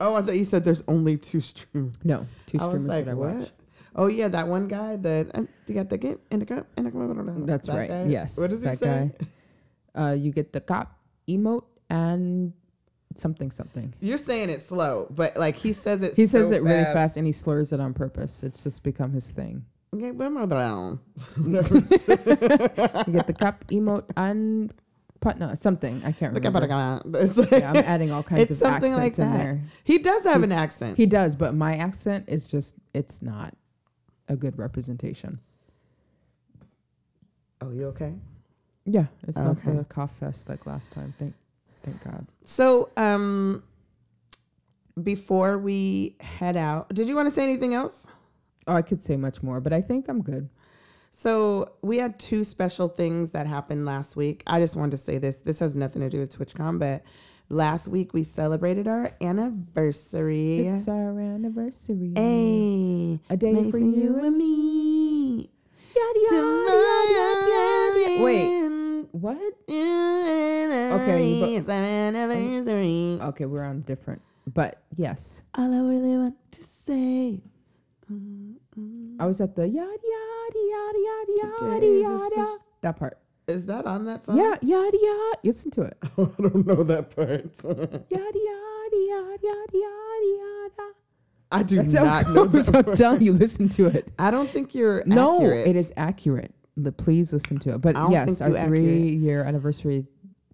Oh, 0.00 0.14
I 0.14 0.22
thought 0.22 0.36
you 0.36 0.44
said 0.44 0.64
there's 0.64 0.84
only 0.88 1.16
two 1.16 1.40
streams. 1.40 1.96
No, 2.04 2.26
two 2.46 2.58
streamers 2.58 2.86
like, 2.86 3.04
that 3.04 3.10
I 3.12 3.14
what? 3.14 3.34
watch. 3.36 3.52
Oh 3.96 4.06
yeah, 4.06 4.28
that 4.28 4.46
one 4.46 4.68
guy 4.68 4.96
that 4.96 5.34
uh, 5.34 5.42
you 5.66 5.74
got 5.74 5.88
the 5.88 5.98
game 5.98 6.18
in 6.30 6.40
the 6.40 6.46
the 6.46 7.42
That's 7.44 7.68
that 7.68 7.76
right. 7.76 7.88
guy? 7.88 8.04
Yes, 8.04 8.38
What 8.38 8.50
does 8.50 8.60
he 8.60 8.64
that 8.66 8.78
say? 8.78 9.10
Uh, 9.98 10.12
you 10.12 10.30
get 10.30 10.52
the 10.52 10.60
cop 10.60 10.97
emote 11.28 11.64
and 11.90 12.52
something 13.14 13.50
something. 13.50 13.94
You're 14.00 14.18
saying 14.18 14.50
it 14.50 14.60
slow, 14.60 15.06
but 15.10 15.36
like 15.36 15.56
he 15.56 15.72
says 15.72 16.02
it. 16.02 16.14
He 16.16 16.26
so 16.26 16.42
says 16.42 16.50
it 16.52 16.62
really 16.62 16.84
fast 16.84 17.16
and 17.16 17.26
he 17.26 17.32
slurs 17.32 17.72
it 17.72 17.80
on 17.80 17.94
purpose. 17.94 18.42
It's 18.42 18.62
just 18.62 18.82
become 18.82 19.12
his 19.12 19.30
thing. 19.30 19.64
Okay, 19.94 20.10
blah, 20.10 20.28
blah, 20.46 20.46
get 20.46 20.98
the 23.26 23.34
cop 23.38 23.66
emote 23.68 24.04
and 24.16 24.74
Putna 25.20 25.56
something. 25.56 26.02
I 26.04 26.12
can't 26.12 26.34
remember. 26.34 26.70
up, 26.72 27.02
it's 27.14 27.36
like- 27.38 27.50
Yeah, 27.50 27.70
I'm 27.70 27.76
adding 27.76 28.10
all 28.12 28.22
kinds 28.22 28.50
of 28.50 28.62
accents 28.62 28.96
like 28.98 29.18
in 29.18 29.32
there. 29.32 29.62
He 29.84 29.98
does 29.98 30.24
have 30.24 30.42
an 30.42 30.52
accent. 30.52 30.96
He 30.96 31.06
does, 31.06 31.34
but 31.34 31.54
my 31.54 31.76
accent 31.76 32.26
is 32.28 32.50
just 32.50 32.74
it's 32.94 33.22
not 33.22 33.54
a 34.28 34.36
good 34.36 34.56
representation. 34.58 35.40
oh, 37.62 37.70
you 37.72 37.86
okay? 37.86 38.12
Yeah, 38.90 39.04
it's 39.26 39.36
not 39.36 39.62
the 39.62 39.84
cough 39.84 40.16
fest 40.18 40.48
like 40.48 40.64
last 40.66 40.92
time. 40.92 41.12
Thank 41.18 41.34
thank 41.82 42.02
God. 42.02 42.26
So, 42.44 42.90
um, 42.96 43.62
before 45.02 45.58
we 45.58 46.16
head 46.20 46.56
out, 46.56 46.88
did 46.94 47.06
you 47.06 47.14
want 47.14 47.28
to 47.28 47.34
say 47.34 47.44
anything 47.44 47.74
else? 47.74 48.06
Oh, 48.66 48.74
I 48.74 48.82
could 48.82 49.04
say 49.04 49.16
much 49.16 49.42
more, 49.42 49.60
but 49.60 49.72
I 49.72 49.80
think 49.80 50.08
I'm 50.08 50.22
good. 50.22 50.48
So 51.10 51.72
we 51.82 51.98
had 51.98 52.18
two 52.18 52.44
special 52.44 52.88
things 52.88 53.30
that 53.30 53.46
happened 53.46 53.84
last 53.84 54.16
week. 54.16 54.42
I 54.46 54.58
just 54.60 54.76
wanted 54.76 54.92
to 54.92 54.96
say 54.98 55.18
this. 55.18 55.38
This 55.38 55.58
has 55.60 55.74
nothing 55.74 56.02
to 56.02 56.08
do 56.10 56.20
with 56.20 56.36
TwitchCon, 56.36 56.78
but 56.78 57.02
last 57.48 57.88
week 57.88 58.12
we 58.14 58.22
celebrated 58.22 58.86
our 58.88 59.12
anniversary. 59.20 60.60
It's 60.60 60.86
our 60.88 61.18
anniversary. 61.18 62.12
Hey, 62.14 63.20
A 63.30 63.36
day 63.36 63.70
for 63.70 63.78
you 63.78 64.18
and 64.18 64.36
me. 64.36 65.50
Yada, 65.96 66.20
yada, 66.30 66.36
yada, 66.36 67.12
yada, 67.12 68.08
yada. 68.08 68.22
Wait, 68.22 68.57
what? 69.20 69.36
Okay, 70.96 71.60
our. 71.66 73.20
Okay, 73.22 73.46
we're 73.46 73.64
on 73.64 73.82
different. 73.82 74.22
But 74.54 74.82
yes, 74.96 75.42
All 75.54 75.72
I 75.72 75.80
really 75.80 76.16
want 76.16 76.36
to 76.52 76.62
say. 76.62 77.40
Uh, 78.10 78.14
uh, 78.78 79.22
I 79.22 79.26
was 79.26 79.40
at 79.40 79.54
the 79.54 79.68
yada 79.68 79.88
yada 79.88 80.58
yada 80.70 80.98
yada 80.98 81.32
yada 81.62 81.86
yada. 81.86 82.58
That 82.80 82.96
part. 82.96 83.18
Is 83.46 83.66
that 83.66 83.86
on 83.86 84.04
that 84.06 84.24
song? 84.24 84.38
Yeah, 84.38 84.56
yada 84.62 84.98
yada. 85.00 85.38
Listen 85.42 85.70
to 85.72 85.82
it. 85.82 85.96
I 86.02 86.08
don't 86.16 86.66
know 86.66 86.82
that 86.82 87.14
part. 87.14 87.44
Yada 87.64 88.04
yada 88.10 88.96
yada 89.08 89.38
yada 89.42 89.68
yada 89.72 90.20
yada. 90.36 90.92
I 91.50 91.62
do 91.62 91.76
That's 91.76 91.94
not 91.94 92.30
know 92.30 92.44
that 92.44 92.86
I'm 92.86 92.94
telling 92.94 93.22
you, 93.22 93.32
listen 93.32 93.68
to 93.70 93.86
it. 93.86 94.08
I 94.18 94.30
don't 94.30 94.50
think 94.50 94.74
you're 94.74 95.00
accurate. 95.00 95.14
No, 95.14 95.36
accurate. 95.36 95.68
it 95.68 95.76
is 95.76 95.92
accurate. 95.96 96.54
Please 96.96 97.32
listen 97.32 97.58
to 97.60 97.74
it. 97.74 97.78
But 97.80 97.96
yes, 98.10 98.40
our 98.40 98.50
you 98.50 98.56
accurate. 98.56 98.78
three 98.80 99.16
year 99.16 99.44
anniversary 99.44 100.06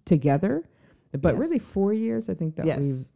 together, 0.05 0.63
but 1.19 1.37
really 1.37 1.59
four 1.59 1.93
years. 1.93 2.29
I 2.29 2.33
think 2.33 2.55
that 2.57 2.65
Yes. 2.65 2.79
we've 2.81 3.09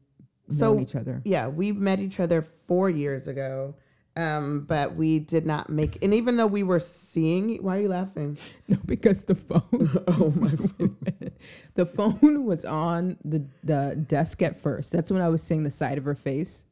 So- 0.58 0.74
known 0.74 0.82
each 0.84 0.96
other. 0.96 1.22
Yeah, 1.26 1.48
we 1.48 1.72
met 1.72 2.00
each 2.00 2.20
other 2.20 2.46
four 2.68 2.90
years 2.90 3.28
ago, 3.28 3.76
um, 4.16 4.66
but 4.68 4.96
we 4.96 5.20
did 5.20 5.46
not 5.46 5.70
make. 5.70 6.04
And 6.04 6.14
even 6.14 6.38
though 6.38 6.48
we 6.48 6.64
were 6.64 6.80
seeing, 6.80 7.58
why 7.64 7.78
are 7.78 7.82
you 7.82 7.90
laughing? 7.90 8.38
No, 8.68 8.78
because 8.86 9.24
the 9.26 9.36
phone. 9.36 9.62
Oh 10.08 10.32
my! 10.36 10.52
the 11.76 11.86
phone 11.86 12.46
was 12.46 12.66
on 12.66 13.18
the 13.26 13.44
the 13.64 14.04
desk 14.08 14.42
at 14.42 14.62
first. 14.62 14.92
That's 14.92 15.12
when 15.12 15.22
I 15.22 15.30
was 15.30 15.42
seeing 15.42 15.64
the 15.64 15.72
side 15.72 15.98
of 15.98 16.06
her 16.06 16.16
face. 16.16 16.66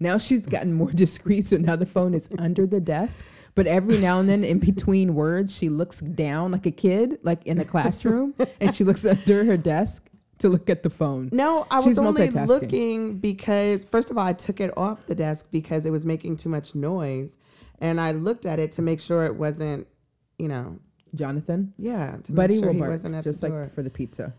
Now 0.00 0.18
she's 0.18 0.46
gotten 0.46 0.72
more 0.72 0.90
discreet, 0.90 1.46
so 1.46 1.56
now 1.58 1.76
the 1.76 1.86
phone 1.86 2.12
is 2.14 2.28
under 2.38 2.66
the 2.66 2.80
desk. 2.80 3.24
But 3.54 3.66
every 3.66 3.98
now 3.98 4.18
and 4.18 4.28
then, 4.28 4.44
in 4.44 4.58
between 4.58 5.14
words, 5.22 5.54
she 5.56 5.68
looks 5.68 6.00
down 6.00 6.52
like 6.52 6.64
a 6.66 6.70
kid, 6.70 7.18
like 7.22 7.46
in 7.46 7.58
the 7.58 7.64
classroom, 7.64 8.34
and 8.60 8.74
she 8.74 8.82
looks 8.84 9.04
under 9.04 9.44
her 9.44 9.56
desk 9.58 10.08
to 10.38 10.48
look 10.48 10.70
at 10.70 10.82
the 10.82 10.90
phone. 10.90 11.28
No, 11.32 11.66
I 11.70 11.80
was 11.80 11.98
only 11.98 12.30
looking 12.30 13.18
because 13.18 13.84
first 13.84 14.10
of 14.10 14.16
all, 14.18 14.26
I 14.26 14.32
took 14.32 14.60
it 14.60 14.70
off 14.76 15.06
the 15.06 15.14
desk 15.14 15.46
because 15.50 15.84
it 15.86 15.90
was 15.90 16.04
making 16.04 16.38
too 16.38 16.48
much 16.48 16.74
noise, 16.74 17.36
and 17.80 18.00
I 18.00 18.12
looked 18.12 18.46
at 18.46 18.58
it 18.58 18.72
to 18.72 18.82
make 18.82 19.00
sure 19.00 19.24
it 19.24 19.36
wasn't, 19.36 19.86
you 20.38 20.48
know, 20.48 20.78
Jonathan, 21.14 21.74
yeah, 21.76 22.16
to 22.24 22.32
Buddy 22.32 22.54
make 22.54 22.60
sure 22.62 22.68
will 22.68 22.74
he 22.74 22.80
bark, 22.80 22.90
wasn't 22.92 23.14
at 23.16 23.24
just 23.24 23.42
the 23.42 23.48
door. 23.50 23.62
like 23.64 23.70
for 23.74 23.82
the 23.82 23.90
pizza. 23.90 24.32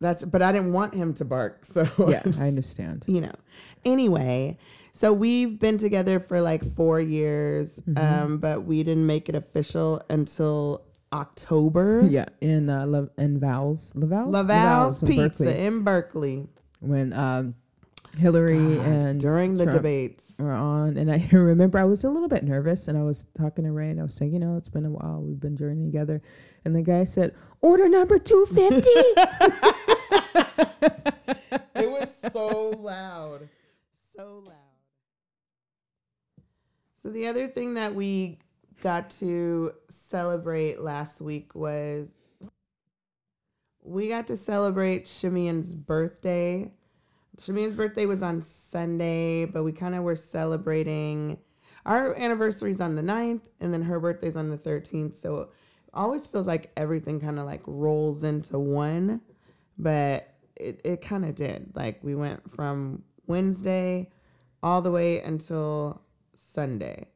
That's, 0.00 0.24
but 0.24 0.42
I 0.42 0.52
didn't 0.52 0.72
want 0.74 0.94
him 0.94 1.12
to 1.14 1.24
bark, 1.24 1.64
so 1.64 1.88
Yeah, 2.06 2.22
I 2.38 2.46
understand. 2.48 3.04
you 3.08 3.20
know. 3.20 3.32
Anyway, 3.84 4.56
so 4.96 5.12
we've 5.12 5.58
been 5.58 5.76
together 5.78 6.18
for 6.20 6.40
like 6.40 6.62
four 6.74 7.00
years, 7.00 7.80
Mm-hmm. 7.82 7.98
um, 8.24 8.38
but 8.38 8.64
we 8.64 8.82
didn't 8.82 9.06
make 9.06 9.28
it 9.28 9.34
official 9.34 10.00
until 10.10 10.82
October. 11.12 12.06
Yeah, 12.08 12.26
in 12.40 12.68
uh, 12.70 12.86
La- 12.86 13.06
in 13.18 13.38
Val's, 13.38 13.92
La 13.94 14.06
Val's, 14.06 14.32
Laval's 14.32 15.02
in 15.02 15.08
Pizza 15.08 15.44
Berkeley, 15.44 15.64
in 15.66 15.82
Berkeley 15.82 16.48
when 16.80 17.12
um, 17.12 17.54
Hillary 18.16 18.78
and 18.80 19.20
during 19.20 19.54
the 19.56 19.64
Trump 19.64 19.76
debates. 19.78 20.36
were 20.38 20.52
on, 20.52 20.96
and 20.96 21.10
I 21.10 21.28
remember 21.32 21.78
I 21.78 21.84
was 21.84 22.04
a 22.04 22.08
little 22.10 22.28
bit 22.28 22.42
nervous, 22.44 22.88
and 22.88 22.96
I 22.98 23.02
was 23.02 23.26
talking 23.36 23.64
to 23.64 23.72
Ray, 23.72 23.90
and 23.90 24.00
I 24.00 24.02
was 24.04 24.14
saying, 24.14 24.32
you 24.32 24.38
know, 24.40 24.56
it's 24.56 24.68
been 24.68 24.86
a 24.86 24.90
while, 24.90 25.20
we've 25.22 25.38
been 25.40 25.56
journeying 25.56 25.92
together, 25.92 26.20
and 26.64 26.74
the 26.74 26.82
guy 26.82 27.04
said, 27.04 27.34
"Order 27.60 27.88
number 27.88 28.18
250." 28.18 28.88
It 31.78 31.90
was 31.90 32.14
so 32.32 32.70
loud. 32.70 33.48
So 34.16 34.42
loud. 34.46 34.54
So 37.06 37.12
the 37.12 37.28
other 37.28 37.46
thing 37.46 37.74
that 37.74 37.94
we 37.94 38.40
got 38.82 39.10
to 39.10 39.70
celebrate 39.88 40.80
last 40.80 41.20
week 41.20 41.54
was 41.54 42.18
we 43.80 44.08
got 44.08 44.26
to 44.26 44.36
celebrate 44.36 45.04
Shamian's 45.04 45.72
birthday. 45.72 46.72
Shamian's 47.40 47.76
birthday 47.76 48.06
was 48.06 48.24
on 48.24 48.42
Sunday, 48.42 49.44
but 49.44 49.62
we 49.62 49.70
kind 49.70 49.94
of 49.94 50.02
were 50.02 50.16
celebrating 50.16 51.38
our 51.84 52.12
anniversary's 52.16 52.80
on 52.80 52.96
the 52.96 53.02
9th 53.02 53.42
and 53.60 53.72
then 53.72 53.82
her 53.82 54.00
birthday's 54.00 54.34
on 54.34 54.50
the 54.50 54.58
13th. 54.58 55.14
So 55.14 55.42
it 55.42 55.48
always 55.94 56.26
feels 56.26 56.48
like 56.48 56.72
everything 56.76 57.20
kind 57.20 57.38
of 57.38 57.46
like 57.46 57.62
rolls 57.66 58.24
into 58.24 58.58
one, 58.58 59.20
but 59.78 60.34
it, 60.56 60.80
it 60.82 61.02
kind 61.02 61.24
of 61.24 61.36
did. 61.36 61.70
Like 61.76 62.02
we 62.02 62.16
went 62.16 62.50
from 62.50 63.04
Wednesday 63.28 64.10
all 64.60 64.82
the 64.82 64.90
way 64.90 65.20
until 65.20 66.02
Sunday. 66.38 67.08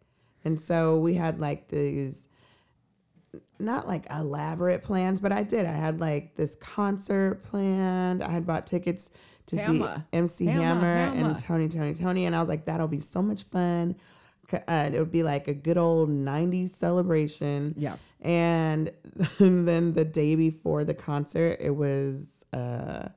And 0.44 0.59
so 0.59 0.98
we 0.98 1.14
had 1.14 1.38
like 1.40 1.68
these 1.68 2.28
not 3.59 3.87
like 3.87 4.06
elaborate 4.11 4.83
plans, 4.83 5.20
but 5.20 5.33
I 5.33 5.42
did. 5.42 5.66
I 5.66 5.72
had 5.72 6.00
like 6.00 6.35
this 6.37 6.56
concert 6.56 7.42
planned. 7.44 8.22
I 8.22 8.30
had 8.30 8.46
bought 8.46 8.66
tickets 8.66 9.11
to 9.46 9.56
Hammer. 9.56 9.96
see 10.12 10.16
MC 10.18 10.46
Hammer, 10.46 10.64
Hammer, 10.64 10.96
Hammer. 10.96 11.28
and 11.30 11.38
Tony, 11.38 11.68
Tony, 11.68 11.94
Tony. 11.94 12.24
And 12.24 12.35
I 12.35 12.40
was 12.40 12.48
like, 12.48 12.64
that'll 12.64 12.88
be 12.88 13.00
so 13.00 13.20
much 13.20 13.44
fun. 13.44 13.96
Uh, 14.52 14.90
it 14.92 14.98
would 14.98 15.12
be 15.12 15.22
like 15.22 15.46
a 15.46 15.54
good 15.54 15.76
old 15.78 16.09
90s 16.11 16.70
celebration. 16.70 17.74
yeah, 17.76 17.96
And, 18.20 18.90
then 19.38 19.92
the 19.92 20.04
day 20.04 20.35
before 20.35 20.85
the 20.85 20.94
concert, 20.94 21.59
it 21.61 21.70
was 21.70 22.44
uh, 22.52 23.09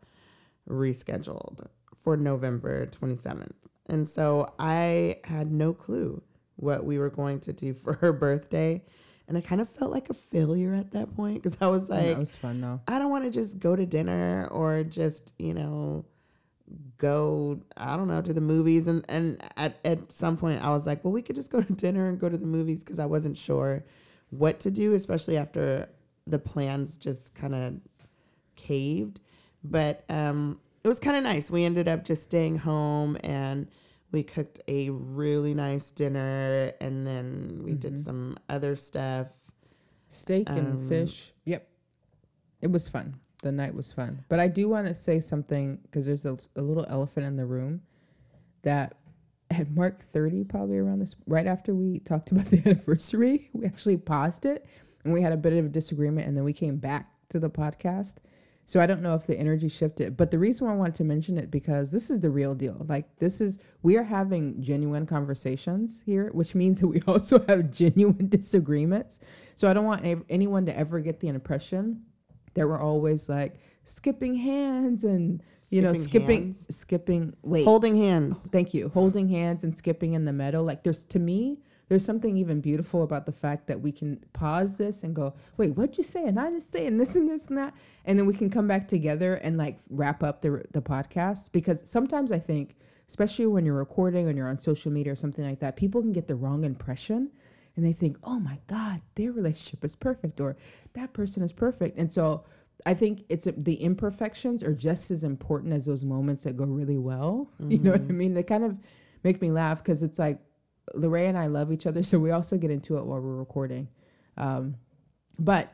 rescheduled 0.69 1.65
for 1.97 2.17
November 2.17 2.85
27th. 2.87 3.49
And 3.87 4.07
so 4.07 4.47
I 4.59 5.17
had 5.23 5.51
no 5.51 5.73
clue 5.73 6.21
what 6.55 6.85
we 6.85 6.97
were 6.97 7.09
going 7.09 7.39
to 7.41 7.53
do 7.53 7.73
for 7.73 7.93
her 7.93 8.13
birthday. 8.13 8.83
And 9.27 9.37
I 9.37 9.41
kind 9.41 9.61
of 9.61 9.69
felt 9.69 9.91
like 9.91 10.09
a 10.09 10.13
failure 10.13 10.73
at 10.73 10.91
that 10.91 11.15
point 11.15 11.41
because 11.41 11.57
I 11.61 11.67
was 11.67 11.89
like, 11.89 12.07
that 12.07 12.19
was 12.19 12.35
fun 12.35 12.59
though. 12.59 12.81
I 12.87 12.99
don't 12.99 13.09
want 13.09 13.23
to 13.23 13.31
just 13.31 13.57
go 13.57 13.75
to 13.75 13.85
dinner 13.85 14.47
or 14.51 14.83
just, 14.83 15.33
you 15.39 15.53
know, 15.53 16.05
go, 16.97 17.61
I 17.77 17.95
don't 17.95 18.07
know, 18.07 18.21
to 18.21 18.33
the 18.33 18.41
movies. 18.41 18.87
And, 18.87 19.05
and 19.07 19.41
at, 19.55 19.79
at 19.85 20.11
some 20.11 20.35
point, 20.35 20.61
I 20.63 20.69
was 20.69 20.85
like, 20.85 21.03
well, 21.03 21.13
we 21.13 21.21
could 21.21 21.35
just 21.35 21.51
go 21.51 21.61
to 21.61 21.73
dinner 21.73 22.09
and 22.09 22.19
go 22.19 22.27
to 22.27 22.37
the 22.37 22.45
movies 22.45 22.83
because 22.83 22.99
I 22.99 23.05
wasn't 23.05 23.37
sure 23.37 23.83
what 24.29 24.59
to 24.61 24.71
do, 24.71 24.93
especially 24.93 25.37
after 25.37 25.87
the 26.27 26.39
plans 26.39 26.97
just 26.97 27.33
kind 27.33 27.55
of 27.55 27.75
caved. 28.55 29.19
But 29.63 30.03
um, 30.09 30.59
it 30.83 30.87
was 30.87 30.99
kind 30.99 31.15
of 31.17 31.23
nice. 31.23 31.49
We 31.49 31.63
ended 31.63 31.87
up 31.87 32.03
just 32.03 32.23
staying 32.23 32.57
home 32.57 33.17
and 33.23 33.67
we 34.11 34.23
cooked 34.23 34.59
a 34.67 34.89
really 34.89 35.53
nice 35.53 35.91
dinner 35.91 36.71
and 36.81 37.05
then 37.07 37.61
we 37.63 37.73
did 37.73 37.97
some 37.99 38.37
other 38.49 38.75
stuff. 38.75 39.27
Steak 40.09 40.49
and 40.49 40.67
Um, 40.67 40.89
fish. 40.89 41.33
Yep, 41.45 41.67
it 42.61 42.71
was 42.71 42.87
fun. 42.87 43.15
The 43.41 43.51
night 43.51 43.73
was 43.73 43.91
fun. 43.91 44.23
But 44.29 44.39
I 44.39 44.47
do 44.47 44.69
want 44.69 44.87
to 44.87 44.93
say 44.93 45.19
something 45.19 45.77
because 45.83 46.05
there's 46.05 46.25
a, 46.25 46.37
a 46.55 46.61
little 46.61 46.85
elephant 46.87 47.25
in 47.25 47.35
the 47.35 47.45
room 47.45 47.81
that 48.61 48.95
at 49.49 49.69
Mark 49.71 50.03
30, 50.03 50.43
probably 50.45 50.77
around 50.77 50.99
this, 50.99 51.15
right 51.27 51.45
after 51.47 51.73
we 51.73 51.99
talked 51.99 52.31
about 52.31 52.45
the 52.47 52.59
anniversary, 52.65 53.49
we 53.53 53.65
actually 53.65 53.97
paused 53.97 54.45
it 54.45 54.65
and 55.03 55.13
we 55.13 55.21
had 55.21 55.33
a 55.33 55.37
bit 55.37 55.53
of 55.53 55.65
a 55.65 55.69
disagreement 55.69 56.27
and 56.27 56.37
then 56.37 56.43
we 56.43 56.53
came 56.53 56.77
back 56.77 57.09
to 57.29 57.39
the 57.39 57.49
podcast. 57.49 58.15
So 58.65 58.79
I 58.79 58.85
don't 58.85 59.01
know 59.01 59.13
if 59.13 59.27
the 59.27 59.37
energy 59.37 59.67
shifted, 59.67 60.15
but 60.15 60.31
the 60.31 60.39
reason 60.39 60.65
why 60.65 60.73
I 60.73 60.77
wanted 60.77 60.95
to 60.95 61.03
mention 61.03 61.37
it 61.37 61.51
because 61.51 61.91
this 61.91 62.09
is 62.09 62.21
the 62.21 62.29
real 62.29 62.55
deal. 62.55 62.85
Like 62.87 63.05
this 63.19 63.41
is 63.41 63.59
we 63.81 63.97
are 63.97 64.03
having 64.03 64.61
genuine 64.61 65.05
conversations 65.05 66.01
here, 66.05 66.29
which 66.33 66.55
means 66.55 66.79
that 66.79 66.87
we 66.87 67.01
also 67.07 67.43
have 67.47 67.71
genuine 67.71 68.29
disagreements. 68.29 69.19
So 69.55 69.69
I 69.69 69.73
don't 69.73 69.85
want 69.85 70.05
ev- 70.05 70.23
anyone 70.29 70.65
to 70.67 70.77
ever 70.77 70.99
get 71.01 71.19
the 71.19 71.27
impression 71.27 72.01
that 72.53 72.67
we're 72.67 72.79
always 72.81 73.27
like 73.27 73.55
skipping 73.83 74.33
hands 74.35 75.03
and 75.03 75.43
you 75.69 75.81
know 75.81 75.91
Skipping 75.93 76.03
skipping 76.21 76.43
hands? 76.43 76.65
skipping 76.77 77.33
wait 77.43 77.65
Holding 77.65 77.97
hands. 77.97 78.47
thank 78.51 78.73
you 78.73 78.87
holding 78.93 79.27
hands 79.27 79.65
and 79.65 79.77
skipping 79.77 80.13
in 80.13 80.23
the 80.23 80.31
meadow 80.31 80.63
like 80.63 80.83
there's 80.83 81.03
to 81.07 81.19
me 81.19 81.57
there's 81.93 82.03
something 82.03 82.35
even 82.35 82.59
beautiful 82.59 83.03
about 83.03 83.27
the 83.27 83.31
fact 83.31 83.67
that 83.67 83.79
we 83.79 83.91
can 83.91 84.17
pause 84.33 84.77
this 84.77 85.03
and 85.03 85.15
go 85.15 85.31
wait 85.57 85.77
what'd 85.77 85.95
you 85.95 86.03
say? 86.03 86.25
And 86.25 86.39
i 86.39 86.49
just 86.49 86.71
saying 86.71 86.97
this 86.97 87.15
and 87.15 87.29
this 87.29 87.45
and 87.45 87.57
that. 87.59 87.75
And 88.05 88.17
then 88.17 88.25
we 88.25 88.33
can 88.33 88.49
come 88.49 88.67
back 88.67 88.87
together 88.87 89.35
and 89.35 89.59
like 89.59 89.77
wrap 89.91 90.23
up 90.23 90.41
the, 90.41 90.63
the 90.71 90.81
podcast. 90.81 91.51
Because 91.51 91.83
sometimes 91.85 92.31
i 92.31 92.39
think 92.39 92.75
especially 93.07 93.45
when 93.45 93.63
you're 93.63 93.75
recording 93.75 94.27
and 94.27 94.35
you're 94.35 94.49
on 94.49 94.57
social 94.57 94.91
media 94.91 95.13
or 95.13 95.15
something 95.15 95.45
like 95.45 95.59
that 95.59 95.75
people 95.75 96.01
can 96.01 96.11
get 96.11 96.27
the 96.27 96.33
wrong 96.33 96.63
impression 96.63 97.29
and 97.75 97.85
they 97.85 97.93
think 97.93 98.17
oh 98.23 98.39
my 98.39 98.57
god 98.65 98.99
their 99.13 99.31
relationship 99.31 99.85
is 99.85 99.95
perfect 99.95 100.41
or 100.41 100.57
that 100.93 101.13
person 101.13 101.43
is 101.43 101.53
perfect. 101.53 101.95
And 101.99 102.11
so 102.11 102.43
I 102.87 102.95
think 102.95 103.23
it's 103.29 103.47
the 103.55 103.75
imperfections 103.75 104.63
are 104.63 104.73
just 104.73 105.11
as 105.11 105.23
important 105.23 105.73
as 105.73 105.85
those 105.85 106.03
moments 106.03 106.43
that 106.45 106.57
go 106.57 106.65
really 106.65 106.97
well. 106.97 107.51
You 107.59 107.77
know 107.77 107.91
what 107.91 108.01
I 108.01 108.03
mm-hmm. 108.05 108.17
mean? 108.17 108.33
They 108.33 108.41
kind 108.41 108.63
of 108.63 108.77
make 109.23 109.43
me 109.43 109.51
laugh 109.51 109.77
because 109.77 110.01
it's 110.01 110.17
like 110.17 110.39
Lorraine 110.93 111.29
and 111.29 111.37
I 111.37 111.47
love 111.47 111.71
each 111.71 111.85
other, 111.87 112.03
so 112.03 112.19
we 112.19 112.31
also 112.31 112.57
get 112.57 112.71
into 112.71 112.97
it 112.97 113.05
while 113.05 113.19
we're 113.21 113.35
recording. 113.35 113.87
Um, 114.37 114.75
but 115.39 115.73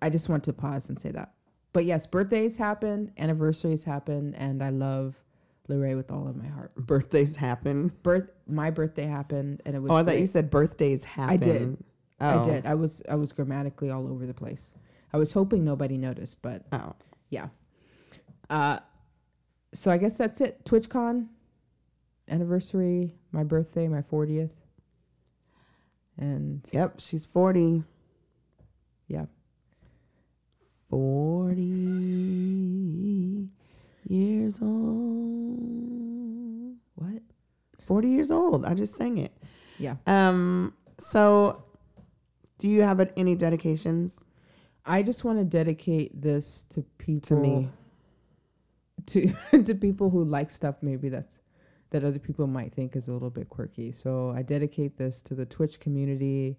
I 0.00 0.10
just 0.10 0.28
want 0.28 0.44
to 0.44 0.52
pause 0.52 0.88
and 0.88 0.98
say 0.98 1.10
that. 1.10 1.32
But 1.72 1.84
yes, 1.84 2.06
birthdays 2.06 2.56
happen, 2.56 3.12
anniversaries 3.18 3.84
happen, 3.84 4.34
and 4.34 4.62
I 4.62 4.70
love 4.70 5.14
Lorraine 5.68 5.96
with 5.96 6.10
all 6.10 6.26
of 6.26 6.34
my 6.36 6.46
heart. 6.48 6.74
Birthdays 6.76 7.36
happen. 7.36 7.92
Birth, 8.02 8.30
my 8.46 8.70
birthday 8.70 9.04
happened, 9.04 9.62
and 9.66 9.76
it 9.76 9.78
was. 9.80 9.90
Oh, 9.90 9.96
I 9.96 10.02
thought 10.02 10.18
you 10.18 10.26
said 10.26 10.50
birthdays 10.50 11.04
happen. 11.04 11.34
I 11.34 11.36
did. 11.36 11.84
Oh. 12.20 12.42
I 12.42 12.46
did. 12.46 12.66
I 12.66 12.74
was 12.74 13.02
I 13.08 13.14
was 13.14 13.32
grammatically 13.32 13.90
all 13.90 14.08
over 14.08 14.26
the 14.26 14.34
place. 14.34 14.72
I 15.12 15.18
was 15.18 15.30
hoping 15.32 15.64
nobody 15.64 15.96
noticed, 15.98 16.42
but 16.42 16.64
Oh. 16.72 16.92
yeah. 17.30 17.48
Uh, 18.50 18.78
so 19.74 19.90
I 19.90 19.98
guess 19.98 20.16
that's 20.16 20.40
it. 20.40 20.64
TwitchCon 20.64 21.26
anniversary, 22.28 23.14
my 23.32 23.44
birthday, 23.44 23.88
my 23.88 24.02
fortieth, 24.02 24.52
and 26.16 26.66
Yep, 26.72 27.00
she's 27.00 27.26
40. 27.26 27.84
yeah, 29.08 29.26
40 32.58 33.48
years 34.08 34.60
old. 34.62 35.88
what? 36.94 37.22
40 37.86 38.08
years 38.08 38.30
old. 38.30 38.64
I 38.64 38.74
just 38.74 38.94
sang 38.96 39.18
it. 39.18 39.32
Yeah. 39.78 39.96
Um 40.06 40.74
so 40.98 41.62
Do 42.58 42.68
you 42.68 42.82
have 42.82 43.00
any 43.16 43.34
dedications 43.36 44.24
I 44.84 45.02
just 45.02 45.22
want 45.24 45.38
to 45.38 45.44
dedicate 45.44 46.20
this 46.20 46.64
to 46.70 46.82
people 46.98 47.28
to 47.28 47.36
me? 47.36 47.68
to 49.06 49.32
to 49.64 49.74
people 49.74 50.10
who 50.10 50.24
like 50.24 50.50
stuff 50.50 50.76
maybe 50.82 51.08
that's 51.08 51.38
that 51.90 52.04
other 52.04 52.18
people 52.18 52.46
might 52.46 52.72
think 52.74 52.96
is 52.96 53.08
a 53.08 53.12
little 53.12 53.30
bit 53.30 53.48
quirky. 53.48 53.92
So 53.92 54.30
I 54.36 54.42
dedicate 54.42 54.96
this 54.98 55.22
to 55.22 55.34
the 55.34 55.46
Twitch 55.46 55.80
community, 55.80 56.56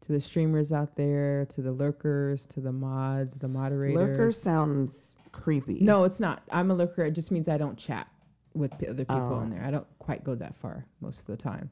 to 0.00 0.12
the 0.12 0.20
streamers 0.20 0.72
out 0.72 0.96
there, 0.96 1.44
to 1.46 1.60
the 1.62 1.70
lurkers, 1.72 2.46
to 2.46 2.60
the 2.60 2.72
mods, 2.72 3.34
the 3.34 3.48
moderators. 3.48 3.96
Lurker 3.96 4.30
sounds 4.30 5.18
creepy. 5.30 5.78
No, 5.80 6.04
it's 6.04 6.20
not. 6.20 6.42
I'm 6.50 6.70
a 6.70 6.74
lurker. 6.74 7.04
It 7.04 7.12
just 7.12 7.30
means 7.30 7.48
I 7.48 7.58
don't 7.58 7.76
chat 7.78 8.08
with 8.54 8.76
p- 8.78 8.88
other 8.88 9.04
people 9.04 9.34
Oh. 9.34 9.40
in 9.40 9.50
there. 9.50 9.62
I 9.64 9.70
don't 9.70 9.86
quite 9.98 10.24
go 10.24 10.34
that 10.36 10.56
far 10.56 10.86
most 11.00 11.20
of 11.20 11.26
the 11.26 11.36
time. 11.36 11.70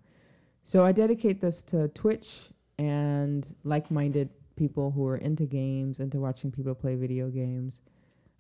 So 0.63 0.85
I 0.85 0.93
dedicate 0.93 1.41
this 1.41 1.63
to 1.65 1.89
Twitch 1.89 2.51
and 2.79 3.53
like-minded 3.65 4.29
people 4.57 4.91
who 4.91 5.07
are 5.07 5.17
into 5.17 5.45
games, 5.47 6.01
into 6.01 6.21
watching 6.21 6.51
people 6.53 6.75
play 6.75 6.95
video 6.97 7.29
games. 7.31 7.81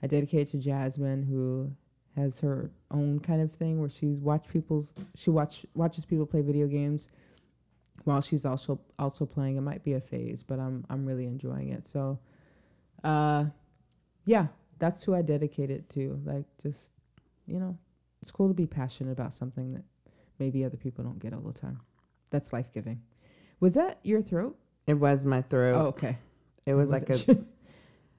I 0.02 0.06
dedicate 0.06 0.48
it 0.48 0.50
to 0.52 0.58
Jasmine, 0.58 1.22
who 1.22 1.70
has 2.16 2.40
her 2.40 2.70
own 2.90 3.20
kind 3.20 3.40
of 3.40 3.52
thing 3.52 3.80
where 3.80 3.88
she's 3.88 4.18
watch 4.18 4.46
people's 4.48 4.92
she 5.14 5.30
watch 5.30 5.64
watches 5.74 6.04
people 6.04 6.26
play 6.26 6.40
video 6.40 6.66
games 6.66 7.08
while 8.04 8.20
she's 8.20 8.44
also 8.44 8.80
also 8.98 9.26
playing. 9.26 9.56
It 9.56 9.62
might 9.62 9.84
be 9.84 9.94
a 9.94 10.00
phase, 10.00 10.42
but 10.42 10.58
I'm 10.58 10.84
I'm 10.90 11.06
really 11.06 11.26
enjoying 11.26 11.70
it. 11.70 11.84
So, 11.84 12.18
uh, 13.04 13.46
yeah, 14.24 14.46
that's 14.78 15.02
who 15.02 15.14
I 15.14 15.22
dedicate 15.22 15.70
it 15.70 15.88
to. 15.90 16.20
Like, 16.24 16.44
just 16.61 16.92
you 17.46 17.58
know, 17.58 17.76
it's 18.22 18.30
cool 18.30 18.48
to 18.48 18.54
be 18.54 18.66
passionate 18.66 19.12
about 19.12 19.34
something 19.34 19.74
that 19.74 19.84
maybe 20.38 20.64
other 20.64 20.76
people 20.76 21.04
don't 21.04 21.18
get 21.18 21.32
all 21.32 21.40
the 21.40 21.52
time. 21.52 21.80
That's 22.30 22.52
life 22.52 22.72
giving. 22.72 23.00
Was 23.61 23.74
that 23.74 23.98
your 24.02 24.22
throat? 24.22 24.56
It 24.86 24.94
was 24.94 25.26
my 25.26 25.42
throat. 25.42 25.76
Oh, 25.76 25.86
okay. 25.88 26.18
it 26.66 26.74
was 26.74 26.90
like 26.90 27.08
a. 27.11 27.18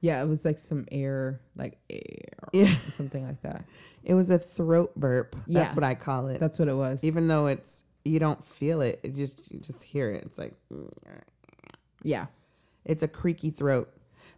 yeah, 0.02 0.22
it 0.22 0.28
was 0.28 0.44
like 0.46 0.58
some 0.58 0.86
air, 0.92 1.40
like 1.56 1.78
air, 1.90 2.02
yeah. 2.54 2.74
something 2.92 3.26
like 3.26 3.42
that. 3.42 3.64
It 4.04 4.14
was 4.16 4.30
a 4.32 4.38
throat 4.40 4.92
burp. 4.96 5.36
That's 5.48 5.48
Yeah. 5.48 5.74
what 5.76 5.84
I 5.84 5.94
call 5.96 6.28
it. 6.28 6.40
That's 6.40 6.58
what 6.60 6.68
it 6.68 6.74
was. 6.76 7.04
Even 7.04 7.28
though 7.28 7.46
it's 7.48 7.84
you 8.04 8.18
don't 8.20 8.44
feel 8.44 8.82
it, 8.82 9.00
it 9.04 9.16
just 9.16 9.42
you 9.52 9.60
just 9.60 9.84
hear 9.84 10.12
it. 10.12 10.24
It's 10.26 10.38
like 10.40 10.54
yeah. 12.04 12.26
it's 12.86 13.04
a 13.04 13.08
creaky 13.08 13.52
throat. 13.52 13.92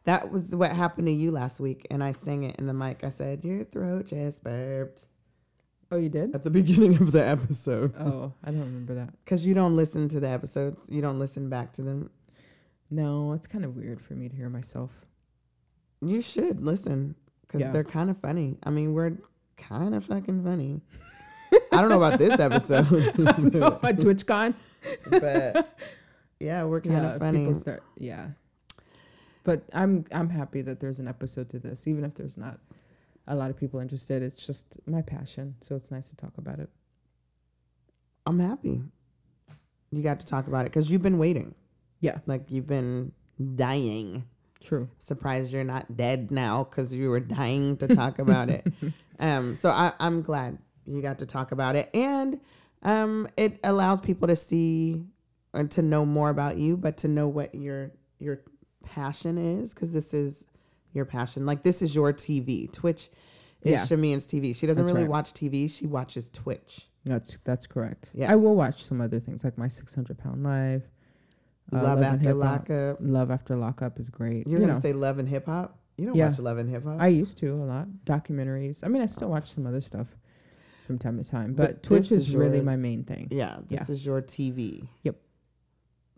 That 0.05 0.31
was 0.31 0.53
what 0.55 0.71
happened 0.71 1.07
to 1.07 1.13
you 1.13 1.31
last 1.31 1.61
week, 1.61 1.87
and 1.89 2.03
I 2.03 2.11
sang 2.11 2.43
it 2.43 2.57
in 2.57 2.67
the 2.67 2.73
mic. 2.73 3.03
I 3.05 3.09
said 3.09 3.45
your 3.45 3.63
throat 3.63 4.07
just 4.07 4.43
burped 4.43 5.05
Oh, 5.91 5.97
you 5.97 6.09
did? 6.09 6.35
at 6.35 6.43
the 6.43 6.49
beginning 6.49 6.95
of 6.95 7.11
the 7.11 7.25
episode 7.25 7.93
Oh, 7.99 8.33
I 8.43 8.51
don't 8.51 8.59
remember 8.61 8.95
that. 8.95 9.13
because 9.23 9.45
you 9.45 9.53
don't 9.53 9.75
listen 9.77 10.09
to 10.09 10.19
the 10.19 10.27
episodes. 10.27 10.87
You 10.89 11.01
don't 11.01 11.19
listen 11.19 11.49
back 11.49 11.71
to 11.73 11.83
them. 11.83 12.09
No, 12.89 13.31
it's 13.33 13.47
kind 13.47 13.63
of 13.63 13.75
weird 13.77 14.01
for 14.01 14.13
me 14.13 14.27
to 14.27 14.35
hear 14.35 14.49
myself. 14.49 14.91
You 16.07 16.21
should 16.21 16.61
listen 16.61 17.15
because 17.41 17.61
Yeah. 17.61 17.71
they're 17.71 17.83
kind 17.83 18.09
of 18.09 18.17
funny. 18.19 18.57
I 18.63 18.69
mean, 18.69 18.93
we're 18.93 19.17
kind 19.57 19.95
of 19.95 20.03
fucking 20.05 20.43
funny. 20.43 20.81
I 21.71 21.81
don't 21.81 21.89
know 21.89 22.01
about 22.01 22.17
this 22.19 22.39
episode, 22.47 22.89
no, 23.17 23.79
my 23.83 23.93
TwitchCon. 24.03 24.55
but 25.09 25.77
yeah, 26.39 26.63
we're 26.63 26.81
kind 26.81 26.95
yeah, 27.03 27.13
of 27.13 27.19
funny. 27.19 27.53
start. 27.53 27.83
Yeah, 27.97 28.29
but 29.43 29.63
I'm 29.73 30.05
I'm 30.11 30.29
happy 30.29 30.61
that 30.63 30.79
there's 30.79 30.99
an 30.99 31.07
episode 31.07 31.49
to 31.49 31.59
this, 31.59 31.87
even 31.87 32.03
if 32.03 32.15
there's 32.15 32.37
not 32.37 32.59
a 33.27 33.35
lot 33.35 33.49
of 33.51 33.57
people 33.57 33.79
interested. 33.79 34.21
It's 34.23 34.35
just 34.35 34.79
my 34.87 35.01
passion, 35.01 35.55
so 35.61 35.75
it's 35.75 35.91
nice 35.91 36.09
to 36.09 36.15
talk 36.15 36.37
about 36.37 36.59
it. 36.59 36.69
I'm 38.25 38.39
happy 38.39 38.81
you 39.91 40.01
got 40.01 40.19
to 40.19 40.25
talk 40.25 40.47
about 40.47 40.61
it 40.65 40.71
because 40.71 40.89
you've 40.91 41.03
been 41.03 41.19
waiting. 41.19 41.53
Yeah. 41.99 42.17
like 42.25 42.49
you've 42.49 42.65
been 42.67 43.11
dying. 43.55 44.25
True. 44.63 44.89
Surprised 44.99 45.51
you're 45.53 45.63
not 45.63 45.95
dead 45.97 46.31
now 46.31 46.63
because 46.63 46.93
you 46.93 47.09
were 47.09 47.19
dying 47.19 47.77
to 47.77 47.87
talk 47.87 48.19
about 48.19 48.49
it. 48.49 48.65
Um, 49.19 49.53
so 49.55 49.69
I, 49.69 49.93
I'm 49.99 50.23
glad 50.23 50.57
you 50.85 51.01
got 51.01 51.19
to 51.19 51.25
talk 51.27 51.51
about 51.51 51.75
it, 51.75 51.89
and 51.93 52.41
um, 52.81 53.27
it 53.37 53.59
allows 53.63 54.01
people 54.01 54.27
to 54.27 54.35
see 54.35 55.05
or 55.53 55.63
to 55.65 55.81
know 55.83 56.03
more 56.03 56.29
about 56.29 56.57
you, 56.57 56.75
but 56.75 56.97
to 56.97 57.07
know 57.07 57.27
what 57.27 57.53
your 57.53 57.91
your 58.19 58.41
passion 58.83 59.37
is 59.37 59.73
because 59.73 59.93
this 59.93 60.13
is 60.15 60.47
your 60.93 61.05
passion. 61.05 61.45
Like 61.45 61.61
this 61.61 61.81
is 61.83 61.95
your 61.95 62.11
TV. 62.11 62.69
Twitch 62.73 63.09
is 63.61 63.71
Yeah. 63.71 63.81
Shamian's 63.81 64.25
TV. 64.25 64.53
She 64.55 64.65
doesn't 64.67 64.83
That's 64.83 64.93
really 64.93 65.03
right. 65.03 65.11
watch 65.11 65.31
TV. 65.33 65.69
She 65.69 65.85
watches 65.85 66.29
Twitch. 66.31 66.89
That's 67.05 67.37
that's 67.45 67.67
correct. 67.67 68.11
I 68.27 68.35
will 68.35 68.57
watch 68.57 68.83
some 68.83 68.99
other 68.99 69.19
things 69.19 69.43
like 69.43 69.57
my 69.59 69.67
600 69.67 70.17
pound 70.17 70.43
life. 70.43 70.83
Uh, 71.71 71.81
Love 71.81 71.97
and 71.99 72.05
after 72.05 72.33
lockup. 72.33 72.97
Love 72.99 73.31
after 73.31 73.55
lockup 73.55 73.99
is 73.99 74.09
great. 74.09 74.47
You're 74.47 74.59
you 74.59 74.65
gonna 74.65 74.73
know, 74.73 74.79
say 74.79 74.93
love 74.93 75.19
and 75.19 75.27
hip 75.27 75.45
hop. 75.45 75.77
You 75.97 76.07
don't 76.07 76.15
Yeah. 76.15 76.29
watch 76.29 76.39
love 76.39 76.57
and 76.57 76.69
hip 76.69 76.83
hop. 76.83 76.99
I 76.99 77.07
used 77.07 77.37
to 77.39 77.47
a 77.49 77.55
lot 77.55 77.87
documentaries. 78.05 78.83
I 78.83 78.87
mean, 78.87 79.01
I 79.01 79.05
still 79.05 79.29
watch 79.29 79.53
some 79.53 79.65
other 79.67 79.81
stuff 79.81 80.07
from 80.87 80.97
time 80.97 81.17
to 81.21 81.29
time, 81.29 81.53
but, 81.53 81.67
But 81.75 81.83
Twitch 81.83 82.11
is, 82.11 82.27
is 82.29 82.35
really 82.35 82.57
your- 82.57 82.65
my 82.65 82.75
main 82.75 83.03
thing. 83.03 83.27
Yeah, 83.31 83.59
this 83.69 83.89
is 83.89 84.05
your 84.05 84.21
TV. 84.21 84.87
Yep. 85.03 85.15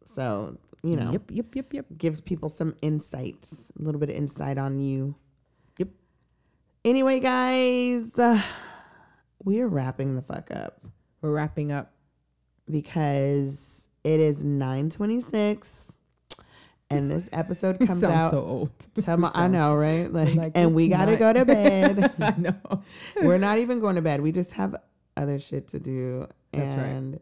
So, 0.05 0.57
you 0.83 0.95
know, 0.95 1.11
Yep. 1.11 1.23
Yep. 1.29 1.55
Yep. 1.55 1.73
Yep. 1.73 1.85
gives 1.97 2.19
people 2.21 2.49
some 2.49 2.73
insights, 2.81 3.71
a 3.79 3.83
little 3.83 3.99
bit 3.99 4.09
of 4.09 4.15
insight 4.15 4.57
on 4.57 4.79
you. 4.79 5.15
Yep. 5.77 5.89
Anyway, 6.83 7.19
guys, 7.19 8.17
uh, 8.17 8.41
we 9.43 9.59
are 9.61 9.67
wrapping 9.67 10.15
the 10.15 10.21
fuck 10.21 10.49
up 10.51 10.81
We're 11.21 11.33
wrapping 11.33 11.71
up. 11.71 11.91
because 12.69 13.74
it 14.05 14.19
is 14.19 14.43
926 14.43 15.97
and 16.91 17.09
this 17.11 17.27
episode 17.33 17.79
comes 17.79 18.03
out 18.03 18.31
so 18.31 18.45
old. 18.45 18.71
Tomo- 19.03 19.31
I 19.33 19.47
know, 19.47 19.75
right? 19.75 20.11
Like, 20.11 20.35
like, 20.35 20.51
and 20.55 20.75
we 20.75 20.87
got 20.87 21.05
to 21.05 21.15
go 21.17 21.33
to 21.33 21.43
bed. 21.45 22.13
I 22.19 22.35
know. 22.37 22.83
We're 23.21 23.39
not 23.39 23.57
even 23.57 23.79
going 23.79 23.95
to 23.95 24.03
bed. 24.03 24.21
We 24.21 24.31
just 24.31 24.53
have 24.53 24.75
other 25.17 25.39
shit 25.39 25.67
to 25.69 25.79
do. 25.79 26.27
That's 26.51 26.75
right. 26.75 26.85
and 26.85 27.19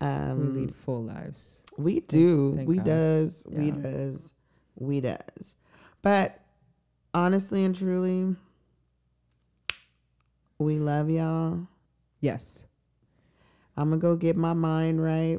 We 0.00 0.06
um, 0.06 0.54
lead 0.54 0.74
full 0.74 1.04
lives. 1.04 1.62
We 1.76 2.00
do. 2.00 2.56
thank 2.56 2.68
we 2.68 2.76
God. 2.76 2.84
does. 2.86 3.44
We 3.48 3.70
does. 3.70 4.34
We 4.74 5.00
does. 5.00 5.56
But 6.02 6.40
honestly 7.14 7.64
and 7.64 7.76
truly, 7.76 8.34
we 10.58 10.78
love 10.80 11.08
y'all. 11.10 11.60
Yes. 12.20 12.64
I'm 13.76 13.90
gonna 13.90 14.00
go 14.00 14.16
get 14.16 14.36
my 14.36 14.54
mind 14.54 15.00
right. 15.00 15.38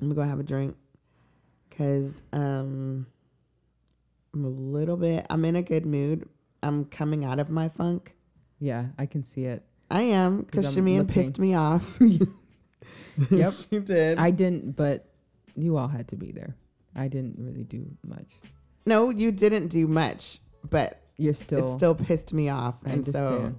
I'm 0.00 0.08
gonna 0.08 0.14
go 0.14 0.22
have 0.22 0.40
a 0.40 0.44
drink. 0.44 0.76
Cause 1.76 2.22
um 2.32 3.06
I'm 4.32 4.44
a 4.44 4.48
little 4.48 4.96
bit 4.96 5.26
I'm 5.30 5.44
in 5.44 5.56
a 5.56 5.62
good 5.62 5.86
mood. 5.86 6.28
I'm 6.62 6.84
coming 6.86 7.24
out 7.24 7.38
of 7.38 7.50
my 7.50 7.68
funk. 7.68 8.14
Yeah, 8.58 8.86
I 8.98 9.06
can 9.06 9.22
see 9.24 9.44
it. 9.44 9.64
I 9.90 10.02
am 10.02 10.42
because 10.42 10.74
Shamian 10.74 11.08
pissed 11.08 11.38
me 11.38 11.54
off. 11.54 11.98
Yep. 13.30 13.52
she 13.52 13.78
did. 13.78 14.18
I 14.18 14.30
didn't, 14.30 14.72
but 14.76 15.08
you 15.56 15.76
all 15.76 15.88
had 15.88 16.08
to 16.08 16.16
be 16.16 16.32
there. 16.32 16.56
I 16.96 17.08
didn't 17.08 17.36
really 17.38 17.64
do 17.64 17.86
much. 18.04 18.26
no, 18.86 19.10
you 19.10 19.30
didn't 19.32 19.68
do 19.68 19.86
much, 19.86 20.40
but 20.68 21.00
You're 21.16 21.34
still. 21.34 21.64
it 21.64 21.68
still 21.70 21.94
pissed 21.94 22.32
me 22.32 22.48
off. 22.48 22.76
I 22.84 22.90
and 22.90 23.06
so. 23.06 23.54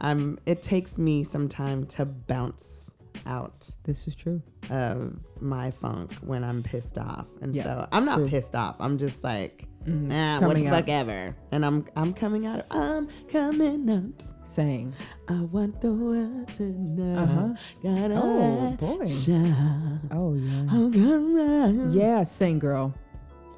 I'm 0.00 0.38
it 0.46 0.60
takes 0.62 0.98
me 0.98 1.24
some 1.24 1.48
time 1.48 1.86
to 1.86 2.04
bounce 2.04 2.92
out 3.26 3.68
this 3.84 4.06
is 4.08 4.14
true. 4.16 4.40
of 4.70 5.16
my 5.40 5.70
funk 5.70 6.12
when 6.22 6.42
I'm 6.42 6.62
pissed 6.62 6.98
off. 6.98 7.26
And 7.42 7.54
Yeah, 7.54 7.62
so 7.64 7.88
I'm 7.92 8.04
not 8.04 8.16
true. 8.16 8.28
pissed 8.28 8.54
off. 8.56 8.76
I'm 8.80 8.98
just 8.98 9.22
like, 9.22 9.66
Mhm. 9.86 10.08
nah, 10.08 10.40
what 10.40 10.48
the 10.56 10.64
Coming 10.64 10.68
fuck 10.70 10.88
ever. 10.88 11.36
And 11.52 11.64
I'm 11.64 11.84
I'm 11.94 12.12
coming 12.12 12.46
out. 12.46 12.64
I'm 12.72 13.08
coming 13.28 13.88
out. 13.88 14.24
Saying. 14.44 14.92
I 15.28 15.40
want 15.42 15.80
the 15.80 15.92
world 15.92 16.48
to 16.54 16.62
know. 16.64 17.22
Uh-huh. 17.22 17.54
Gotta 17.82 18.20
Oh, 18.20 18.70
boy. 18.80 19.06
shine. 19.06 20.00
Oh 20.10 20.34
yeah. 20.34 20.66
I'm 20.68 20.92
coming. 20.92 21.90
Yeah, 21.92 22.24
sing 22.24 22.58
girl. 22.58 22.92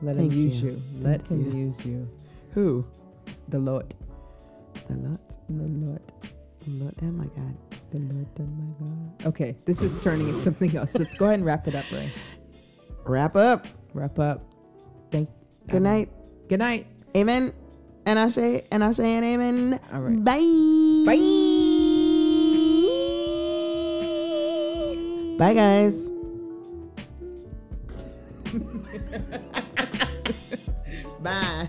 Let 0.02 0.16
Thank 0.16 0.32
him 0.32 0.38
use 0.38 0.62
you. 0.62 0.70
you. 0.72 0.82
Let 1.00 1.22
Thank 1.26 1.40
him 1.46 1.52
you. 1.56 1.66
use 1.66 1.86
you. 1.86 2.08
Who? 2.52 2.84
The 3.48 3.58
Lord. 3.58 3.94
The 4.88 4.94
Lord. 4.96 5.20
The 5.48 5.64
Lord. 5.86 6.02
Oh 6.68 7.06
my 7.06 7.24
God. 7.24 7.56
The 7.90 7.98
Lord. 7.98 8.26
Oh 8.38 8.42
my 8.42 8.74
God. 8.78 9.26
Okay, 9.26 9.56
this 9.64 9.80
is 9.80 10.02
turning 10.02 10.28
into 10.28 10.40
something 10.40 10.76
else. 10.76 10.94
Let's 10.94 11.14
go 11.14 11.24
ahead 11.26 11.36
and 11.36 11.46
wrap 11.46 11.66
it 11.66 11.74
up, 11.74 11.90
Ray. 11.90 12.10
Wrap 13.04 13.36
up. 13.36 13.66
Wrap 13.94 14.18
up. 14.18 14.44
Thank. 15.10 15.28
You. 15.28 15.34
Good 15.72 15.82
night. 15.82 16.10
Good 16.48 16.58
night. 16.58 16.86
Amen. 17.16 17.54
And 18.04 18.18
I 18.18 18.28
say, 18.28 18.64
and 18.70 18.84
I 18.84 18.92
say, 18.92 19.14
and 19.14 19.24
amen. 19.24 19.80
All 19.92 20.02
right. 20.02 20.22
Bye. 20.22 20.44
Bye. 21.06 21.16
Bye, 25.38 25.54
guys. 25.54 26.10
Bye. 31.20 31.68